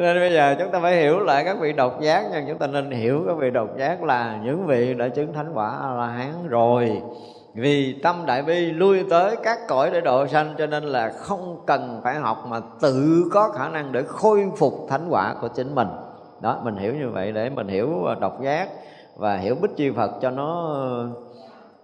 [0.00, 2.44] nên bây giờ chúng ta phải hiểu lại các vị độc giác nha.
[2.48, 5.78] Chúng ta nên hiểu các vị độc giác là những vị đã chứng thánh quả
[5.82, 7.02] a la hán rồi.
[7.54, 11.62] Vì tâm đại bi lui tới các cõi để độ sanh, cho nên là không
[11.66, 15.74] cần phải học mà tự có khả năng để khôi phục thánh quả của chính
[15.74, 15.88] mình.
[16.40, 18.68] Đó, mình hiểu như vậy để mình hiểu à, độc giác
[19.16, 20.76] và hiểu bích chi phật cho nó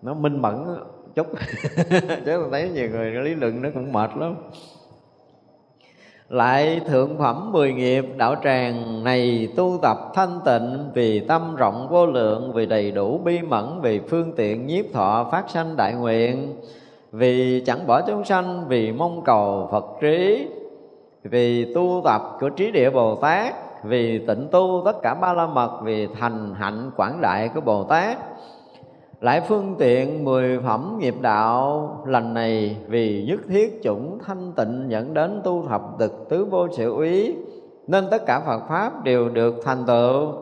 [0.02, 0.64] nó minh mẫn
[1.14, 1.26] chút.
[2.26, 4.34] Chứ thấy nhiều người lý luận nó cũng mệt lắm
[6.30, 11.88] lại thượng phẩm mười nghiệp đạo tràng này tu tập thanh tịnh Vì tâm rộng
[11.90, 15.94] vô lượng, Vì đầy đủ bi mẫn, Vì phương tiện nhiếp thọ phát sanh đại
[15.94, 16.54] nguyện.
[17.12, 20.46] Vì chẳng bỏ chúng sanh, Vì mong cầu Phật trí.
[21.24, 23.54] Vì tu tập của trí địa Bồ Tát,
[23.84, 27.84] Vì tịnh tu tất cả ba la mật, Vì thành hạnh quảng đại của Bồ
[27.84, 28.18] Tát
[29.20, 34.86] lại phương tiện mười phẩm nghiệp đạo, lành này vì nhất thiết chủng thanh tịnh
[34.88, 37.36] dẫn đến tu thập thực tứ vô sự úy,
[37.86, 40.32] nên tất cả Phật pháp đều được thành tựu.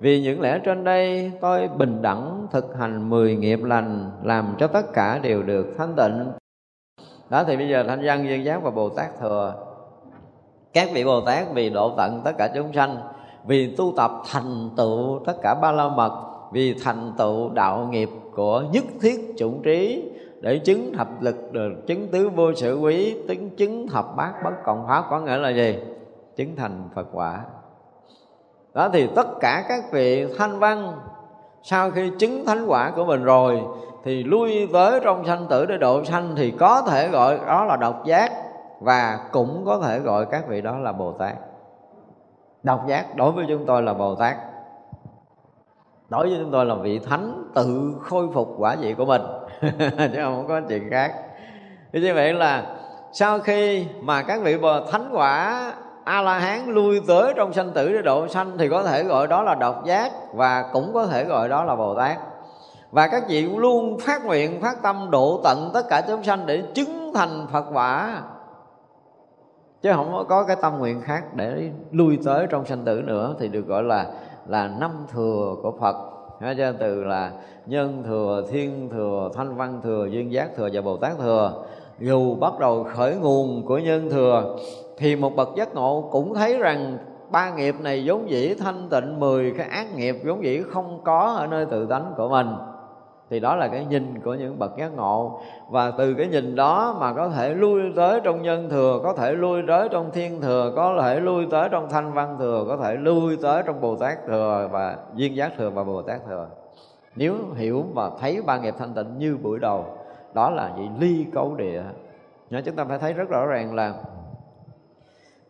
[0.00, 4.66] Vì những lẽ trên đây, tôi bình đẳng thực hành mười nghiệp lành, làm cho
[4.66, 6.26] tất cả đều được thanh tịnh.
[7.30, 9.54] Đó, thì bây giờ thanh văn duyên giác và bồ tát thừa.
[10.72, 12.96] Các vị bồ tát vì độ tận tất cả chúng sanh,
[13.46, 18.10] vì tu tập thành tựu tất cả ba la mật, vì thành tựu đạo nghiệp
[18.34, 23.16] của nhất thiết chủng trí để chứng thập lực được chứng tứ vô sự quý,
[23.28, 25.78] tính chứng thập bát bất cộng pháp có nghĩa là gì?
[26.36, 27.40] Chứng thành phật quả.
[28.74, 30.92] Đó thì tất cả các vị thanh văn,
[31.62, 33.60] sau khi chứng thánh quả của mình rồi,
[34.04, 37.76] thì lui tới trong sanh tử để độ sanh, thì có thể gọi đó là
[37.76, 38.32] độc giác,
[38.80, 41.34] và cũng có thể gọi các vị đó là bồ tát.
[42.62, 44.36] Độc giác đối với chúng tôi là bồ tát
[46.10, 49.22] đối với chúng tôi là vị thánh tự khôi phục quả vị của mình.
[49.98, 51.14] Chứ không có chuyện khác.
[51.92, 52.76] Thì như vậy là
[53.12, 55.72] sau khi mà các vị bờ thánh quả
[56.04, 59.26] a la hán lui tới trong sanh tử để độ sanh, thì có thể gọi
[59.26, 62.18] đó là độc giác và cũng có thể gọi đó là bồ tát.
[62.90, 66.62] Và các vị luôn phát nguyện, phát tâm độ tận tất cả chúng sanh để
[66.74, 68.22] chứng thành phật quả.
[69.82, 73.48] Chứ không có cái tâm nguyện khác để lui tới trong sanh tử nữa, thì
[73.48, 74.06] được gọi là
[74.50, 75.96] là năm thừa của Phật.
[76.40, 77.32] Nói cho từ là
[77.66, 81.64] nhân thừa, thiên thừa, thanh văn thừa, duyên giác thừa và Bồ Tát thừa.
[81.98, 84.56] Dù bắt đầu khởi nguồn của nhân thừa
[84.98, 86.98] Thì một bậc giác ngộ cũng thấy rằng
[87.30, 91.34] ba nghiệp này vốn dĩ thanh tịnh mười cái ác nghiệp vốn dĩ không có
[91.38, 92.46] ở nơi tự tánh của mình
[93.30, 95.40] thì đó là cái nhìn của những bậc giác ngộ.
[95.68, 99.32] Và từ cái nhìn đó mà có thể lui tới trong nhân thừa, có thể
[99.32, 102.94] lui tới trong thiên thừa, có thể lui tới trong thanh văn thừa, có thể
[102.94, 106.48] lui tới trong bồ tát thừa và duyên giác thừa và bồ tát thừa.
[107.16, 109.84] Nếu hiểu và thấy ba nghiệp thanh tịnh như buổi đầu,
[110.34, 111.82] đó là gì ly cấu địa.
[112.50, 113.94] Nhớ chúng ta phải thấy rất rõ ràng là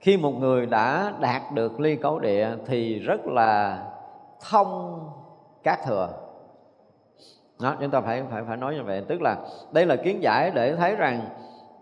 [0.01, 3.83] khi một người đã đạt được ly cấu địa thì rất là
[4.51, 5.01] thông
[5.63, 6.09] các thừa
[7.63, 9.03] đó, chúng ta phải phải phải nói như vậy.
[9.09, 9.37] Tức là
[9.73, 11.21] đây là kiến giải để thấy rằng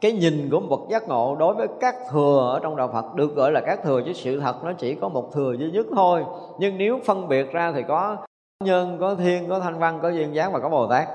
[0.00, 3.14] cái nhìn của một bậc giác ngộ đối với các thừa ở trong đạo Phật
[3.14, 5.86] được gọi là các thừa chứ sự thật nó chỉ có một thừa duy nhất
[5.94, 6.24] thôi.
[6.58, 8.16] Nhưng nếu phân biệt ra thì có
[8.64, 11.08] nhân, có thiên, có thanh văn, có duyên giác và có bồ tát.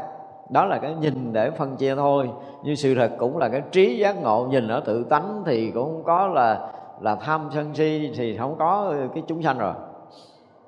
[0.49, 2.29] Đó là cái nhìn để phân chia thôi.
[2.63, 5.83] Nhưng sự thật cũng là cái trí giác ngộ nhìn ở tự tánh thì cũng
[5.83, 6.69] không có là
[7.01, 9.73] là tham sân si thì không có cái chúng sanh rồi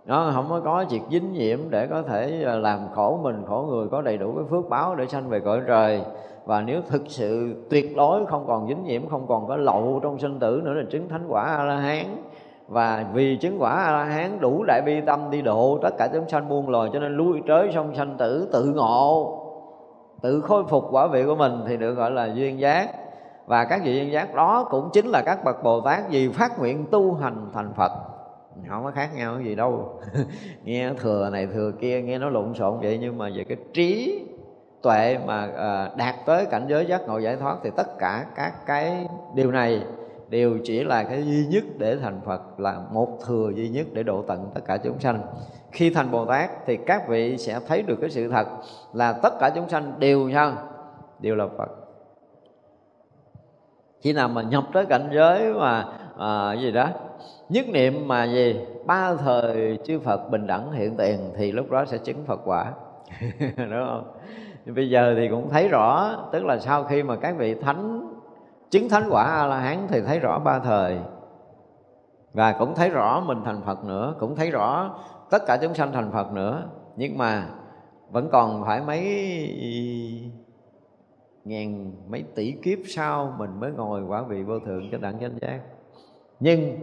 [0.06, 3.65] nó không có có việc dính nhiễm để có thể à, làm khổ mình, khổ
[3.69, 6.02] người, có đầy đủ cái phước báo để sanh về cõi trời.
[6.45, 10.19] Và nếu thực sự tuyệt đối không còn dính nhiễm, không còn có lậu trong
[10.19, 12.06] sinh tử nữa là chứng thánh quả a la hán
[12.68, 16.07] và vì chứng quả a la hán đủ đại bi tâm đi độ tất cả
[16.14, 19.41] chúng sanh muôn loài cho nên lui tới sông sanh tử tự ngộ,
[20.22, 22.90] tự khôi phục quả vị của mình thì được gọi là duyên giác.
[23.45, 26.60] Và các vị duyên giác đó cũng chính là các bậc bồ tát vì phát
[26.60, 27.91] nguyện tu hành thành phật
[28.69, 29.99] không có khác nhau gì đâu.
[30.64, 34.22] Nghe thừa này thừa kia nghe nó lộn xộn vậy nhưng mà về cái trí
[34.82, 38.65] tuệ mà à, đạt tới cảnh giới giác ngộ giải thoát thì tất cả các
[38.65, 39.84] cái điều này
[40.30, 44.03] đều chỉ là cái duy nhất để thành phật là một thừa duy nhất để
[44.03, 45.22] độ tận tất cả chúng sanh.
[45.72, 48.48] Khi thành bồ tát thì các vị sẽ thấy được cái sự thật
[48.94, 50.53] là tất cả chúng sanh đều sao?
[51.19, 51.69] Đều là phật.
[54.02, 55.86] Chỉ nào mà nhập tới cảnh giới mà
[56.18, 56.90] à, gì đó
[57.49, 58.60] nhất niệm mà gì?
[58.85, 62.73] Ba thời chư Phật bình đẳng hiện tiền thì lúc đó sẽ chứng Phật quả.
[63.57, 64.11] Đúng không?
[64.65, 68.10] Bây giờ thì cũng thấy rõ, tức là sau khi mà các vị thánh,
[68.69, 70.97] chứng thánh quả a la hán thì thấy rõ ba thời.
[72.34, 74.95] Và cũng thấy rõ mình thành phật nữa, cũng thấy rõ
[75.30, 76.64] tất cả chúng sanh thành phật nữa.
[76.95, 77.47] Nhưng mà
[78.11, 79.02] vẫn còn phải mấy
[81.45, 85.38] ngàn, mấy tỷ kiếp sau mình mới ngồi quả vị vô thượng cho đẳng chánh
[85.41, 85.60] giác.
[86.39, 86.77] Nhưng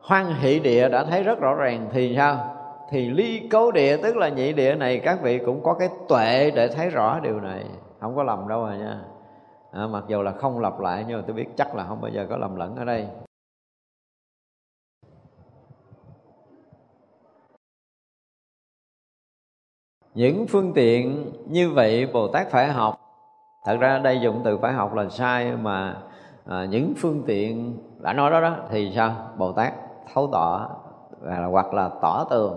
[0.00, 2.56] hoan hỷ địa đã thấy rất rõ ràng thì sao?
[2.90, 6.50] Thì ly cấu địa tức là nhị địa này các vị cũng có cái tuệ
[6.50, 7.64] để thấy rõ điều này.
[8.00, 9.00] Không có lầm đâu rồi nha.
[9.72, 12.10] À, mặc dù là không lặp lại nhưng mà tôi biết chắc là không bao
[12.10, 13.06] giờ có lầm lẫn ở đây.
[20.14, 23.00] Những phương tiện như vậy bồ tát phải học.
[23.64, 25.96] Thật ra đây dùng từ phải học là sai mà
[26.46, 29.72] à, những phương tiện đã nói đó đó thì sao bồ tát?
[30.14, 30.68] Thấu tỏ
[31.26, 32.54] à, hoặc là tỏ tường,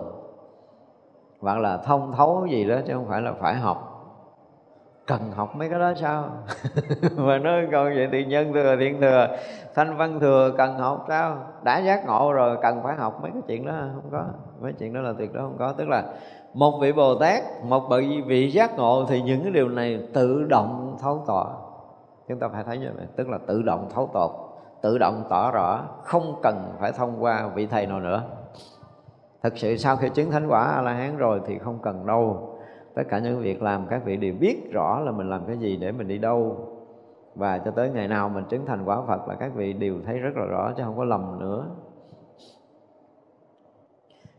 [1.40, 3.90] hoặc là thông thấu gì đó chứ không phải là phải học.
[5.06, 6.24] Cần học mấy cái đó sao?
[7.16, 9.28] Mà nói còn vậy thì nhân thừa, thiện thừa
[9.74, 11.36] thanh văn thừa, cần học sao?
[11.62, 14.24] Đã giác ngộ rồi, cần phải học mấy cái chuyện đó, không có.
[14.60, 15.72] Mấy chuyện đó là tuyệt đối không có.
[15.72, 16.04] Tức là
[16.54, 20.44] một vị bồ tát, một vị vị giác ngộ thì những cái điều này tự
[20.44, 21.50] động thấu tỏ
[22.28, 24.30] chúng ta phải thấy như vậy, tức là tự động thấu tột
[24.84, 28.22] tự động tỏ rõ, không cần phải thông qua vị thầy nào nữa.
[29.42, 32.56] Thực sự sau khi chứng thánh quả a la hán rồi thì không cần đâu.
[32.94, 35.76] Tất cả những việc làm các vị đều biết rõ là mình làm cái gì
[35.76, 36.56] để mình đi đâu.
[37.34, 40.18] Và cho tới ngày nào mình chứng thành quả Phật là các vị đều thấy
[40.18, 41.66] rất là rõ chứ không có lầm nữa.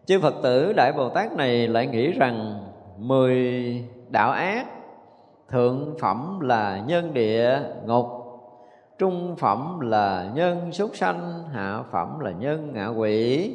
[0.06, 2.64] Chư Phật tử Đại Bồ Tát này lại nghĩ rằng
[2.98, 4.66] mười đạo ác
[5.50, 8.06] thượng phẩm là nhân địa, ngục
[8.98, 13.52] trung phẩm là nhân súc sanh, hạ phẩm là nhân ngạ quỷ.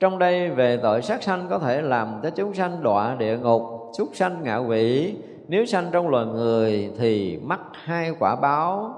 [0.00, 3.62] Trong đây về tội sát sanh có thể làm cho chúng sanh đọa địa ngục,
[3.98, 5.16] súc sanh ngạ quỷ.
[5.48, 8.94] Nếu sanh trong loài người thì mắc hai quả báo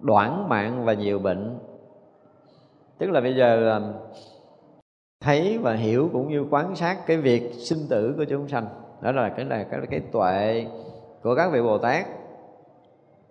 [0.00, 1.58] đoạn mạng và nhiều bệnh.
[2.98, 3.80] Tức là bây giờ à,
[5.20, 8.66] thấy và hiểu cũng như quan sát cái việc sinh tử của chúng sanh.
[9.00, 10.66] Đó là cái là cái cái tuệ
[11.22, 12.06] của các vị bồ tát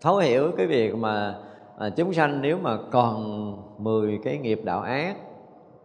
[0.01, 1.35] thấu hiểu cái việc mà
[1.77, 5.15] à, chúng sanh nếu mà còn 10 cái nghiệp đạo ác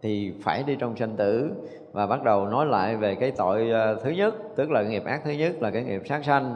[0.01, 1.51] thì phải đi trong sanh tử.
[1.91, 5.21] Và bắt đầu nói lại về cái tội uh, thứ nhất tức là nghiệp ác
[5.23, 6.55] thứ nhất là cái nghiệp sát sanh.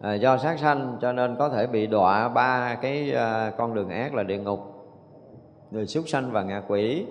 [0.00, 3.88] À, do sát sanh cho nên có thể bị đọa ba cái uh, con đường
[3.88, 4.60] ác là địa ngục
[5.70, 7.06] người súc sanh và ngạ quỷ.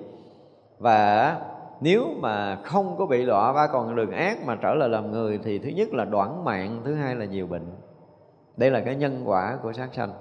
[0.80, 1.38] Và
[1.82, 5.40] nếu mà không có bị đọa ba con đường ác mà trở lại làm người
[5.44, 7.66] thì thứ nhất là đoạn mạng thứ hai là nhiều bệnh
[8.58, 10.14] đây là cái nhân quả của sát sanh.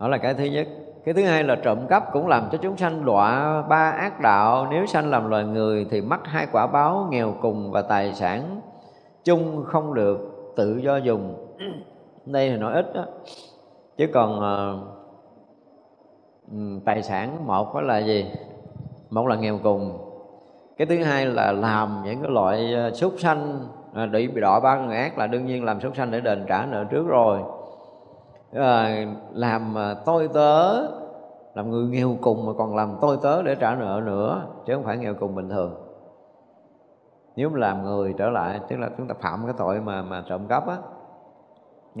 [0.00, 0.68] Đó là cái thứ nhất.
[1.04, 4.66] Cái thứ hai là trộm cắp cũng làm cho chúng sanh đọa ba ác đạo.
[4.70, 8.60] Nếu sanh làm loài người thì mắc hai quả báo nghèo cùng và tài sản
[9.24, 10.18] chung không được
[10.56, 11.46] tự do dùng.
[12.26, 13.04] Đây thì nói ít đó.
[13.96, 14.38] Chứ còn
[16.46, 18.30] uh, tài sản một đó là gì?
[19.10, 19.98] Một là nghèo cùng.
[20.76, 24.78] Cái thứ hai là làm những cái loại ờ, súc sanh à, bị đọa ba
[24.78, 27.40] người ác là đương nhiên làm súc sanh để đền trả nợ trước rồi.
[28.52, 30.82] À, làm à, tôi tớ
[31.54, 34.84] làm người nghèo cùng mà còn làm tôi tớ để trả nợ nữa chứ không
[34.84, 35.74] phải nghèo cùng bình thường.
[37.36, 40.24] Nếu mà làm người trở lại tức là chúng ta phạm cái tội mà mà
[40.28, 40.76] trộm cắp á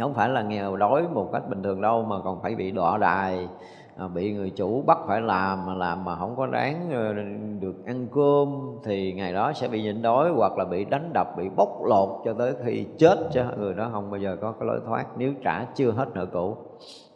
[0.00, 2.98] không phải là nghèo đói một cách bình thường đâu mà còn phải bị đọa
[2.98, 3.48] đài
[3.96, 7.12] à, bị người chủ bắt phải làm mà làm mà không có đáng ờ,
[7.60, 11.36] được ăn cơm thì ngày đó sẽ bị nhịn đói hoặc là bị đánh đập
[11.36, 14.66] bị bóc lột cho tới khi chết chứ người đó không bao giờ có cái
[14.66, 16.56] lối thoát nếu trả chưa hết nợ cũ.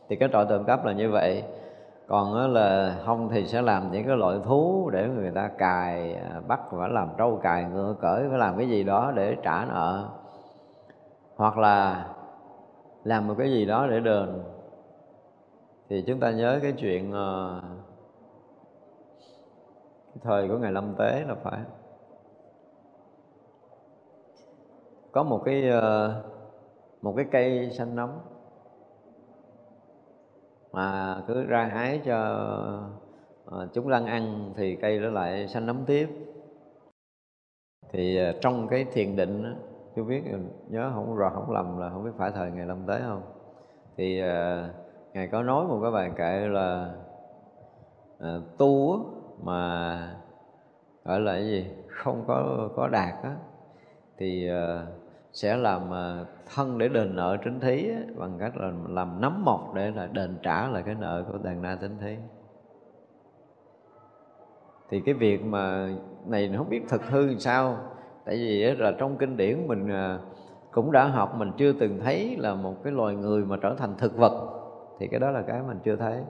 [0.09, 1.43] Thì cái tội trộm cắp là như vậy.
[2.09, 6.41] Còn là không thì sẽ làm những cái loại thú để người ta cài ờ,
[6.49, 10.09] bắt phải làm trâu cài ngựa cởi phải làm cái gì đó để trả nợ.
[11.37, 12.07] Hoặc là
[13.05, 14.43] làm một cái gì đó để đền
[15.89, 17.63] thì chúng ta nhớ cái chuyện uh,
[20.09, 21.61] cái thời của ngày lâm tế là phải.
[25.13, 26.25] Có một cái uh,
[27.03, 28.11] một cái cây xanh nấm
[30.73, 32.19] mà cứ ra hái cho
[33.47, 36.09] uh, chúng lăng ăn thì cây đó lại xanh nấm tiếp.
[37.93, 39.51] Thì uh, trong cái thiền định đó,
[39.97, 40.23] chú biết
[40.69, 43.23] nhớ không rõ không lầm là không biết phải thời ngày lâm tế không?
[43.97, 46.95] Thì uh, ngài có nói một cái bài kệ là
[48.21, 49.05] à, tu
[49.43, 49.99] mà
[51.05, 51.67] gọi là cái gì?
[51.89, 53.37] Không có có đạt á
[54.19, 54.87] thì à,
[55.33, 56.25] sẽ làm à,
[56.55, 60.07] thân để đền nợ chính thí á, bằng cách là làm nắm mọc để là
[60.07, 62.17] đền trả lại cái nợ của đàn na trinh thí.
[64.91, 65.89] Thì cái việc mà
[66.27, 67.77] này không biết thực hư làm sao
[68.25, 69.89] tại vì là trong kinh điển mình
[70.71, 73.95] cũng đã học mình chưa từng thấy là một cái loài người mà trở thành
[73.99, 74.58] thực vật
[74.99, 76.23] thì cái đó là cái mình chưa thấy.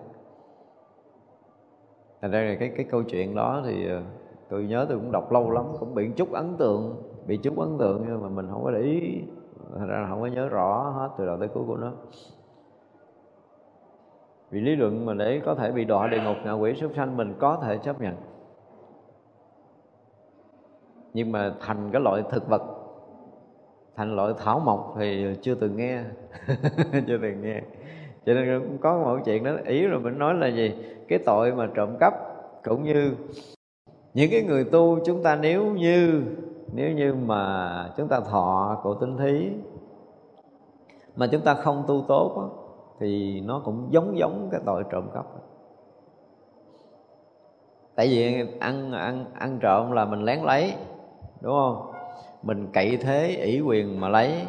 [2.21, 4.03] Thành ra là cái cái câu chuyện đó thì ờ,
[4.49, 7.79] tôi nhớ tôi cũng đọc lâu lắm, cũng bị chút ấn tượng, bị chút ấn
[7.79, 9.23] tượng nhưng mà mình không có để ý.
[9.79, 11.93] Thành ra là không có nhớ rõ hết từ đầu tới cuối của nó.
[14.51, 17.17] Vì lý luận mà để có thể bị đọa địa ngục, ngạ quỷ súc sanh
[17.17, 18.15] mình có thể chấp nhận.
[21.15, 22.63] Nhưng mà thành cái loại thực vật,
[23.97, 26.03] thành loại thảo mộc thì chưa từng nghe.
[27.07, 27.61] Chưa từng nghe
[28.29, 30.75] cho nên cũng có một chuyện đó ý rồi mình nói là gì?
[31.09, 32.15] Cái tội mà trộm cắp
[32.65, 33.15] cũng như
[34.15, 36.23] những cái người tu chúng ta nếu như
[36.73, 39.51] nếu như mà chúng ta thọ cổ tinh thí
[41.17, 42.51] mà chúng ta không tu tốt đó,
[43.01, 45.27] thì nó cũng giống giống cái tội trộm cắp.
[47.95, 50.75] Tại vì ăn ăn ăn trộm là mình lén lấy
[51.41, 51.93] đúng không?
[52.43, 54.47] Mình cậy thế ỷ quyền mà lấy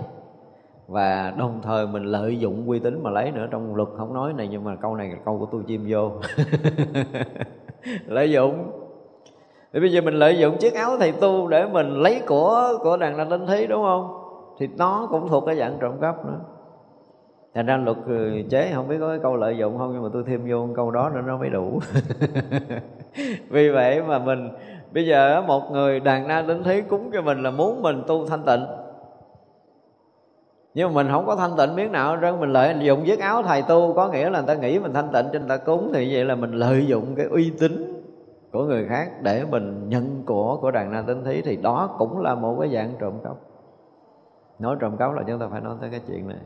[0.90, 4.34] và đồng thời mình lợi dụng uy tín mà lấy nữa, trong luật không nói
[4.34, 6.12] này, nhưng mà câu này là câu của tôi chim vô.
[8.08, 8.72] Lợi dụng.
[9.74, 12.98] Thì bây giờ mình lợi dụng chiếc áo thầy tu để mình lấy của của
[12.98, 14.24] đàn na Linh thí, đúng không?
[14.60, 16.40] Thì nó cũng thuộc cái dạng trộm cắp nữa.
[17.54, 20.10] Thành ra luật ừ, chế, không biết có cái câu lợi dụng không, nhưng mà
[20.14, 21.80] tôi thêm vô câu đó nữa, nó mới đủ.
[23.50, 24.50] Vì vậy mà mình,
[24.94, 28.26] bây giờ một người đàn na Linh thí cúng cho mình là muốn mình tu
[28.26, 28.79] thanh tịnh
[30.80, 33.44] nhưng mà mình không có thanh tịnh miếng nào ra mình lợi dụng chiếc áo
[33.44, 35.92] thầy tu, có nghĩa là người ta nghĩ mình thanh tịnh cho người ta cúng
[35.94, 38.04] thì vậy là mình lợi dụng cái uy tín
[38.52, 41.42] của người khác để mình nhận của của đàn na tinh thí.
[41.42, 43.34] Thì đó cũng là một cái dạng trộm cắp.
[44.60, 46.38] Nói trộm cắp là chúng ta phải nói tới cái chuyện này.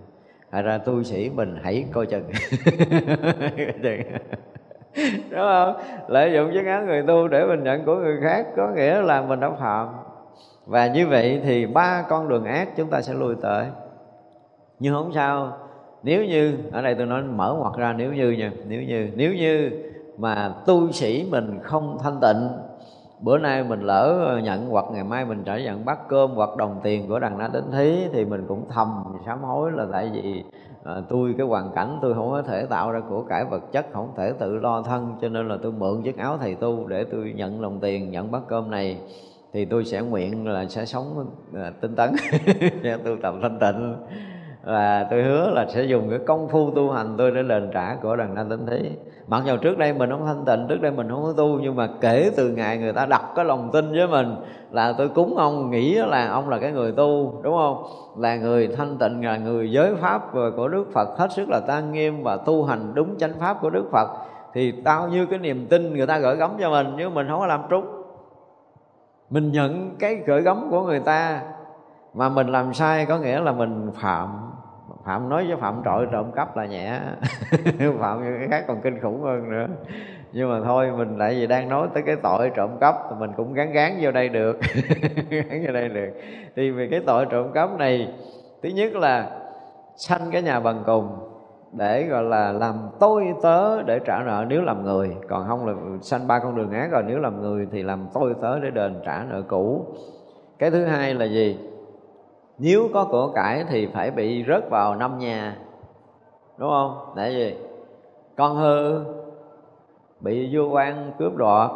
[0.52, 2.24] Thật ra tu sĩ mình hãy coi chừng.
[5.30, 5.76] Đúng không?
[6.08, 9.22] Lợi dụng chiếc áo người tu để mình nhận của người khác, có nghĩa là
[9.22, 9.88] mình đã phạm.
[10.66, 13.66] Và như vậy thì ba con đường ác chúng ta sẽ lui tới
[14.84, 15.58] nhưng không sao.
[16.04, 19.34] Nếu như ở đây tôi nói mở ngoặt ra nếu như nha nếu như nếu
[19.34, 19.72] như
[20.18, 22.50] mà tu sĩ mình không thanh tịnh
[23.20, 26.80] bữa nay mình lỡ nhận hoặc ngày mai mình trở nhận bát cơm hoặc đồng
[26.84, 30.44] tiền của đằng na đến thí thì mình cũng thầm sám hối là tại vì
[30.84, 33.86] à, tôi cái hoàn cảnh tôi không có thể tạo ra của cải vật chất
[33.94, 37.04] không thể tự lo thân cho nên là tôi mượn chiếc áo thầy tu để
[37.04, 38.98] tôi nhận đồng tiền nhận bát cơm này
[39.54, 42.12] thì tôi sẽ nguyện là sẽ sống à, tinh tấn
[42.84, 43.96] sẽ tu tập thanh tịnh
[44.64, 47.96] và tôi hứa là sẽ dùng cái công phu tu hành tôi để đền trả
[47.96, 48.90] của đằng Nam Tịnh thí.
[49.28, 51.76] Mặc dù trước đây mình không thanh tịnh, trước đây mình không có tu, nhưng
[51.76, 54.36] mà kể từ ngày người ta đặt cái lòng tin với mình
[54.72, 57.84] là tôi cúng ông, nghĩ là ông là cái người tu, đúng không?
[58.18, 60.22] Là người thanh tịnh, là người giới pháp
[60.56, 63.70] của đức phật, hết sức là tan nghiêm và tu hành đúng chánh pháp của
[63.70, 64.08] đức phật.
[64.54, 67.40] Thì bao nhiêu cái niềm tin người ta gửi gắm cho mình nhưng mình không
[67.40, 67.86] có làm trúng.
[69.30, 71.42] Mình nhận cái gửi gắm của người ta,
[72.14, 74.53] mà mình làm sai có nghĩa là mình phạm
[75.04, 77.00] phạm nói với phạm trội trộm cắp là nhẹ.
[78.00, 79.68] Phạm như cái khác còn kinh khủng hơn nữa.
[80.32, 83.32] Nhưng mà thôi, mình lại vì đang nói tới cái tội trộm cắp, thì mình
[83.38, 84.60] cũng gắn gán vô đây được.
[85.30, 86.10] Gắn vô đây được.
[86.56, 88.14] Thì vì cái tội trộm cắp này,
[88.64, 89.32] thứ nhất là
[89.96, 91.18] sanh cái nhà bằng cùng
[91.72, 94.46] để, gọi là, làm tôi tớ để trả nợ.
[94.48, 97.68] Nếu làm người, còn không là sanh ba con đường ác rồi nếu làm người
[97.72, 99.86] thì làm tôi tớ để đền trả nợ cũ.
[100.60, 101.58] Cái thứ hai là gì?
[102.58, 105.58] Nếu có của cải thì phải bị rớt vào năm nhà.
[106.58, 107.14] Đúng không?
[107.16, 107.56] Để gì?
[108.38, 109.04] Con hư
[110.20, 111.72] bị vua quan cướp đoạt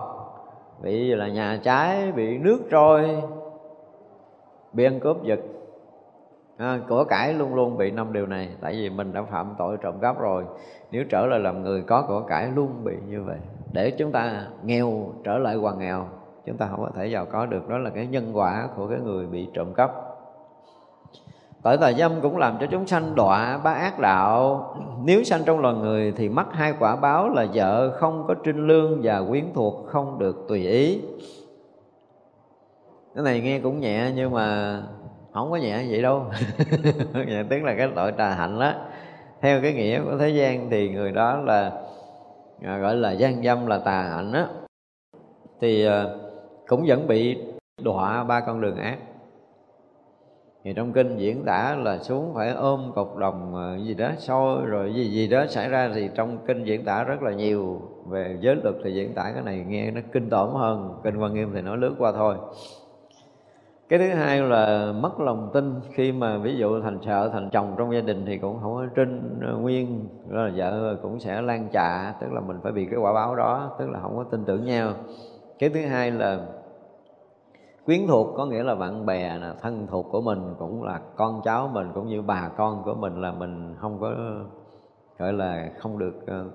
[0.81, 3.21] bị là nhà trái bị nước trôi
[4.73, 5.39] bị ăn cướp giật.
[6.57, 9.77] À, của cải luôn luôn bị năm điều này tại vì mình đã phạm tội
[9.77, 10.43] trộm cắp rồi.
[10.91, 13.37] Nếu trở lại làm người có của cải luôn bị như vậy.
[13.73, 16.05] Để chúng ta nghèo trở lại hoàn nghèo
[16.45, 17.69] chúng ta không có thể giàu có được.
[17.69, 20.06] Đó là cái nhân quả của cái người bị trộm cắp.
[21.63, 24.65] Tội tà dâm cũng làm cho chúng sanh đọa ba ác đạo.
[25.03, 28.67] Nếu sanh trong loài người thì mắc hai quả báo là vợ không có trinh
[28.67, 31.01] lương và quyến thuộc không được tùy ý.
[33.15, 34.79] Cái này nghe cũng nhẹ nhưng mà
[35.33, 36.25] không có nhẹ vậy đâu.
[37.27, 38.73] Nhẹ tức là cái tội tà hạnh đó.
[39.41, 41.71] Theo cái nghĩa của thế gian thì người đó là
[42.61, 44.47] à, gọi là gian dâm là tà hạnh á.
[45.61, 46.05] Thì à,
[46.67, 47.37] cũng vẫn bị
[47.81, 48.97] đọa ba con đường ác
[50.67, 54.65] thì trong kinh diễn tả là xuống phải ôm cột đồng ờ, gì đó, soi
[54.65, 57.81] rồi gì gì đó xảy ra thì trong kinh diễn tả rất là nhiều.
[58.09, 60.93] Về giới luật thì diễn tả cái này nghe nó kinh tởm hơn.
[61.03, 62.35] Kinh quan nghiêm thì nói lướt qua thôi.
[63.89, 65.73] Cái thứ hai là mất lòng tin.
[65.93, 68.85] Khi mà ví dụ thành sợ, thành chồng trong gia đình thì cũng không có
[68.95, 70.09] trinh ờ, nguyên.
[70.29, 73.75] Rồi vợ cũng sẽ lan trạ tức là mình phải bị cái quả báo đó,
[73.79, 74.93] tức là không có tin tưởng nhau.
[75.59, 76.39] Cái thứ hai là
[77.87, 81.41] quyến thuộc có nghĩa là bạn bè là thân thuộc của mình cũng là con
[81.43, 84.15] cháu mình cũng như bà con của mình là mình không có
[85.19, 86.51] gọi là không được uh,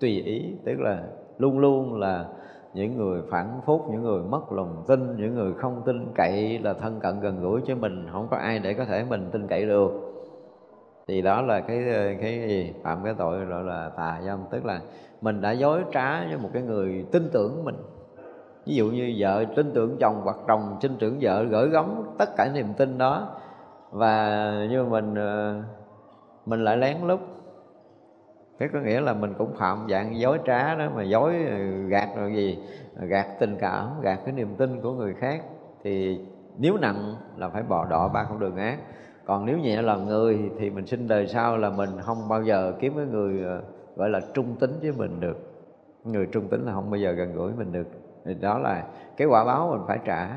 [0.00, 0.54] tùy ý.
[0.64, 1.02] Tức là
[1.38, 2.26] luôn luôn là
[2.74, 6.74] những người phản phúc những người mất lòng tin những người không tin cậy là
[6.74, 9.66] thân cận gần gũi với mình không có ai để có thể mình tin cậy
[9.66, 9.92] được.
[11.08, 12.72] Thì đó là cái ờ, cái gì?
[12.82, 14.38] Phạm cái tội gọi là tà dâm.
[14.50, 14.80] Tức là
[15.20, 17.76] mình đã dối trá với một cái người tin tưởng mình
[18.68, 22.36] ví dụ như vợ tin tưởng chồng hoặc chồng tin tưởng vợ gửi gắm tất
[22.36, 23.28] cả niềm tin đó.
[23.90, 25.62] Và như mình ờ,
[26.46, 27.20] mình lại lén lút.
[28.58, 31.58] Thế có nghĩa là mình cũng phạm dạng dối trá đó, mà dối ờ,
[31.88, 32.58] gạt rồi gì,
[33.00, 35.42] gạt tình cảm, gạt cái niềm tin của người khác.
[35.84, 36.20] Thì
[36.58, 38.78] nếu nặng là phải bỏ đỏ ba con đường ác.
[39.24, 42.72] Còn nếu nhẹ là người thì mình sinh đời sau là mình không bao giờ
[42.80, 43.62] kiếm cái người ờ,
[43.96, 45.36] gọi là trung tính với mình được.
[46.04, 47.86] Người trung tính là không bao giờ gần gũi mình được
[48.28, 48.84] thì đó là
[49.16, 50.28] cái quả báo mình phải trả.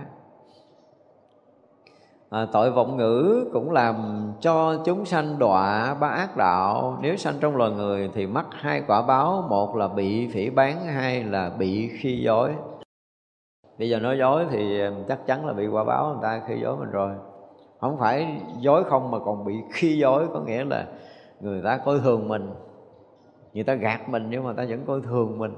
[2.29, 6.97] À, tội vọng ngữ cũng làm cho chúng sanh đọa ba ác đạo.
[7.01, 10.85] Nếu sanh trong loài người thì mắc hai quả báo một là bị phỉ bán
[10.85, 12.51] hai là bị khi dối.
[13.79, 16.77] Bây giờ nói dối thì chắc chắn là bị quả báo người ta khi dối
[16.77, 17.11] mình rồi.
[17.79, 20.85] Không phải dối không mà còn bị khi dối có nghĩa là
[21.39, 22.49] người ta coi thường mình.
[23.53, 25.53] Người ta gạt mình nhưng mà ta vẫn coi thường mình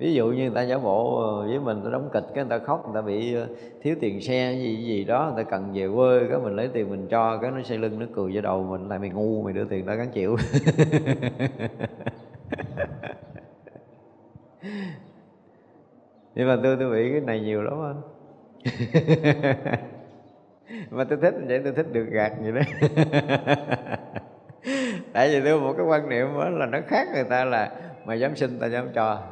[0.00, 2.58] ví dụ như người ta giả bộ ờ, với mình ta đóng kịch cái người
[2.58, 3.48] ta khóc, người ta bị ờ,
[3.82, 6.90] thiếu tiền xe gì gì đó, người ta cần về quê, cái mình lấy tiền
[6.90, 9.52] mình cho, cái nó xây lưng, nó cười vào đầu mình lại mày ngu, mày
[9.52, 10.36] đưa tiền tao gắn chịu.
[16.34, 17.92] Nhưng mà tôi tôi bị cái này nhiều lắm á
[20.90, 22.60] mà tôi thích vậy tôi thích được gạt vậy đó.
[25.12, 27.72] Tại vì tôi một cái quan niệm đó là nó khác người ta là
[28.04, 29.22] mày dám xin, tao dám cho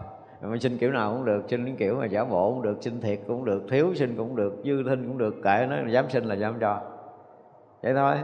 [0.41, 3.01] mà xin kiểu nào cũng được xin những kiểu mà giả bộ cũng được xin
[3.01, 6.25] thiệt cũng được thiếu xin cũng được dư thinh cũng được kệ nó dám xin
[6.25, 6.81] là dám cho.
[7.83, 8.17] Vậy thôi.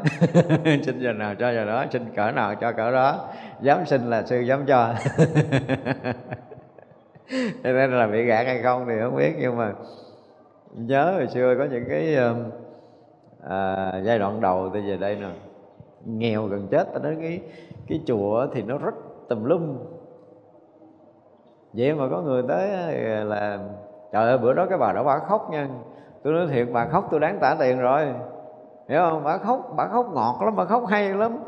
[0.82, 3.28] Xin giờ nào cho giờ đó xin cỡ nào cho cỡ đó.
[3.60, 4.94] Dám xin là sư dám cho.
[7.64, 9.72] Cho nên là bị gạt hay không thì không biết nhưng mà
[10.74, 12.16] nhớ hồi xưa có những cái
[13.48, 15.26] à, giai đoạn đầu tôi về đây nè
[16.04, 17.40] nghèo gần chết ta nói cái
[17.88, 18.94] cái chùa thì nó rất
[19.28, 19.76] tùm lum
[21.76, 23.58] vậy mà có người tới ờ, là,
[24.12, 25.68] trời ơi, bữa đó cái bà đó bà khóc nha.
[26.22, 28.06] Tôi nói, thiệt, bà khóc tôi đáng trả tiền rồi.
[28.88, 29.24] Hiểu không?
[29.24, 31.38] Bà khóc bà khóc ngọt lắm, bà khóc hay lắm.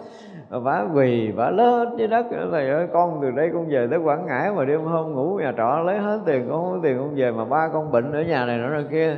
[0.51, 2.27] Ờ, bà quỳ, bà lên dưới đất.
[2.51, 5.55] Thầy ơi, con từ đây con về tới quảng ngãi mà đêm hôm ngủ nhà
[5.57, 8.23] trọ lấy hết tiền con không có tiền con về mà ba con bệnh ở
[8.23, 9.17] nhà này nữa rồi kia.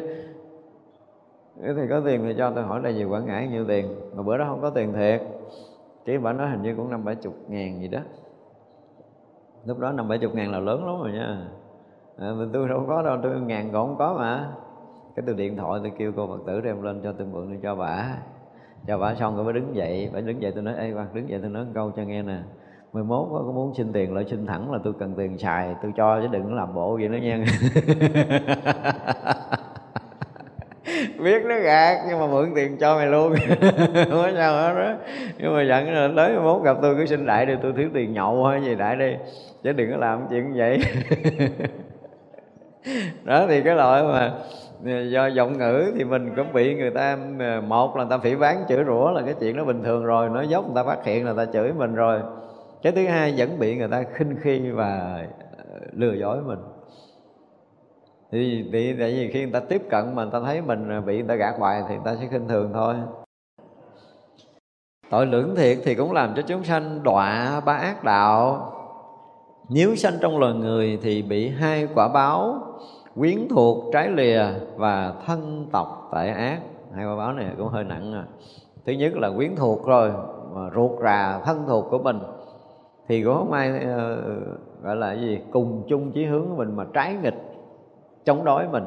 [1.62, 3.86] Thì có tiền thì cho tôi hỏi là về quảng ngãi nhiêu tiền?
[4.14, 5.22] Mà bữa đó không có tiền thiệt.
[6.04, 7.98] Chỉ bà nói hình như cũng năm bảy chục ngàn gì đó
[9.64, 11.38] lúc đó năm bảy chục ngàn là lớn lắm rồi nha.
[12.18, 14.48] À, tôi đâu có đâu tôi ngàn còn không có mà.
[15.16, 17.58] Cái tôi điện thoại tôi kêu cô phật tử đem lên cho tôi mượn đi
[17.62, 18.16] cho bà.
[18.86, 20.10] Cho bà xong rồi mới đứng dậy.
[20.14, 22.38] Bà đứng dậy tôi nói ê quan đứng dậy tôi nói câu cho nghe nè.
[22.92, 25.92] Mười mốt có muốn xin tiền lại xin thẳng là tôi cần tiền xài tôi
[25.96, 27.44] cho chứ đừng làm bộ vậy nữa nha.
[31.18, 33.34] biết nó gạt, nhưng mà mượn tiền cho mày luôn.
[33.94, 34.94] Không có sao hết đó
[35.38, 38.12] nhưng mà dặn là tới mốt gặp tôi, cứ xin đại đi, tôi thiếu tiền
[38.12, 39.14] nhậu hay gì đại đi.
[39.62, 40.80] Chứ đừng có làm chuyện như vậy.
[43.24, 44.32] Đó thì cái loại mà
[44.86, 48.18] à, do giọng ngữ thì mình cũng bị người ta à, một là người ta
[48.18, 50.28] phỉ bán chửi rủa là cái chuyện nó bình thường rồi.
[50.28, 52.20] Nói dốc người ta phát hiện là người ta chửi mình rồi.
[52.82, 55.20] Cái thứ hai vẫn bị người ta khinh khi và
[55.56, 56.58] à, lừa dối mình
[58.32, 61.14] thì thì tại vì khi người ta tiếp cận mà người ta thấy mình bị
[61.14, 62.94] người ta gạt hoài thì người ta sẽ khinh thường thôi.
[65.10, 68.72] Tội lưỡng thiệt thì cũng làm cho chúng sanh đọa ba ác đạo.
[69.68, 72.60] Nếu sanh trong loài người thì bị hai quả báo
[73.14, 74.44] quyến thuộc trái lìa
[74.76, 76.60] và thân tộc tệ ác.
[76.94, 78.24] Hai quả báo này cũng hơi nặng à.
[78.86, 80.12] thứ nhất là quyến thuộc rồi
[80.54, 82.18] mà ruột rà thân thuộc của mình.
[83.08, 86.84] Thì cũng không ai uh, gọi là gì cùng chung chí hướng của mình mà
[86.92, 87.47] trái nghịch
[88.28, 88.84] chống đối mình.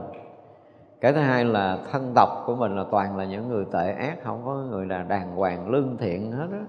[1.02, 4.18] Cái thứ hai là thân tộc của mình là toàn là những người tệ ác,
[4.24, 6.64] không có người là đàng hoàng, lương thiện hết á.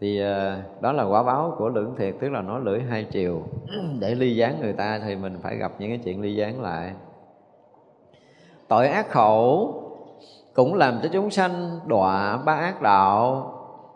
[0.00, 3.42] Thì ờ, đó là quả báo của lưỡng thiệt, tức là nói lưỡi hai chiều.
[4.00, 6.92] Để ly gián người ta thì mình phải gặp những cái chuyện ly gián lại.
[8.68, 9.74] Tội ác khẩu
[10.54, 13.52] cũng làm cho chúng sanh đọa ba ác đạo.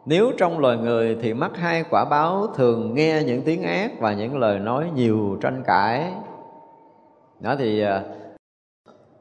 [0.06, 4.12] Nếu trong loài người thì mắc hai quả báo thường nghe những tiếng ác và
[4.12, 6.12] những lời nói nhiều tranh cãi
[7.40, 8.04] đó thì ờ,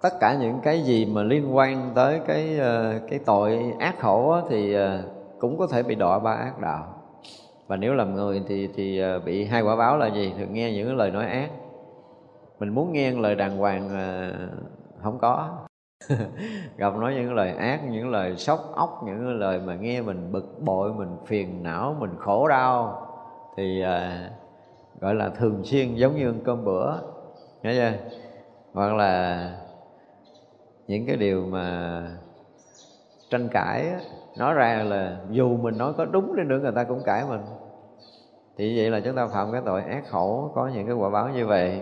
[0.02, 4.42] tất cả những cái gì mà liên quan tới cái ờ, cái tội ác khổ
[4.50, 5.04] thì ờ,
[5.40, 6.96] cũng có thể bị đọa ba ác đạo.
[7.68, 10.34] Và nếu làm người thì thì bị hai quả báo là gì?
[10.38, 11.50] Thường nghe những lời nói ác.
[12.60, 13.90] Mình muốn nghe lời đàng hoàng
[15.04, 15.58] không có.
[16.78, 20.62] Gặp nói những lời ác, những lời sốc óc những lời mà nghe mình bực
[20.62, 23.08] bội, mình phiền não, mình khổ đau
[23.58, 23.84] thì
[25.00, 26.94] gọi là thường xuyên giống như cơm bữa
[27.64, 27.92] nghe chưa?
[28.74, 29.44] Hoặc là
[30.88, 32.02] những cái điều mà
[33.30, 33.94] tranh cãi
[34.38, 37.42] nói ra là dù mình nói có đúng đi nữa, người ta cũng cãi mình.
[38.58, 41.30] Thì vậy là chúng ta phạm cái tội ác khổ có những cái quả báo
[41.30, 41.82] như vậy.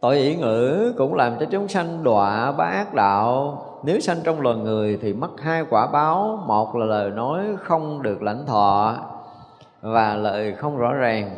[0.00, 3.58] Tội ý ngữ cũng làm cho chúng sanh đọa bá ác đạo.
[3.84, 6.44] Nếu sanh trong loài người thì mất hai quả báo.
[6.46, 8.98] Một là lời nói không được lãnh thọ
[9.80, 11.36] và lời không rõ ràng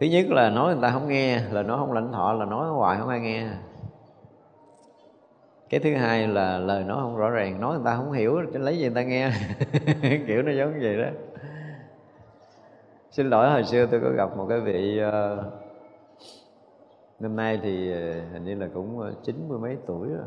[0.00, 2.68] thứ nhất là nói người ta không nghe là nói không lãnh thọ là nói
[2.68, 3.48] hoài không ai nghe.
[5.68, 8.78] Cái thứ hai là lời nói không rõ ràng nói người ta không hiểu lấy
[8.78, 9.30] gì người ta nghe.
[10.26, 11.08] Kiểu nó giống vậy đó.
[13.10, 15.44] Xin lỗi hồi xưa tôi có gặp một cái vị uh,
[17.20, 20.26] năm nay thì ờ, hình như là cũng ờ, chín mươi mấy tuổi rồi.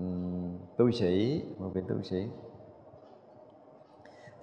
[0.00, 2.26] Uhm, tu sĩ một vị tu sĩ.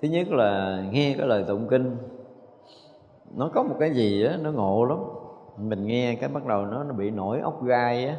[0.02, 1.98] Thứ nhất là nghe cái lời tụng kinh
[3.38, 4.98] nó có một cái gì á nó ngộ lắm.
[5.57, 8.16] Mình nghe cái bắt đầu nó nó bị nổi ốc gai á.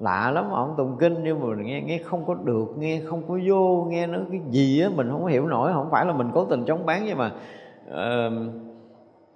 [0.00, 3.22] Lạ lắm ông tụng kinh nhưng mà mình nghe nghe không có được nghe không
[3.28, 5.72] có vô nghe nó cái gì á mình không có hiểu nổi.
[5.72, 7.32] Không phải là mình cố tình chống bán nhưng mà
[7.88, 8.32] uh,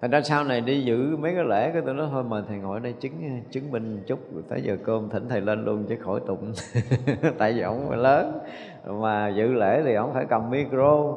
[0.01, 2.59] thành ra sau này đi giữ mấy cái lễ cái tôi nói thôi mời thầy
[2.59, 4.19] ngồi đây chứng chứng minh chút
[4.49, 6.53] tới giờ cơm thỉnh thầy lên luôn chứ khỏi tụng.
[7.39, 8.39] Tại vì ông lớn
[8.87, 11.17] mà giữ lễ thì ông phải cầm micro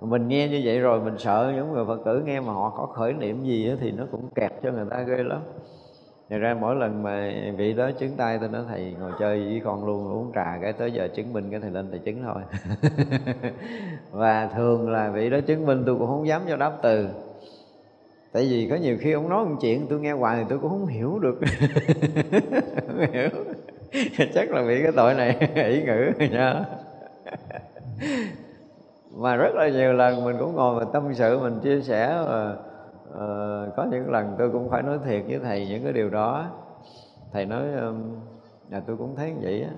[0.00, 2.86] mình nghe như vậy rồi, mình sợ những người phật tử nghe mà họ có
[2.86, 5.40] khởi niệm gì thì nó cũng kẹt cho người ta ghê lắm.
[6.30, 9.60] Thật ra mỗi lần mà vị đó chứng tay, tôi nói, thầy ngồi chơi với
[9.64, 12.42] con luôn, uống trà cái tới giờ chứng minh cái thầy lên thầy chứng thôi.
[14.12, 17.08] Và thường là vị đó chứng minh tôi cũng không dám cho đáp từ.
[18.32, 20.70] Tại vì có nhiều khi ông nói một chuyện, tôi nghe hoài thì tôi cũng
[20.70, 21.40] không hiểu được.
[22.86, 23.28] Không hiểu.
[24.34, 26.64] Chắc là bị cái tội này ý ngữ nha
[29.16, 32.56] mà rất là nhiều lần mình cũng ngồi mình tâm sự mình chia sẻ và
[33.10, 36.46] uh, có những lần tôi cũng phải nói thiệt với thầy những cái điều đó.
[37.32, 38.14] Thầy nói um,
[38.70, 39.70] là dạ, tôi cũng thấy vậy á.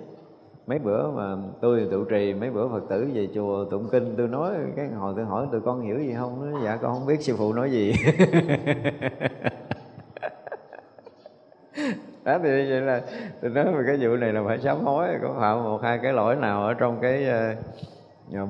[0.66, 4.28] Mấy bữa mà tôi tụ trì mấy bữa phật tử về chùa tụng kinh tôi
[4.28, 6.52] nói cái hồi tôi hỏi tụi con hiểu gì không?
[6.52, 7.92] Nói dạ con không biết sư phụ nói gì.
[12.24, 13.00] Đó thì vậy là
[13.42, 16.12] tôi nói về cái vụ này là phải sám hối có phạm một hai cái
[16.12, 17.58] lỗi nào ở trong cái uh,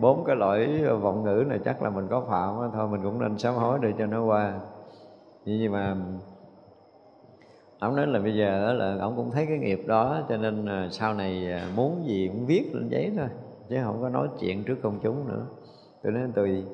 [0.01, 3.21] bốn cái lỗi ờ, vọng ngữ này chắc là mình có phạm thôi mình cũng
[3.21, 4.55] nên sám hối để cho nó qua.
[5.45, 5.97] Nhưng mà
[7.79, 10.67] ông nói là bây giờ đó là ông cũng thấy cái nghiệp đó cho nên
[10.67, 13.29] ờ, sau này ờ, muốn gì cũng viết lên giấy thôi
[13.69, 15.47] chứ không có nói chuyện trước công chúng nữa.
[16.03, 16.65] Tôi nói tùy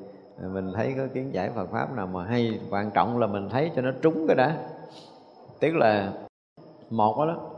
[0.52, 3.70] mình thấy có kiến giải Phật pháp nào mà hay quan trọng là mình thấy
[3.76, 4.56] cho nó trúng cái đã.
[5.60, 6.12] Tức là
[6.90, 7.50] một đó, đó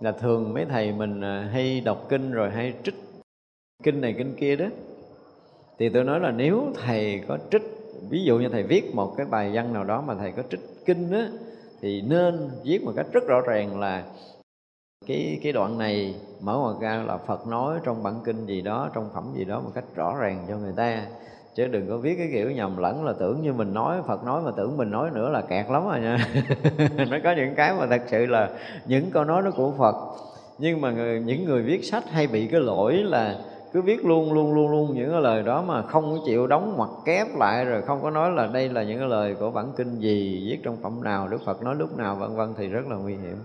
[0.00, 2.94] là thường mấy thầy mình hay đọc kinh rồi hay trích
[3.82, 4.66] kinh này kinh kia đó.
[5.78, 7.62] Thì tôi nói là nếu thầy có trích
[8.10, 10.60] ví dụ như thầy viết một cái bài văn nào đó mà thầy có trích
[10.86, 11.28] kinh á
[11.80, 14.04] thì nên viết một cách rất rõ ràng là
[15.06, 18.90] cái cái đoạn này mở ngoặt ra là Phật nói trong bản kinh gì đó
[18.94, 21.02] trong phẩm gì đó một cách rõ ràng cho người ta.
[21.54, 24.42] Chứ đừng có viết cái kiểu nhầm lẫn là tưởng như mình nói Phật nói
[24.42, 26.28] mà tưởng mình nói nữa là kẹt lắm rồi nha.
[27.10, 28.50] Nó có những cái mà thật sự là
[28.86, 29.94] những câu nói nó của Phật.
[30.58, 33.38] Nhưng mà người, những người viết sách hay bị cái lỗi là
[33.76, 36.88] cứ viết luôn luôn luôn luôn những cái lời đó mà không chịu đóng mặt
[37.04, 39.98] kép lại rồi không có nói là đây là những cái lời của bản kinh
[39.98, 42.96] gì viết trong phẩm nào đức phật nói lúc nào vân vân thì rất là
[42.96, 43.36] nguy hiểm.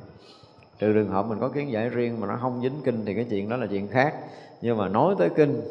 [0.79, 3.25] Trừ trường hợp mình có kiến giải riêng mà nó không dính kinh thì cái
[3.29, 4.15] chuyện đó là chuyện khác.
[4.61, 5.61] Nhưng mà nói tới kinh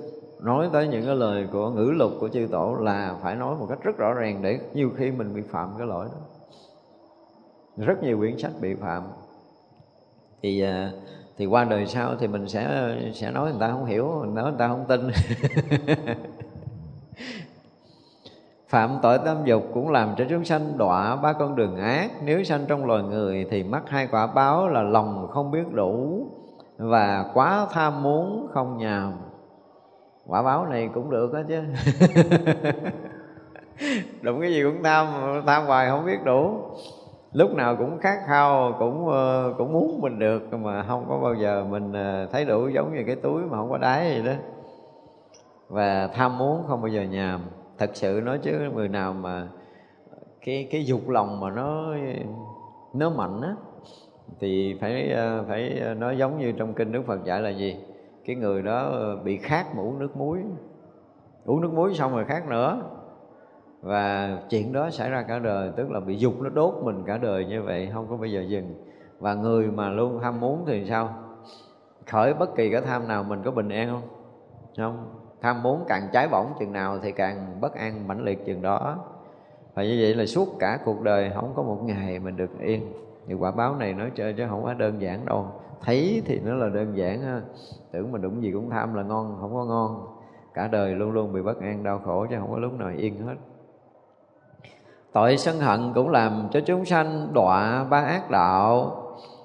[0.40, 3.66] nói tới những cái lời của ngữ lục của chư tổ là phải nói một
[3.68, 6.18] cách rất rõ ràng để nhiều khi mình bị phạm cái lỗi đó.
[7.76, 9.02] Rất nhiều quyển sách bị phạm.
[10.42, 10.94] Thì uh,
[11.40, 14.44] thì qua đời sau thì mình sẽ sẽ nói người ta không hiểu mình nói
[14.44, 15.10] người ta không tin.
[18.68, 22.10] Phạm tội tâm dục cũng làm cho chúng sanh đọa ba con đường ác.
[22.24, 26.26] Nếu sanh trong loài người thì mắc hai quả báo là lòng không biết đủ
[26.78, 29.12] và quá tham muốn không nhàm.
[30.26, 31.62] Quả báo này cũng được đó chứ.
[34.22, 35.06] Đụng cái gì cũng tham
[35.46, 36.60] tham hoài không biết đủ
[37.32, 41.34] lúc nào cũng khát khao, cũng ờ, cũng muốn mình được, mà không có bao
[41.34, 44.40] giờ mình ờ, thấy đủ giống như cái túi mà không có đáy vậy đó.
[45.68, 47.40] Và tham muốn không bao giờ nhàm.
[47.78, 49.48] Thật sự nói chứ, người nào mà
[50.44, 51.94] cái cái dục lòng mà nó
[52.94, 53.54] nó mạnh á,
[54.40, 57.76] thì phải ờ, phải nói giống như trong kinh Đức Phật dạy là gì?
[58.24, 58.92] Cái người đó
[59.24, 60.38] bị khát mà uống nước muối.
[61.44, 62.82] Uống nước muối xong rồi khát nữa
[63.82, 67.18] và chuyện đó xảy ra cả đời, tức là bị dục nó đốt mình cả
[67.18, 68.74] đời như vậy, không có bao giờ dừng.
[69.18, 71.14] Và người mà luôn tham muốn thì sao?
[72.06, 74.02] Khởi bất kỳ cái tham nào mình có bình an không?
[74.76, 75.08] Không.
[75.42, 78.98] Tham muốn càng trái bỏng chừng nào thì càng bất an, mãnh liệt chừng đó.
[79.74, 82.92] Và như vậy là suốt cả cuộc đời không có một ngày mình được yên.
[83.26, 85.46] Thì quả báo này nói chơi chứ không có đơn giản đâu.
[85.80, 87.40] Thấy thì nó là đơn giản ha.
[87.92, 90.06] Tưởng mình đụng gì cũng tham là ngon, không có ngon.
[90.54, 93.26] Cả đời luôn luôn bị bất an, đau khổ chứ không có lúc nào yên
[93.26, 93.34] hết
[95.12, 98.96] tội sân hận cũng làm cho chúng sanh đọa ba ác đạo.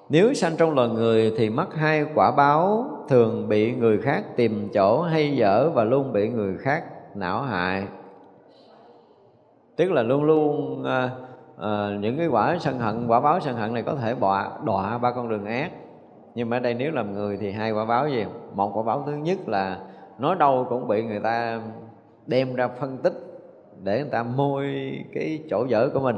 [0.09, 4.69] Nếu sanh trong loài người thì mắc hai quả báo thường bị người khác tìm
[4.73, 6.83] chỗ hay dở và luôn bị người khác
[7.15, 7.87] não hại.
[9.75, 11.09] Tức là luôn luôn à,
[11.57, 14.97] à, những cái quả sân hận quả báo sân hận này có thể đọa đọa
[14.97, 15.71] ba con đường ác.
[16.35, 18.25] Nhưng mà ở đây nếu làm người thì hai quả báo gì?
[18.53, 19.77] Một quả báo thứ nhất là
[20.19, 21.61] nói đâu cũng bị người ta
[22.25, 23.24] đem ra phân tích
[23.83, 24.65] để người ta môi
[25.13, 26.17] cái chỗ dở của mình.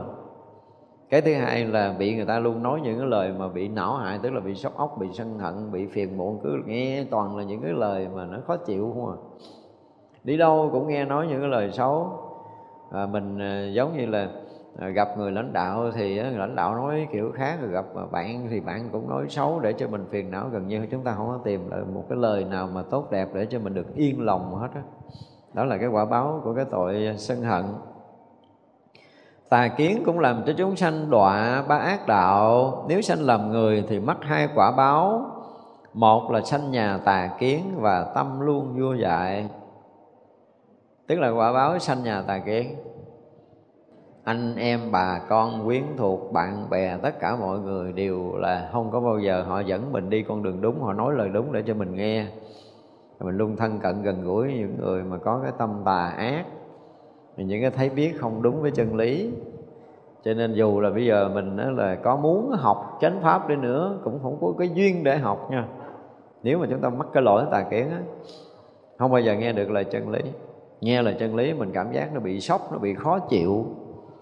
[1.10, 3.96] Cái thứ hai là bị người ta luôn nói những cái lời mà bị não
[3.96, 7.38] hại tức là bị sốc óc bị sân hận bị phiền muộn cứ nghe toàn
[7.38, 9.18] là những cái lời mà nó khó chịu không à.
[10.24, 12.12] Đi đâu cũng nghe nói những cái lời xấu.
[12.92, 14.30] À, mình à, giống như là
[14.80, 18.48] à, gặp người lãnh đạo thì à, lãnh đạo nói kiểu khác rồi gặp bạn
[18.50, 21.28] thì bạn cũng nói xấu để cho mình phiền não gần như chúng ta không
[21.28, 24.26] có tìm lại một cái lời nào mà tốt đẹp để cho mình được yên
[24.26, 24.82] lòng hết á
[25.54, 27.66] đó là cái quả báo của cái tội sân hận.
[29.50, 32.86] Tà kiến cũng làm cho chúng sanh đọa ba ác đạo.
[32.88, 35.26] Nếu sanh làm người thì mắc hai quả báo.
[35.94, 39.50] Một là sanh nhà tà kiến và tâm luôn vua dại.
[41.08, 42.76] Tức là quả báo sanh nhà tà kiến.
[44.24, 48.92] Anh em bà con quyến thuộc bạn bè tất cả mọi người đều là không
[48.92, 51.64] có bao giờ họ dẫn mình đi con đường đúng, họ nói lời đúng để
[51.68, 52.26] cho mình nghe
[53.20, 56.46] mình luôn thân cận gần gũi những người mà có cái tâm tà ác
[57.38, 59.32] những cái thấy biết không đúng với chân lý.
[60.24, 64.00] Cho nên dù là bây giờ mình là có muốn học chánh pháp đi nữa,
[64.04, 65.68] cũng không có cái duyên để học nha.
[66.44, 68.02] Nếu mà chúng ta mắc cái lỗi tà kiến á,
[68.98, 70.20] không bao giờ nghe được lời chân lý.
[70.82, 73.66] Nghe lời chân lý mình cảm giác nó bị sốc, nó bị khó chịu.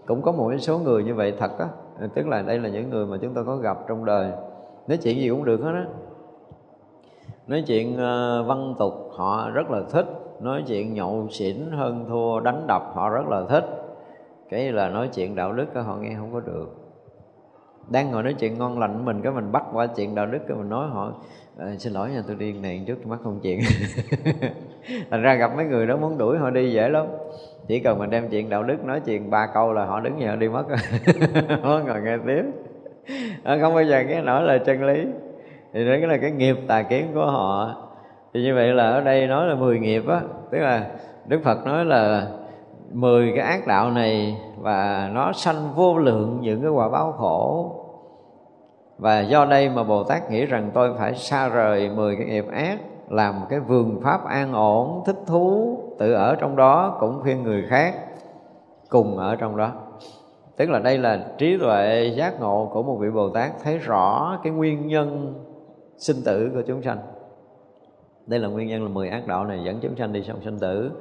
[0.05, 1.67] Cũng có một số người như vậy thật á.
[2.13, 4.31] Tức là đây là những người mà chúng ta có gặp trong đời.
[4.87, 5.85] Nói chuyện gì cũng được hết á
[7.47, 10.05] nói chuyện ờ, văn tục họ rất là thích.
[10.39, 13.65] Nói chuyện nhậu xỉn hơn thua đánh đập họ rất là thích.
[14.49, 16.85] Cái là nói chuyện đạo đức họ nghe không có được.
[17.89, 20.57] Đang ngồi nói chuyện ngon lành mình cái mình bắt qua chuyện đạo đức cái
[20.57, 21.13] mình nói họ
[21.57, 23.59] à, xin lỗi nha tôi đi này trước mắc không chuyện.
[25.11, 27.05] Thành ra gặp mấy người đó muốn đuổi họ đi dễ lắm.
[27.67, 30.37] Chỉ cần mình đem chuyện đạo đức nói chuyện ba câu là họ đứng dậy
[30.37, 30.63] đi mất.
[31.63, 32.43] Không ngồi nghe tiếp.
[33.43, 35.05] Ờ, không bao giờ nghe nổi là chân lý
[35.75, 37.75] thì đó là cái nghiệp tà kiến của họ.
[38.33, 40.21] Thì như vậy là ở đây nói là 10 nghiệp á.
[40.51, 40.87] Tức là
[41.25, 42.27] đức phật nói là
[42.91, 47.71] 10 cái ác đạo này và nó sanh vô lượng những cái quả báo khổ.
[48.97, 52.45] Và do đây mà Bồ Tát nghĩ rằng tôi phải xa rời 10 cái nghiệp
[52.51, 52.79] ác,
[53.09, 57.63] làm cái vườn pháp an ổn, thích thú, tự ở trong đó, cũng khuyên người
[57.69, 57.95] khác
[58.89, 59.71] cùng ở trong đó.
[60.57, 64.37] Tức là đây là trí tuệ giác ngộ của một vị Bồ Tát thấy rõ
[64.43, 65.33] cái nguyên nhân
[65.97, 66.97] sinh tử của chúng sanh.
[68.27, 70.59] Đây là nguyên nhân là 10 ác đạo này dẫn chúng sanh đi trong sinh
[70.59, 70.91] tử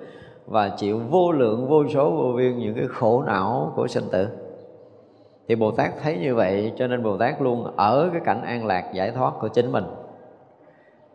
[0.46, 4.28] và chịu vô lượng, vô số, vô biên những cái khổ não của sinh tử.
[5.48, 8.66] Thì bồ tát thấy như vậy, cho nên bồ tát luôn ở cái cảnh an
[8.66, 9.84] lạc giải thoát của chính mình.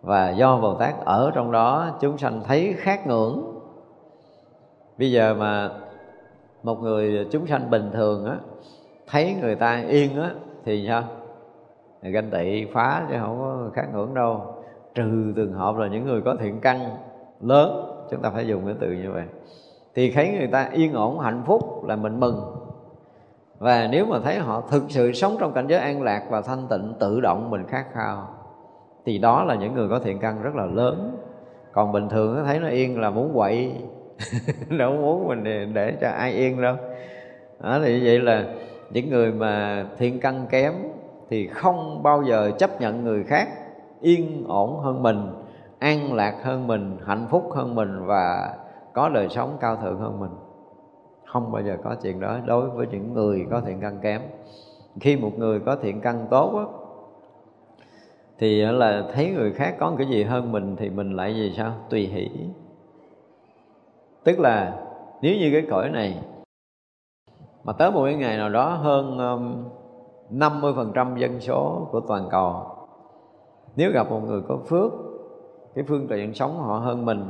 [0.02, 3.44] Và do bồ tát ở trong đó, chúng sanh thấy khác ngưỡng.
[4.98, 5.70] Bây giờ mà
[6.64, 8.38] một người chúng sanh bình thường á,
[9.08, 10.32] thấy người ta yên á,
[10.66, 11.04] thì sao?
[12.02, 14.56] Ganh tị phá chứ không có khác hưởng đâu.
[14.96, 16.80] Trừ trường hợp là những người có thiện căn
[17.42, 19.24] lớn chúng ta phải dùng cái từ như vậy.
[19.96, 22.56] Thì thấy người ta yên ổn hạnh phúc là mình mừng.
[23.60, 26.68] Và nếu mà thấy họ thực sự sống trong cảnh giới an lạc và thanh
[26.70, 28.28] tịnh tự động mình khát khao
[29.06, 31.18] thì đó là những người có thiện căn rất là lớn.
[31.72, 33.72] Còn bình thường thấy nó yên là muốn quậy
[34.78, 36.76] đâu muốn mình để, cho ai yên đâu.
[37.60, 38.46] Đó thì vậy là
[38.90, 40.74] những người mà thiện căn kém
[41.30, 43.48] thì không bao giờ chấp nhận người khác.
[44.02, 45.32] Yên ổn hơn mình
[45.80, 48.58] an lạc hơn mình hạnh phúc hơn mình và
[48.94, 50.32] có đời sống cao thượng hơn mình.
[51.26, 54.22] Không bao giờ có chuyện đó đối với những người có thiện căn kém.
[55.00, 56.64] Khi một người có thiện căn tốt á
[58.38, 61.74] thì là thấy người khác có cái gì hơn mình thì mình lại gì sao?
[61.90, 62.30] Tùy hỷ.
[64.24, 64.74] Tức là
[65.22, 66.18] nếu như cái cõi này
[67.64, 69.70] mà tới một cái ngày nào đó hơn um,
[70.30, 72.66] 50% dân số của toàn cầu.
[73.76, 74.92] Nếu gặp một người có phước,
[75.76, 77.30] cái phương tiện sống họ hơn mình,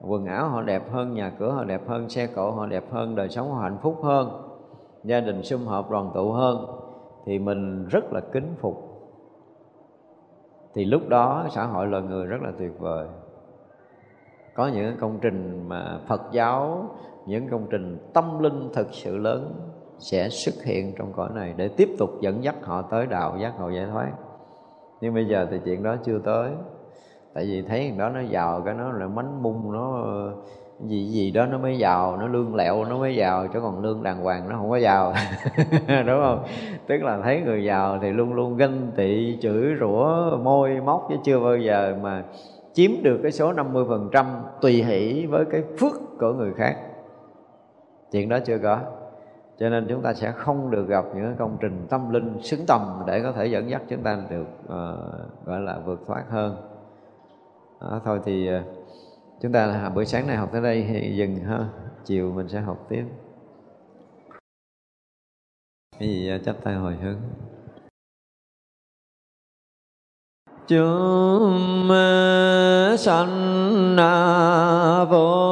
[0.00, 3.16] quần áo họ đẹp hơn, nhà cửa họ đẹp hơn, xe cộ họ đẹp hơn,
[3.16, 4.28] đời sống họ hạnh phúc hơn,
[5.04, 6.66] gia đình sum họp đoàn tụ hơn,
[7.24, 8.86] thì mình rất là kính phục.
[10.74, 13.06] Thì lúc đó xã hội loài người rất là tuyệt vời.
[14.54, 16.84] Có những công trình mà Phật giáo,
[17.26, 19.54] những công trình tâm linh thực sự lớn
[20.00, 23.52] sẽ xuất hiện trong cõi này để tiếp tục dẫn dắt họ tới đạo giác
[23.60, 24.12] ngộ giải thoát.
[25.00, 26.50] Nhưng bây giờ thì chuyện đó chưa tới.
[27.34, 30.04] Tại vì thấy thằng đó nó giàu, cái nó lại mánh mung, nó
[30.84, 34.02] gì gì đó nó mới giàu, nó lương lẹo, nó mới giàu, chứ còn lương
[34.02, 35.12] đàng hoàng nó không có giàu.
[36.06, 36.44] Đúng không?
[36.86, 41.16] Tức là thấy người giàu thì luôn luôn ganh tị, chửi rủa, môi móc, chứ
[41.24, 42.24] chưa bao giờ mà
[42.72, 44.24] chiếm được cái số 50%
[44.60, 46.76] tùy hỷ với cái phước của người khác.
[48.12, 48.78] Chuyện đó chưa có
[49.60, 53.02] cho nên chúng ta sẽ không được gặp những công trình tâm linh xứng tầm
[53.06, 56.56] để có thể dẫn dắt chúng ta được uh, gọi là vượt thoát hơn.
[57.80, 58.62] Đó, thôi thì uh,
[59.42, 61.68] chúng ta buổi sáng này học tới đây thì dừng ha.
[62.04, 63.04] Chiều mình sẽ học tiếp.
[65.98, 67.18] Cái gì uh, chắp tay hồi hướng?
[70.66, 71.88] Chúng
[72.98, 73.96] sanh
[75.10, 75.49] vô